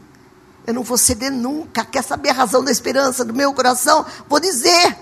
Eu 0.67 0.75
não 0.75 0.83
vou 0.83 0.97
ceder 0.97 1.33
nunca. 1.33 1.85
Quer 1.85 2.03
saber 2.03 2.31
a 2.31 2.35
razão 2.35 2.63
da 2.63 2.71
esperança 2.71 3.25
do 3.25 3.35
meu 3.35 3.53
coração? 3.53 4.05
Vou 4.29 4.39
dizer. 4.39 4.97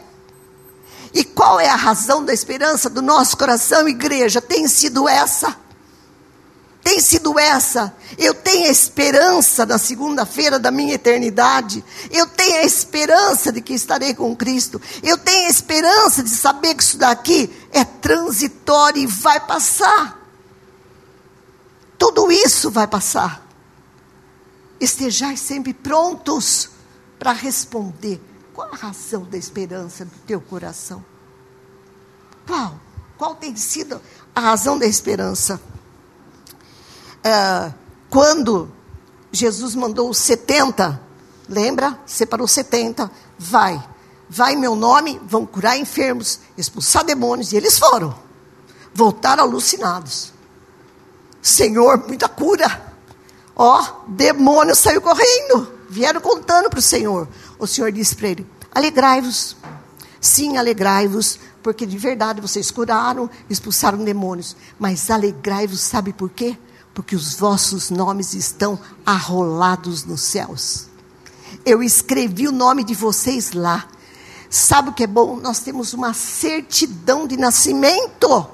E 1.13 1.25
qual 1.25 1.59
é 1.59 1.69
a 1.69 1.77
razão 1.77 2.25
da 2.25 2.33
esperança 2.33 2.89
do 2.89 3.03
nosso 3.03 3.37
coração, 3.37 3.89
igreja? 3.89 4.41
Tem 4.41 4.67
sido 4.69 5.09
essa. 5.09 5.57
Tem 6.83 6.99
sido 7.01 7.39
essa. 7.39 7.95
Eu 8.17 8.33
tenho 8.33 8.67
a 8.67 8.71
esperança 8.71 9.67
na 9.67 9.77
segunda-feira 9.77 10.59
da 10.59 10.71
minha 10.71 10.95
eternidade. 10.95 11.85
Eu 12.11 12.27
tenho 12.27 12.59
a 12.59 12.65
esperança 12.65 13.53
de 13.53 13.61
que 13.61 13.75
estarei 13.75 14.15
com 14.15 14.35
Cristo. 14.35 14.81
Eu 15.03 15.19
tenho 15.19 15.47
a 15.47 15.51
esperança 15.51 16.23
de 16.23 16.31
saber 16.31 16.75
que 16.75 16.83
isso 16.83 16.97
daqui 16.97 17.51
é 17.71 17.85
transitório 17.85 19.03
e 19.03 19.07
vai 19.07 19.41
passar. 19.41 20.19
Tudo 21.99 22.33
isso 22.33 22.71
vai 22.71 22.87
passar. 22.87 23.47
Estejais 24.81 25.39
sempre 25.41 25.75
prontos 25.75 26.71
para 27.19 27.33
responder. 27.33 28.21
Qual 28.55 28.69
a 28.73 28.77
razão 28.77 29.25
da 29.25 29.37
esperança 29.37 30.05
do 30.05 30.19
teu 30.27 30.41
coração? 30.41 31.05
Qual? 32.47 32.81
Qual 33.19 33.35
tem 33.35 33.55
sido 33.55 34.01
a 34.35 34.41
razão 34.41 34.79
da 34.79 34.87
esperança? 34.87 35.61
É, 37.23 37.73
quando 38.09 38.73
Jesus 39.31 39.75
mandou 39.75 40.09
os 40.09 40.19
70, 40.19 41.01
lembra? 41.49 41.99
Separou 42.07 42.49
70, 42.49 43.11
vai, 43.39 43.87
vai 44.29 44.55
em 44.55 44.57
meu 44.57 44.75
nome, 44.75 45.21
vão 45.25 45.45
curar 45.45 45.77
enfermos, 45.77 46.41
expulsar 46.57 47.05
demônios, 47.05 47.53
e 47.53 47.57
eles 47.57 47.79
foram. 47.79 48.19
Voltaram 48.95 49.45
alucinados. 49.45 50.33
Senhor, 51.43 52.07
muita 52.09 52.29
cura. 52.29 52.90
Ó, 53.63 53.85
demônio 54.09 54.75
saiu 54.75 55.03
correndo. 55.03 55.71
Vieram 55.91 56.19
contando 56.19 56.71
para 56.71 56.79
o 56.79 56.83
Senhor. 56.83 57.29
O 57.59 57.67
Senhor 57.67 57.93
disse 57.93 58.17
para 58.17 58.29
ele: 58.29 58.47
Alegrai-vos. 58.75 59.55
Sim, 60.19 60.57
alegrai-vos, 60.57 61.39
porque 61.63 61.85
de 61.85 61.99
verdade 61.99 62.41
vocês 62.41 62.71
curaram, 62.71 63.29
expulsaram 63.51 64.03
demônios. 64.03 64.57
Mas 64.79 65.11
alegrai-vos, 65.11 65.81
sabe 65.81 66.11
por 66.11 66.31
quê? 66.31 66.57
Porque 66.95 67.15
os 67.15 67.35
vossos 67.35 67.91
nomes 67.91 68.33
estão 68.33 68.81
arrolados 69.05 70.07
nos 70.07 70.23
céus. 70.23 70.87
Eu 71.63 71.83
escrevi 71.83 72.49
o 72.49 72.53
nome 72.53 72.83
de 72.83 72.95
vocês 72.95 73.53
lá. 73.53 73.87
Sabe 74.49 74.89
o 74.89 74.95
que 74.95 75.05
é 75.05 75.07
bom? 75.07 75.37
Nós 75.37 75.59
temos 75.59 75.93
uma 75.93 76.15
certidão 76.15 77.27
de 77.27 77.37
nascimento 77.37 78.47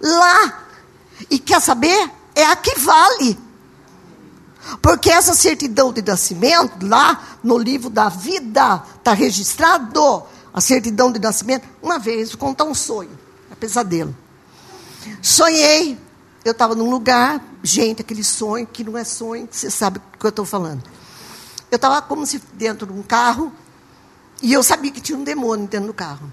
lá. 0.00 0.64
E 1.30 1.38
quer 1.38 1.62
saber? 1.62 2.10
É 2.34 2.44
a 2.44 2.56
que 2.56 2.76
vale. 2.80 3.47
Porque 4.82 5.10
essa 5.10 5.34
certidão 5.34 5.92
de 5.92 6.02
nascimento, 6.02 6.86
lá 6.86 7.38
no 7.42 7.56
livro 7.56 7.88
da 7.88 8.08
vida, 8.08 8.82
está 8.96 9.12
registrado 9.12 10.22
a 10.52 10.60
certidão 10.60 11.10
de 11.10 11.18
nascimento. 11.18 11.66
Uma 11.82 11.98
vez, 11.98 12.30
vou 12.30 12.38
contar 12.38 12.64
um 12.64 12.74
sonho, 12.74 13.10
é 13.50 13.54
pesadelo. 13.54 14.14
Sonhei, 15.22 15.98
eu 16.44 16.52
estava 16.52 16.74
num 16.74 16.90
lugar, 16.90 17.42
gente, 17.62 18.02
aquele 18.02 18.24
sonho 18.24 18.66
que 18.66 18.84
não 18.84 18.96
é 18.96 19.04
sonho, 19.04 19.48
você 19.50 19.70
sabe 19.70 19.98
o 19.98 20.18
que 20.18 20.26
eu 20.26 20.30
estou 20.30 20.44
falando. 20.44 20.82
Eu 21.70 21.76
estava 21.76 22.00
como 22.02 22.26
se 22.26 22.42
dentro 22.54 22.86
de 22.86 22.92
um 22.92 23.02
carro, 23.02 23.52
e 24.42 24.52
eu 24.52 24.62
sabia 24.62 24.90
que 24.90 25.00
tinha 25.00 25.18
um 25.18 25.24
demônio 25.24 25.66
dentro 25.66 25.88
do 25.88 25.94
carro. 25.94 26.30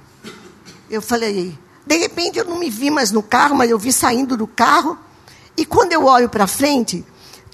Eu 0.89 1.01
falei, 1.01 1.57
de 1.85 1.97
repente 1.97 2.37
eu 2.37 2.45
não 2.45 2.57
me 2.57 2.69
vi 2.69 2.89
mais 2.89 3.11
no 3.11 3.23
carro, 3.23 3.55
mas 3.55 3.69
eu 3.69 3.79
vi 3.79 3.91
saindo 3.91 4.37
do 4.37 4.47
carro, 4.47 4.97
e 5.57 5.65
quando 5.65 5.93
eu 5.93 6.05
olho 6.05 6.29
para 6.29 6.47
frente, 6.47 7.03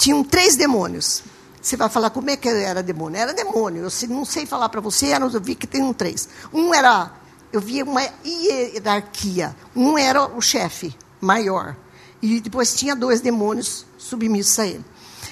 tinham 0.02 0.24
três 0.24 0.56
demônios. 0.56 1.22
Você 1.62 1.78
vai 1.78 1.88
falar 1.88 2.10
como 2.10 2.28
é 2.32 2.36
que 2.36 2.50
era 2.50 2.82
demônio? 2.82 3.20
Era 3.20 3.36
demônio. 3.36 3.84
Eu 3.84 4.10
não 4.10 4.26
sei 4.26 4.48
falar 4.48 4.68
para 4.68 4.82
você, 4.82 5.14
eu 5.14 5.40
vi 5.40 5.54
que 5.54 5.68
tem 5.68 5.84
um 5.84 5.94
três. 5.94 6.28
Um 6.52 6.74
era, 6.74 7.12
eu 7.54 7.62
via 7.62 7.84
uma 7.84 8.02
hierarquia. 8.26 9.56
Um 9.76 9.96
era 10.00 10.26
o 10.26 10.42
chefe 10.42 10.98
maior. 11.22 11.78
E 12.20 12.42
depois 12.42 12.74
tinha 12.74 12.96
dois 12.96 13.22
demônios 13.22 13.86
submissos 13.96 14.58
a 14.58 14.66
ele. 14.66 14.84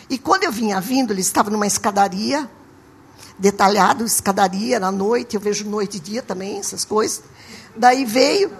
E 0.07 0.19
quando 0.19 0.43
eu 0.43 0.51
vinha 0.51 0.79
vindo, 0.79 1.11
ele 1.13 1.21
estava 1.21 1.49
numa 1.49 1.65
escadaria, 1.65 2.47
detalhado, 3.39 4.05
escadaria 4.05 4.79
na 4.79 4.91
noite, 4.91 5.35
eu 5.35 5.41
vejo 5.41 5.67
noite 5.67 5.97
e 5.97 5.99
dia 5.99 6.21
também, 6.21 6.59
essas 6.59 6.85
coisas. 6.85 7.23
Daí 7.75 8.05
veio, 8.05 8.51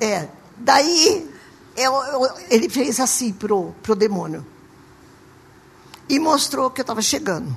é, 0.00 0.28
daí 0.56 1.28
eu, 1.76 1.92
eu, 1.92 2.30
ele 2.48 2.68
fez 2.68 3.00
assim 3.00 3.32
pro, 3.32 3.74
pro 3.82 3.96
demônio 3.96 4.46
e 6.08 6.18
mostrou 6.18 6.70
que 6.70 6.80
eu 6.80 6.82
estava 6.82 7.02
chegando. 7.02 7.56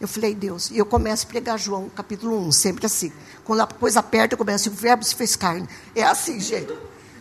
Eu 0.00 0.08
falei, 0.08 0.34
Deus, 0.34 0.70
e 0.70 0.78
eu 0.78 0.84
começo 0.84 1.24
a 1.24 1.28
pregar 1.28 1.58
João, 1.58 1.88
capítulo 1.88 2.36
1, 2.48 2.52
sempre 2.52 2.86
assim. 2.86 3.12
Quando 3.44 3.60
a 3.60 3.66
coisa 3.66 4.00
aperta, 4.00 4.34
eu 4.34 4.38
começo, 4.38 4.68
o 4.68 4.72
verbo 4.72 5.04
se 5.04 5.14
fez 5.14 5.36
carne. 5.36 5.68
É 5.94 6.02
assim, 6.02 6.40
gente. 6.40 6.76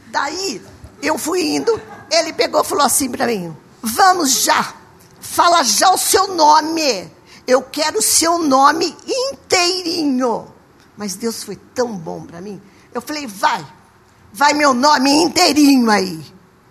Daí, 0.07 0.61
eu 1.01 1.17
fui 1.17 1.55
indo, 1.55 1.79
ele 2.09 2.33
pegou 2.33 2.61
e 2.61 2.65
falou 2.65 2.83
assim 2.83 3.09
para 3.09 3.27
mim: 3.27 3.55
Vamos 3.81 4.43
já, 4.43 4.73
fala 5.19 5.63
já 5.63 5.91
o 5.91 5.97
seu 5.97 6.35
nome. 6.35 7.09
Eu 7.45 7.61
quero 7.61 7.99
o 7.99 8.01
seu 8.01 8.39
nome 8.39 8.95
inteirinho. 9.05 10.47
Mas 10.97 11.15
Deus 11.15 11.43
foi 11.43 11.55
tão 11.55 11.95
bom 11.97 12.21
para 12.21 12.41
mim. 12.41 12.61
Eu 12.93 13.01
falei, 13.01 13.25
vai, 13.25 13.65
vai 14.31 14.53
meu 14.53 14.73
nome 14.73 15.09
inteirinho 15.09 15.89
aí. 15.89 16.23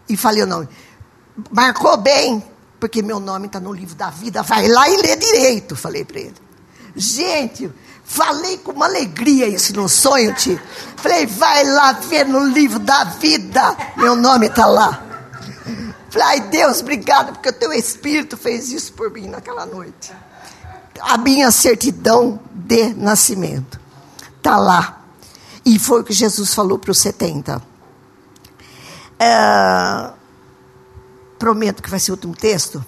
E 0.08 0.16
falei 0.16 0.42
o 0.42 0.46
nome. 0.46 0.68
Marcou 1.50 1.96
bem, 1.96 2.42
porque 2.80 3.02
meu 3.02 3.20
nome 3.20 3.46
está 3.46 3.60
no 3.60 3.72
livro 3.72 3.94
da 3.94 4.08
vida, 4.08 4.42
vai 4.42 4.66
lá 4.66 4.88
e 4.88 4.96
lê 4.96 5.14
direito, 5.14 5.76
falei 5.76 6.04
para 6.04 6.18
ele. 6.18 6.34
Gente, 6.96 7.70
falei 8.02 8.58
com 8.58 8.72
uma 8.72 8.86
alegria 8.86 9.46
isso 9.46 9.76
no 9.76 9.88
sonho, 9.88 10.34
tio. 10.34 10.60
Falei, 10.96 11.26
vai 11.26 11.62
lá 11.64 11.92
ver 11.92 12.26
no 12.26 12.44
livro 12.46 12.78
da 12.78 13.04
vida, 13.04 13.76
meu 13.96 14.16
nome 14.16 14.46
está 14.46 14.66
lá. 14.66 15.04
Falei, 16.08 16.26
ai 16.26 16.40
Deus, 16.40 16.80
obrigado, 16.80 17.34
porque 17.34 17.50
o 17.50 17.52
teu 17.52 17.72
Espírito 17.72 18.36
fez 18.36 18.72
isso 18.72 18.94
por 18.94 19.10
mim 19.10 19.28
naquela 19.28 19.66
noite. 19.66 20.12
A 21.00 21.18
minha 21.18 21.50
certidão 21.50 22.40
de 22.52 22.94
nascimento 22.94 23.78
está 24.36 24.56
lá. 24.56 25.02
E 25.64 25.78
foi 25.78 26.00
o 26.00 26.04
que 26.04 26.12
Jesus 26.12 26.52
falou 26.54 26.78
para 26.78 26.90
os 26.90 26.98
70. 26.98 27.62
É, 29.18 30.10
prometo 31.40 31.82
que 31.82 31.88
vai 31.88 31.98
ser 31.98 32.12
o 32.12 32.14
último 32.14 32.36
texto. 32.36 32.84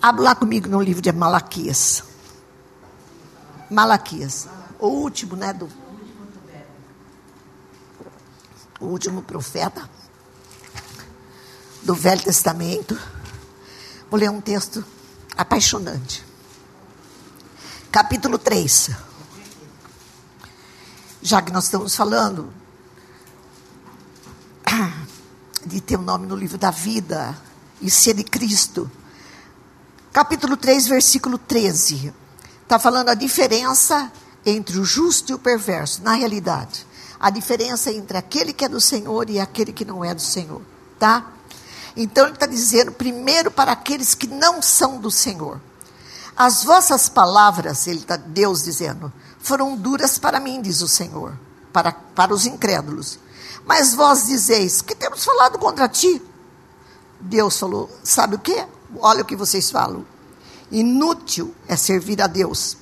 Abra 0.00 0.22
lá 0.22 0.34
comigo 0.34 0.66
no 0.66 0.80
livro 0.80 1.02
de 1.02 1.12
Malaquias. 1.12 2.02
Malaquias. 3.70 4.48
O 4.78 4.88
último, 4.88 5.36
né? 5.36 5.52
Do, 5.52 5.68
o 8.80 8.86
último 8.86 9.20
profeta 9.20 9.88
do 11.82 11.94
Velho 11.94 12.22
Testamento. 12.22 12.98
Vou 14.10 14.18
ler 14.18 14.30
um 14.30 14.40
texto 14.40 14.82
apaixonante. 15.36 16.24
Capítulo 17.92 18.38
3. 18.38 18.90
Já 21.20 21.42
que 21.42 21.52
nós 21.52 21.64
estamos 21.64 21.94
falando 21.94 22.50
de 25.66 25.80
ter 25.80 25.98
um 25.98 26.02
nome 26.02 26.26
no 26.26 26.36
livro 26.36 26.56
da 26.56 26.70
vida, 26.70 27.36
e 27.80 27.90
ser 27.90 28.14
de 28.14 28.24
Cristo. 28.24 28.90
Capítulo 30.12 30.56
3, 30.56 30.88
versículo 30.88 31.38
13. 31.38 32.12
Está 32.62 32.78
falando 32.78 33.10
a 33.10 33.14
diferença 33.14 34.10
entre 34.44 34.78
o 34.78 34.84
justo 34.84 35.32
e 35.32 35.34
o 35.34 35.38
perverso, 35.38 36.02
na 36.02 36.14
realidade. 36.14 36.86
A 37.18 37.30
diferença 37.30 37.92
entre 37.92 38.16
aquele 38.16 38.52
que 38.52 38.64
é 38.64 38.68
do 38.68 38.80
Senhor 38.80 39.28
e 39.28 39.40
aquele 39.40 39.72
que 39.72 39.84
não 39.84 40.04
é 40.04 40.14
do 40.14 40.20
Senhor. 40.20 40.62
Tá? 40.98 41.32
Então 41.96 42.24
ele 42.24 42.34
está 42.34 42.46
dizendo, 42.46 42.92
primeiro 42.92 43.50
para 43.50 43.72
aqueles 43.72 44.14
que 44.14 44.26
não 44.26 44.60
são 44.60 44.98
do 44.98 45.10
Senhor. 45.10 45.60
As 46.36 46.62
vossas 46.62 47.08
palavras, 47.08 47.86
ele 47.86 48.00
está 48.00 48.16
Deus 48.16 48.62
dizendo, 48.62 49.12
foram 49.38 49.74
duras 49.74 50.18
para 50.18 50.38
mim, 50.38 50.60
diz 50.60 50.82
o 50.82 50.88
Senhor, 50.88 51.34
para, 51.72 51.92
para 51.92 52.34
os 52.34 52.44
incrédulos. 52.44 53.18
Mas 53.64 53.94
vós 53.94 54.26
dizeis, 54.26 54.82
que 54.82 54.94
temos 54.94 55.24
falado 55.24 55.58
contra 55.58 55.88
ti? 55.88 56.22
Deus 57.26 57.58
falou: 57.58 57.90
sabe 58.02 58.36
o 58.36 58.38
que? 58.38 58.64
Olha 59.00 59.22
o 59.22 59.24
que 59.24 59.36
vocês 59.36 59.70
falam. 59.70 60.04
Inútil 60.70 61.54
é 61.68 61.76
servir 61.76 62.20
a 62.20 62.26
Deus, 62.26 62.76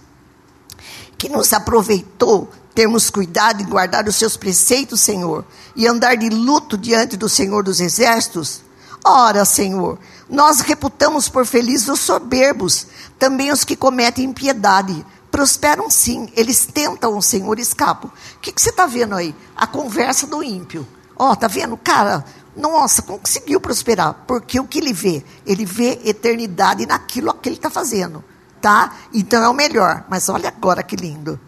que 1.19 1.29
nos 1.29 1.53
aproveitou 1.53 2.51
termos 2.75 3.09
cuidado 3.09 3.63
em 3.63 3.67
guardar 3.67 4.07
os 4.09 4.17
seus 4.17 4.37
preceitos, 4.37 5.01
Senhor, 5.01 5.45
e 5.77 5.87
andar 5.87 6.17
de 6.17 6.29
luto 6.29 6.77
diante 6.77 7.17
do 7.17 7.29
Senhor 7.29 7.63
dos 7.63 7.81
Exércitos. 7.81 8.63
Ora, 9.05 9.45
Senhor, 9.45 9.99
nós 10.29 10.61
reputamos 10.61 11.29
por 11.29 11.47
felizes 11.47 11.89
os 11.89 12.01
soberbos, 12.01 12.87
também 13.19 13.53
os 13.53 13.65
que 13.65 13.77
cometem 13.77 14.25
impiedade. 14.25 15.05
Prosperam 15.31 15.91
sim, 15.91 16.33
eles 16.35 16.67
tentam 16.67 17.17
o 17.17 17.23
Senhor 17.23 17.59
escapam. 17.59 18.11
O 18.37 18.41
que, 18.41 18.53
que 18.53 18.63
você 18.63 18.71
está 18.71 18.87
vendo 18.87 19.15
aí? 19.15 19.35
A 19.55 19.67
conversa 19.67 20.27
do 20.27 20.43
ímpio. 20.43 20.87
Ó, 21.17 21.31
oh, 21.31 21.37
tá 21.37 21.47
vendo? 21.47 21.77
Cara, 21.77 22.25
nossa, 22.57 23.03
conseguiu 23.03 23.61
prosperar. 23.61 24.25
Porque 24.27 24.61
o 24.61 24.67
que 24.67 24.79
ele 24.79 24.93
vê? 24.93 25.25
Ele 25.47 25.65
vê 25.65 26.01
eternidade 26.05 26.87
naquilo 26.87 27.35
que 27.35 27.49
ele 27.49 27.57
está 27.57 27.71
fazendo. 27.71 28.25
Tá? 28.61 28.97
Então 29.13 29.43
é 29.43 29.49
o 29.49 29.55
melhor. 29.55 30.05
Mas 30.09 30.29
olha 30.29 30.49
agora 30.49 30.83
que 30.83 30.97
lindo. 30.97 31.39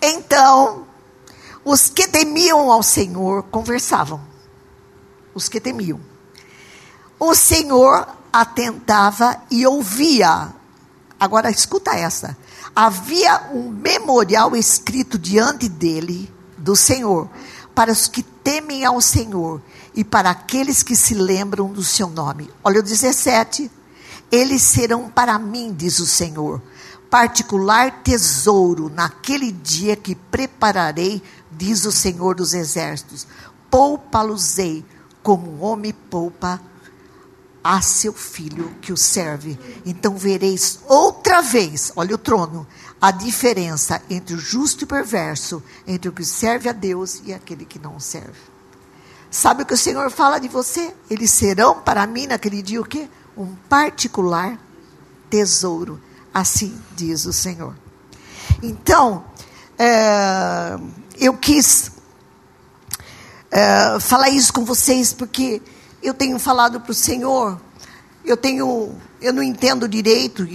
Então, 0.00 0.86
Os 1.68 1.88
que 1.88 2.06
temiam 2.06 2.70
ao 2.70 2.80
Senhor 2.80 3.42
conversavam. 3.50 4.20
Os 5.34 5.48
que 5.48 5.60
temiam. 5.60 6.00
O 7.18 7.34
Senhor 7.34 8.06
atentava 8.32 9.42
e 9.50 9.66
ouvia. 9.66 10.54
Agora 11.18 11.50
escuta 11.50 11.90
essa. 11.96 12.36
Havia 12.72 13.50
um 13.52 13.70
memorial 13.70 14.54
escrito 14.54 15.18
diante 15.18 15.68
dele, 15.68 16.32
do 16.56 16.76
Senhor, 16.76 17.28
para 17.74 17.90
os 17.90 18.06
que 18.06 18.22
temem 18.22 18.84
ao 18.84 19.00
Senhor 19.00 19.60
e 19.96 20.04
para 20.04 20.30
aqueles 20.30 20.82
que 20.82 20.94
se 20.94 21.14
lembram 21.14 21.72
do 21.72 21.82
seu 21.82 22.08
nome. 22.08 22.50
Olha 22.62 22.80
o 22.80 22.82
17. 22.82 23.70
Eles 24.30 24.62
serão 24.62 25.08
para 25.08 25.38
mim, 25.38 25.72
diz 25.74 25.98
o 25.98 26.06
Senhor, 26.06 26.60
particular 27.08 28.02
tesouro 28.02 28.90
naquele 28.90 29.50
dia 29.50 29.96
que 29.96 30.14
prepararei, 30.14 31.22
diz 31.50 31.86
o 31.86 31.92
Senhor 31.92 32.34
dos 32.34 32.52
Exércitos. 32.52 33.26
Poupa-los-ei 33.70 34.84
como 35.22 35.50
um 35.50 35.62
homem 35.64 35.92
poupa 35.92 36.60
a 37.64 37.80
seu 37.80 38.12
filho 38.12 38.74
que 38.80 38.92
o 38.92 38.96
serve. 38.96 39.58
Então 39.84 40.16
vereis 40.16 40.80
outra 40.86 41.40
vez, 41.40 41.92
olha 41.96 42.14
o 42.14 42.18
trono, 42.18 42.66
a 43.00 43.10
diferença 43.10 44.00
entre 44.10 44.34
o 44.34 44.38
justo 44.38 44.82
e 44.82 44.84
o 44.84 44.88
perverso, 44.88 45.62
entre 45.86 46.08
o 46.08 46.12
que 46.12 46.24
serve 46.24 46.68
a 46.68 46.72
Deus 46.72 47.22
e 47.24 47.32
aquele 47.32 47.64
que 47.64 47.78
não 47.78 47.98
serve. 47.98 48.55
Sabe 49.36 49.64
o 49.64 49.66
que 49.66 49.74
o 49.74 49.76
Senhor 49.76 50.10
fala 50.10 50.38
de 50.38 50.48
você? 50.48 50.94
Eles 51.10 51.30
serão 51.30 51.78
para 51.78 52.06
mim 52.06 52.26
naquele 52.26 52.62
dia 52.62 52.80
o 52.80 52.84
quê? 52.86 53.06
Um 53.36 53.54
particular 53.68 54.58
tesouro. 55.28 56.00
Assim 56.32 56.80
diz 56.96 57.26
o 57.26 57.34
Senhor. 57.34 57.76
Então, 58.62 59.26
é, 59.78 60.78
eu 61.18 61.34
quis 61.36 61.90
é, 63.50 64.00
falar 64.00 64.30
isso 64.30 64.50
com 64.54 64.64
vocês 64.64 65.12
porque 65.12 65.60
eu 66.02 66.14
tenho 66.14 66.38
falado 66.38 66.80
para 66.80 66.92
o 66.92 66.94
Senhor, 66.94 67.60
eu 68.24 68.38
tenho, 68.38 68.96
eu 69.20 69.34
não 69.34 69.42
entendo 69.42 69.86
direito, 69.86 70.48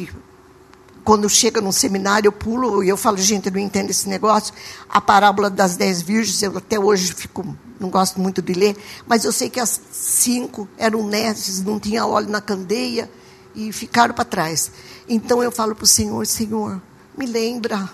quando 1.04 1.30
chega 1.30 1.62
num 1.62 1.72
seminário 1.72 2.28
eu 2.28 2.32
pulo 2.32 2.84
e 2.84 2.90
eu 2.90 2.98
falo, 2.98 3.18
gente, 3.18 3.48
eu 3.48 3.52
não 3.54 3.60
entendo 3.60 3.90
esse 3.90 4.08
negócio. 4.08 4.54
A 4.90 5.02
parábola 5.02 5.50
das 5.50 5.76
dez 5.76 6.02
virgens, 6.02 6.42
eu 6.42 6.58
até 6.58 6.80
hoje 6.80 7.14
fico, 7.14 7.58
não 7.80 7.90
gosto 7.90 8.20
muito 8.20 8.42
de 8.42 8.54
ler, 8.54 8.78
mas 9.08 9.24
eu 9.24 9.32
sei 9.32 9.50
que 9.50 9.60
as 9.60 9.80
cinco 9.92 10.68
eram 10.78 11.06
nécias, 11.06 11.62
não 11.62 11.80
tinha 11.80 12.06
óleo 12.06 12.30
na 12.30 12.42
candeia 12.42 13.10
e 13.56 13.72
ficaram 13.72 14.14
para 14.14 14.26
trás. 14.26 14.72
Então 15.08 15.42
eu 15.44 15.52
falo 15.52 15.76
para 15.76 15.84
o 15.84 15.88
Senhor, 15.88 16.26
Senhor, 16.26 16.82
me 17.18 17.26
lembra, 17.26 17.90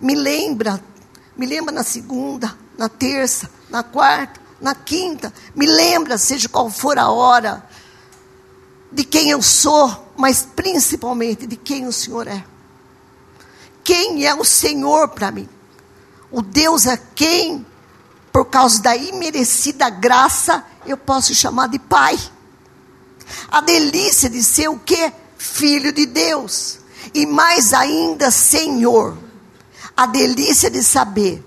me 0.00 0.14
lembra, 0.14 0.80
me 1.36 1.46
lembra 1.46 1.72
na 1.72 1.82
segunda, 1.82 2.56
na 2.76 2.88
terça, 2.88 3.50
na 3.70 3.82
quarta, 3.82 4.40
na 4.60 4.74
quinta. 4.74 5.32
Me 5.54 5.66
lembra, 5.66 6.18
seja 6.18 6.48
qual 6.48 6.70
for 6.70 6.98
a 6.98 7.10
hora, 7.10 7.64
de 8.96 9.04
quem 9.04 9.28
eu 9.28 9.42
sou, 9.42 10.10
mas 10.16 10.48
principalmente 10.56 11.46
de 11.46 11.54
quem 11.54 11.86
o 11.86 11.92
Senhor 11.92 12.26
é. 12.26 12.42
Quem 13.84 14.24
é 14.24 14.34
o 14.34 14.42
Senhor 14.42 15.08
para 15.08 15.30
mim? 15.30 15.46
O 16.30 16.40
Deus 16.40 16.86
a 16.86 16.96
quem, 16.96 17.64
por 18.32 18.46
causa 18.46 18.80
da 18.80 18.96
imerecida 18.96 19.90
graça, 19.90 20.64
eu 20.86 20.96
posso 20.96 21.34
chamar 21.34 21.68
de 21.68 21.78
Pai. 21.78 22.18
A 23.50 23.60
delícia 23.60 24.30
de 24.30 24.42
ser 24.42 24.68
o 24.68 24.78
que? 24.78 25.12
Filho 25.36 25.92
de 25.92 26.06
Deus. 26.06 26.78
E 27.12 27.26
mais 27.26 27.74
ainda, 27.74 28.30
Senhor. 28.30 29.18
A 29.94 30.06
delícia 30.06 30.70
de 30.70 30.82
saber 30.82 31.44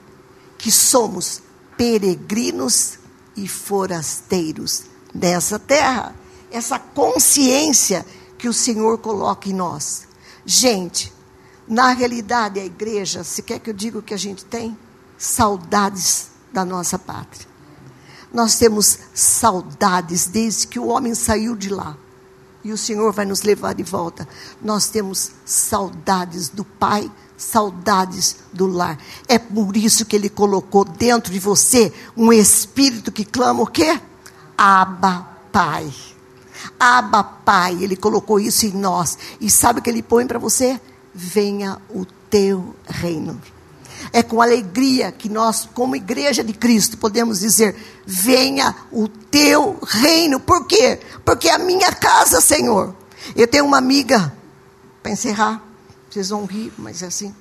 que 0.56 0.72
somos 0.72 1.41
peregrinos 1.76 3.00
e 3.36 3.47
forasteiros 3.47 4.84
nessa 5.16 5.58
terra. 5.58 6.18
Essa 6.52 6.80
consciência 6.80 8.06
que 8.38 8.47
o 8.47 8.54
Senhor 8.54 8.97
coloca 8.97 9.50
em 9.50 9.54
nós. 9.54 10.08
Gente, 10.45 11.14
na 11.68 11.91
realidade, 11.93 12.60
a 12.60 12.66
igreja, 12.66 13.24
se 13.24 13.43
quer 13.43 13.60
que 13.60 13.70
eu 13.70 13.74
diga 13.74 14.00
o 14.00 14.02
que 14.02 14.14
a 14.14 14.18
gente 14.18 14.43
tem? 14.45 14.78
Saudades 15.18 16.30
da 16.52 16.66
nossa 16.66 16.97
pátria. 16.97 17.47
Nós 18.34 18.58
temos 18.58 18.97
saudades 19.14 20.28
desde 20.28 20.68
que 20.68 20.80
o 20.80 20.88
homem 20.88 21.14
saiu 21.14 21.56
de 21.56 21.70
lá. 21.70 21.97
E 22.64 22.72
o 22.72 22.78
Senhor 22.78 23.12
vai 23.14 23.26
nos 23.26 23.41
levar 23.41 23.74
de 23.74 23.84
volta. 23.84 24.28
Nós 24.62 24.89
temos 24.89 25.32
saudades 25.45 26.50
do 26.50 26.64
Pai, 26.64 27.10
saudades 27.38 28.38
do 28.52 28.68
lar. 28.68 29.00
É 29.28 29.39
por 29.39 29.76
isso 29.78 30.06
que 30.06 30.16
ele 30.16 30.30
colocou 30.30 30.84
dentro 30.84 31.32
de 31.32 31.39
você 31.39 31.93
um 32.16 32.34
espírito 32.34 33.12
que 33.12 33.24
clama 33.24 33.64
o 33.64 33.68
quê? 33.68 34.00
Abba, 34.58 35.28
Pai. 35.52 35.91
Abba, 36.80 37.24
Pai. 37.24 37.84
Ele 37.84 37.95
colocou 37.95 38.39
isso 38.39 38.66
em 38.66 38.72
nós. 38.72 39.18
E 39.39 39.49
sabe 39.49 39.80
o 39.80 39.82
que 39.82 39.89
ele 39.89 40.03
põe 40.03 40.26
para 40.26 40.39
você? 40.39 40.80
Venha 41.14 41.78
o 41.89 42.05
teu 42.30 42.76
reino. 42.88 43.39
É 44.14 44.24
com 44.24 44.41
alegria 44.41 45.12
que 45.12 45.30
nós, 45.30 45.68
como 45.74 45.95
igreja 45.95 46.43
de 46.43 46.53
Cristo, 46.53 46.97
podemos 46.97 47.39
dizer: 47.39 47.76
venha 48.05 48.76
o 48.91 49.07
teu 49.07 49.78
reino. 49.86 50.39
Por 50.39 50.66
quê? 50.66 50.99
Porque 51.26 51.49
é 51.49 51.55
a 51.55 51.60
minha 51.60 51.91
casa, 51.91 52.41
Senhor. 52.41 52.95
Eu 53.36 53.47
tenho 53.47 53.66
uma 53.66 53.78
amiga, 53.78 54.34
para 55.03 55.12
encerrar, 55.12 55.62
vocês 56.10 56.30
vão 56.30 56.45
rir, 56.45 56.74
mas 56.78 57.03
é 57.03 57.07
assim. 57.07 57.36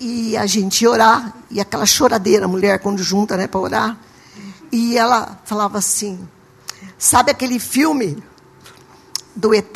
E 0.00 0.36
a 0.36 0.46
gente 0.46 0.82
ia 0.82 0.90
orar, 0.90 1.34
e 1.50 1.60
aquela 1.60 1.86
choradeira, 1.86 2.44
a 2.44 2.48
mulher 2.48 2.80
quando 2.80 3.02
junta, 3.02 3.36
né, 3.36 3.46
para 3.46 3.60
orar. 3.60 3.98
E 4.72 4.96
ela 4.98 5.40
falava 5.44 5.78
assim: 5.78 6.18
Sabe 6.98 7.30
aquele 7.30 7.58
filme 7.58 8.22
do 9.34 9.54
ET? 9.54 9.72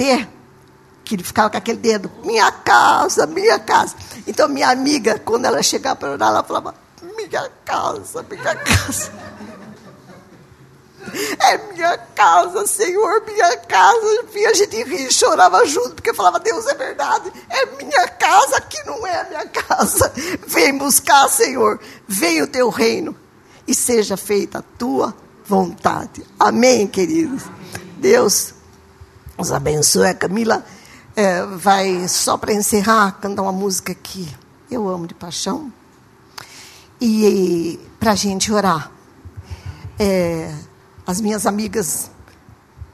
Que 1.04 1.14
ele 1.16 1.24
ficava 1.24 1.50
com 1.50 1.56
aquele 1.56 1.78
dedo, 1.78 2.10
minha 2.24 2.50
casa, 2.50 3.26
minha 3.26 3.58
casa. 3.58 3.94
Então, 4.26 4.48
minha 4.48 4.70
amiga, 4.70 5.18
quando 5.18 5.44
ela 5.44 5.62
chegava 5.62 5.96
para 5.96 6.12
orar, 6.12 6.28
ela 6.28 6.42
falava, 6.42 6.74
minha 7.16 7.50
casa, 7.64 8.24
minha 8.28 8.54
casa. 8.56 9.12
É 11.40 11.72
minha 11.72 11.96
casa, 11.96 12.66
Senhor, 12.66 13.24
minha 13.26 13.56
casa. 13.56 14.24
E 14.34 14.46
a 14.46 14.52
gente 14.52 14.82
ria 14.84 15.08
e 15.08 15.12
chorava 15.12 15.64
junto, 15.64 15.94
porque 15.94 16.12
falava, 16.12 16.38
Deus 16.38 16.66
é 16.66 16.74
verdade, 16.74 17.32
é 17.48 17.66
minha 17.82 18.06
casa, 18.06 18.58
aqui 18.58 18.78
não 18.84 19.04
é 19.06 19.22
a 19.22 19.24
minha 19.24 19.46
casa. 19.46 20.12
Vem 20.46 20.76
buscar, 20.76 21.26
Senhor, 21.28 21.80
vem 22.06 22.42
o 22.42 22.46
teu 22.46 22.68
reino 22.68 23.16
e 23.66 23.74
seja 23.74 24.16
feita 24.16 24.58
a 24.58 24.62
tua 24.78 25.16
vontade. 25.50 26.24
Amém, 26.38 26.86
queridos? 26.86 27.42
Deus 27.98 28.54
nos 29.36 29.50
abençoe. 29.50 30.06
A 30.06 30.14
Camila 30.14 30.64
é, 31.16 31.44
vai, 31.44 32.06
só 32.06 32.36
para 32.38 32.52
encerrar, 32.52 33.18
cantar 33.20 33.42
uma 33.42 33.50
música 33.50 33.92
que 33.92 34.32
eu 34.70 34.88
amo 34.88 35.08
de 35.08 35.14
paixão. 35.14 35.72
E, 37.00 37.26
e 37.26 37.80
para 37.98 38.12
a 38.12 38.14
gente 38.14 38.52
orar. 38.52 38.92
É, 39.98 40.54
as 41.04 41.20
minhas 41.20 41.46
amigas 41.46 42.12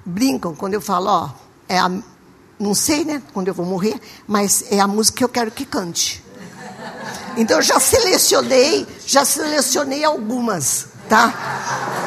brincam 0.04 0.54
quando 0.54 0.72
eu 0.72 0.80
falo, 0.80 1.08
ó, 1.08 1.30
é 1.68 1.78
a, 1.78 1.90
não 2.58 2.74
sei, 2.74 3.04
né, 3.04 3.22
quando 3.34 3.48
eu 3.48 3.54
vou 3.54 3.66
morrer, 3.66 4.00
mas 4.26 4.64
é 4.70 4.80
a 4.80 4.88
música 4.88 5.18
que 5.18 5.24
eu 5.24 5.28
quero 5.28 5.50
que 5.50 5.66
cante. 5.66 6.24
Então 7.36 7.58
eu 7.58 7.62
já 7.62 7.78
selecionei, 7.78 8.86
já 9.06 9.26
selecionei 9.26 10.02
algumas, 10.04 10.88
tá? 11.08 11.32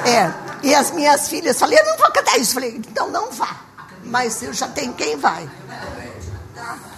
É. 0.05 0.49
E 0.61 0.75
as 0.75 0.91
minhas 0.91 1.27
filhas 1.27 1.57
falei, 1.57 1.79
eu 1.79 1.85
não 1.85 1.97
vou 1.97 2.11
cantar 2.11 2.37
isso. 2.37 2.53
Falei, 2.53 2.75
então 2.75 3.09
não 3.09 3.31
vá. 3.31 3.55
Mas 4.03 4.41
eu 4.41 4.53
já 4.53 4.67
tenho 4.67 4.93
quem 4.93 5.17
vai. 5.17 5.47
agradecer, 6.55 6.88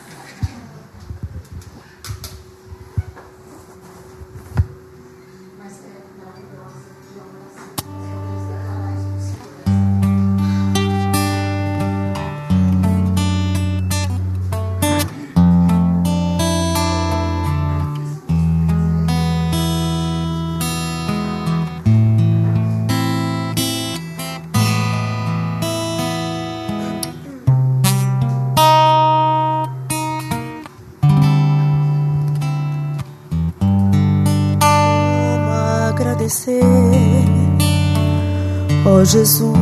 Jesus, 39.11 39.47
o 39.47 39.53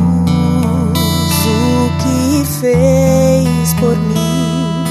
que 1.98 2.44
fez 2.60 3.74
por 3.80 3.96
mim, 3.96 4.84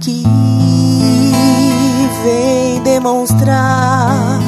que 0.00 0.22
vem 2.22 2.82
demonstrar 2.82 4.40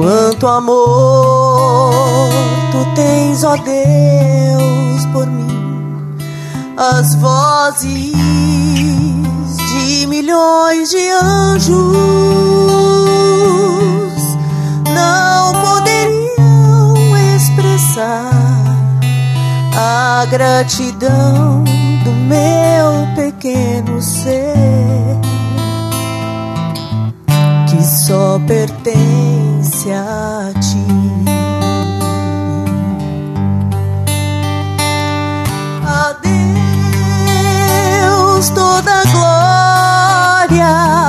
Quanto 0.00 0.46
amor 0.46 2.30
tu 2.72 2.94
tens, 2.94 3.44
ó 3.44 3.54
Deus, 3.56 5.04
por 5.12 5.26
mim. 5.26 6.16
As 6.74 7.14
vozes 7.16 8.10
de 9.72 10.06
milhões 10.06 10.88
de 10.88 11.06
anjos 11.10 11.76
não 14.94 15.49
a 19.76 20.26
gratidão 20.30 21.64
do 22.04 22.12
meu 22.12 23.06
pequeno 23.14 24.00
ser 24.00 25.18
que 27.68 27.82
só 27.82 28.38
pertence 28.46 29.90
a 29.90 30.52
ti. 30.60 30.86
A 35.86 36.14
Deus 38.02 38.50
toda 38.50 39.02
glória, 39.12 40.99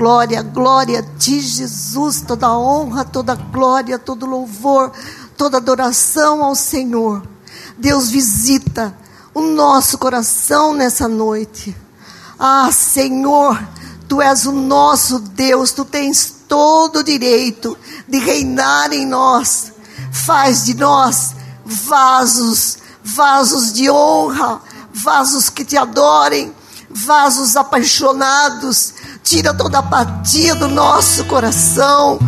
Glória, 0.00 0.42
glória, 0.42 1.06
ti, 1.18 1.42
Jesus. 1.42 2.22
Toda 2.22 2.56
honra, 2.56 3.04
toda 3.04 3.34
glória, 3.34 3.98
todo 3.98 4.24
louvor, 4.24 4.90
toda 5.36 5.58
adoração 5.58 6.42
ao 6.42 6.54
Senhor. 6.54 7.22
Deus 7.76 8.08
visita 8.08 8.96
o 9.34 9.42
nosso 9.42 9.98
coração 9.98 10.72
nessa 10.72 11.06
noite. 11.06 11.76
Ah, 12.38 12.70
Senhor, 12.72 13.62
tu 14.08 14.22
és 14.22 14.46
o 14.46 14.52
nosso 14.52 15.18
Deus, 15.18 15.70
tu 15.70 15.84
tens 15.84 16.34
todo 16.48 17.00
o 17.00 17.04
direito 17.04 17.76
de 18.08 18.18
reinar 18.20 18.94
em 18.94 19.04
nós. 19.04 19.70
Faz 20.10 20.64
de 20.64 20.72
nós 20.72 21.34
vasos, 21.62 22.78
vasos 23.04 23.70
de 23.70 23.90
honra, 23.90 24.62
vasos 24.94 25.50
que 25.50 25.62
te 25.62 25.76
adorem, 25.76 26.54
vasos 26.88 27.54
apaixonados. 27.54 28.94
Tira 29.30 29.54
toda 29.54 29.76
a 29.76 29.80
apatia 29.80 30.56
do 30.56 30.66
nosso 30.66 31.24
coração. 31.26 32.18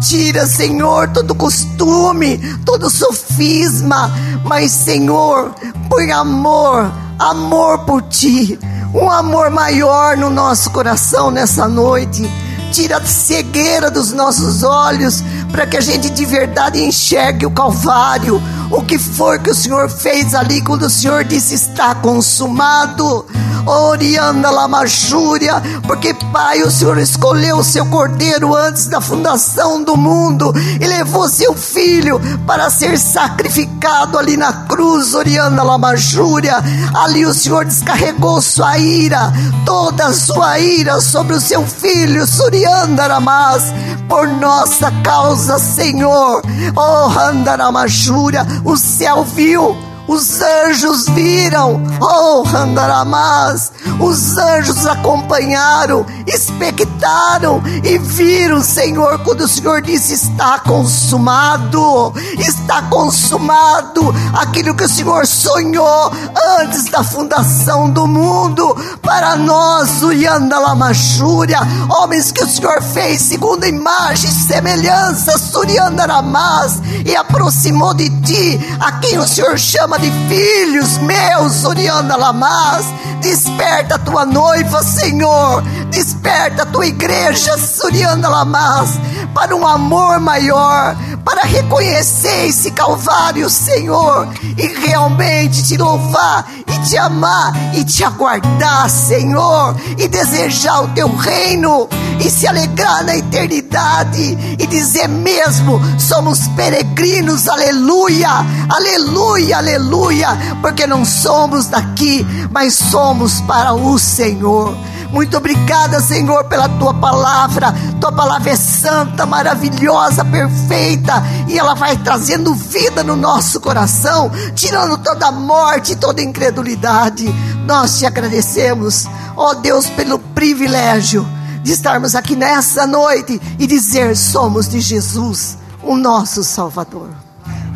Tira, 0.00 0.44
Senhor, 0.44 1.08
todo 1.10 1.32
costume, 1.32 2.36
todo 2.64 2.90
sofisma, 2.90 4.12
mas, 4.42 4.72
Senhor, 4.72 5.54
põe 5.88 6.10
amor, 6.10 6.90
amor 7.16 7.78
por 7.84 8.02
ti, 8.02 8.58
um 8.92 9.08
amor 9.08 9.50
maior 9.50 10.16
no 10.16 10.28
nosso 10.28 10.72
coração 10.72 11.30
nessa 11.30 11.68
noite. 11.68 12.28
Tira 12.72 12.96
a 12.96 13.06
cegueira 13.06 13.88
dos 13.88 14.12
nossos 14.12 14.64
olhos, 14.64 15.22
para 15.52 15.64
que 15.64 15.76
a 15.76 15.80
gente 15.80 16.10
de 16.10 16.26
verdade 16.26 16.82
enxergue 16.82 17.46
o 17.46 17.52
Calvário, 17.52 18.42
o 18.68 18.82
que 18.82 18.98
for 18.98 19.38
que 19.38 19.50
o 19.50 19.54
Senhor 19.54 19.88
fez 19.88 20.34
ali 20.34 20.60
quando 20.60 20.82
o 20.82 20.90
Senhor 20.90 21.22
disse 21.22 21.54
está 21.54 21.94
consumado. 21.94 23.24
Orianda 23.68 24.50
Lamachúria, 24.50 25.62
porque 25.86 26.14
Pai, 26.32 26.62
o 26.62 26.70
Senhor 26.70 26.96
escolheu 26.98 27.58
o 27.58 27.64
seu 27.64 27.84
cordeiro 27.86 28.54
antes 28.54 28.86
da 28.86 29.00
fundação 29.00 29.82
do 29.82 29.96
mundo 29.96 30.52
e 30.80 30.86
levou 30.86 31.28
seu 31.28 31.54
filho 31.54 32.18
para 32.46 32.70
ser 32.70 32.98
sacrificado 32.98 34.18
ali 34.18 34.36
na 34.38 34.52
cruz, 34.66 35.14
Orianda 35.14 35.62
Lamachúria. 35.62 36.56
Ali 36.94 37.26
o 37.26 37.34
Senhor 37.34 37.66
descarregou 37.66 38.40
sua 38.40 38.78
ira, 38.78 39.32
toda 39.66 40.06
a 40.06 40.14
sua 40.14 40.58
ira 40.58 41.00
sobre 41.00 41.34
o 41.34 41.40
seu 41.40 41.66
filho, 41.66 42.26
Suriandaramas, 42.26 43.64
por 44.08 44.26
nossa 44.28 44.90
causa, 45.02 45.58
Senhor. 45.58 46.42
Oh, 46.74 47.18
Andaramachúria, 47.18 48.46
o 48.64 48.76
céu 48.76 49.24
viu 49.24 49.87
Os 50.08 50.40
anjos 50.40 51.06
viram, 51.10 51.82
oh 52.00 52.42
Handaramás, 52.48 53.70
os 54.00 54.38
anjos 54.38 54.86
acompanharam, 54.86 56.06
expectaram 56.26 57.62
e 57.84 57.98
viram, 57.98 58.62
Senhor, 58.62 59.18
quando 59.18 59.42
o 59.42 59.48
Senhor 59.48 59.82
disse: 59.82 60.14
está 60.14 60.60
consumado, 60.60 62.14
está 62.38 62.80
consumado 62.82 64.14
aquilo 64.32 64.74
que 64.74 64.84
o 64.84 64.88
Senhor 64.88 65.26
sonhou 65.26 66.10
antes 66.58 66.86
da 66.86 67.04
fundação 67.04 67.90
do 67.90 68.06
mundo 68.06 68.74
para 69.02 69.36
nós, 69.36 70.02
o 70.02 70.10
Yandalamachúria, 70.10 71.60
homens 72.00 72.32
que 72.32 72.42
o 72.42 72.48
Senhor 72.48 72.82
fez 72.82 73.20
segundo 73.20 73.64
a 73.64 73.68
imagem 73.68 74.30
e 74.30 74.32
semelhança, 74.32 75.36
Suriandaramás, 75.36 76.80
e 77.04 77.14
aproximou 77.14 77.92
de 77.92 78.08
ti 78.22 78.58
a 78.80 78.92
quem 78.92 79.18
o 79.18 79.28
Senhor 79.28 79.58
chama 79.58 79.97
de 80.00 80.10
filhos 80.28 80.98
meus, 80.98 81.64
Oriana 81.64 82.16
Lamas. 82.16 82.86
Desperta 83.20 83.96
a 83.96 83.98
tua 83.98 84.24
noiva, 84.24 84.82
Senhor. 84.82 85.62
Desperta 85.90 86.62
a 86.62 86.66
tua 86.66 86.86
igreja, 86.86 87.58
Suriana 87.58 88.28
Lamas, 88.28 88.90
para 89.34 89.54
um 89.56 89.66
amor 89.66 90.20
maior, 90.20 90.96
para 91.24 91.42
reconhecer 91.42 92.46
esse 92.46 92.70
Calvário, 92.70 93.48
Senhor, 93.48 94.28
e 94.56 94.66
realmente 94.66 95.62
te 95.62 95.76
louvar 95.76 96.48
e 96.66 96.78
te 96.88 96.96
amar 96.96 97.52
e 97.74 97.84
te 97.84 98.04
aguardar, 98.04 98.88
Senhor, 98.88 99.76
e 99.98 100.08
desejar 100.08 100.82
o 100.82 100.88
teu 100.88 101.14
reino 101.14 101.88
e 102.20 102.30
se 102.30 102.46
alegrar 102.46 103.04
na 103.04 103.16
eternidade 103.16 104.38
e 104.58 104.66
dizer 104.66 105.08
mesmo: 105.08 105.80
somos 105.98 106.46
peregrinos, 106.48 107.48
aleluia, 107.48 108.28
aleluia, 108.68 109.58
aleluia, 109.58 110.28
porque 110.60 110.86
não 110.86 111.04
somos 111.04 111.66
daqui, 111.66 112.26
mas 112.50 112.74
somos 112.74 113.40
para 113.42 113.72
o 113.72 113.98
Senhor. 113.98 114.76
Muito 115.10 115.36
obrigada, 115.38 116.00
Senhor, 116.00 116.44
pela 116.44 116.68
tua 116.68 116.92
palavra. 116.92 117.72
Tua 118.00 118.12
palavra 118.12 118.50
é 118.50 118.56
santa, 118.56 119.24
maravilhosa, 119.24 120.24
perfeita, 120.24 121.22
e 121.48 121.58
ela 121.58 121.74
vai 121.74 121.96
trazendo 121.96 122.54
vida 122.54 123.02
no 123.02 123.16
nosso 123.16 123.60
coração, 123.60 124.30
tirando 124.54 124.98
toda 124.98 125.32
morte, 125.32 125.96
toda 125.96 126.22
incredulidade. 126.22 127.26
Nós 127.66 127.98
te 127.98 128.06
agradecemos, 128.06 129.06
ó 129.36 129.54
Deus, 129.54 129.88
pelo 129.90 130.18
privilégio 130.18 131.26
de 131.62 131.72
estarmos 131.72 132.14
aqui 132.14 132.36
nessa 132.36 132.86
noite 132.86 133.40
e 133.58 133.66
dizer: 133.66 134.16
somos 134.16 134.68
de 134.68 134.80
Jesus, 134.80 135.56
o 135.82 135.96
nosso 135.96 136.44
Salvador. 136.44 137.10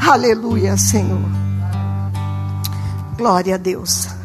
Aleluia, 0.06 0.76
Senhor. 0.76 1.22
Glória 3.16 3.54
a 3.54 3.59
Deus. 3.59 4.21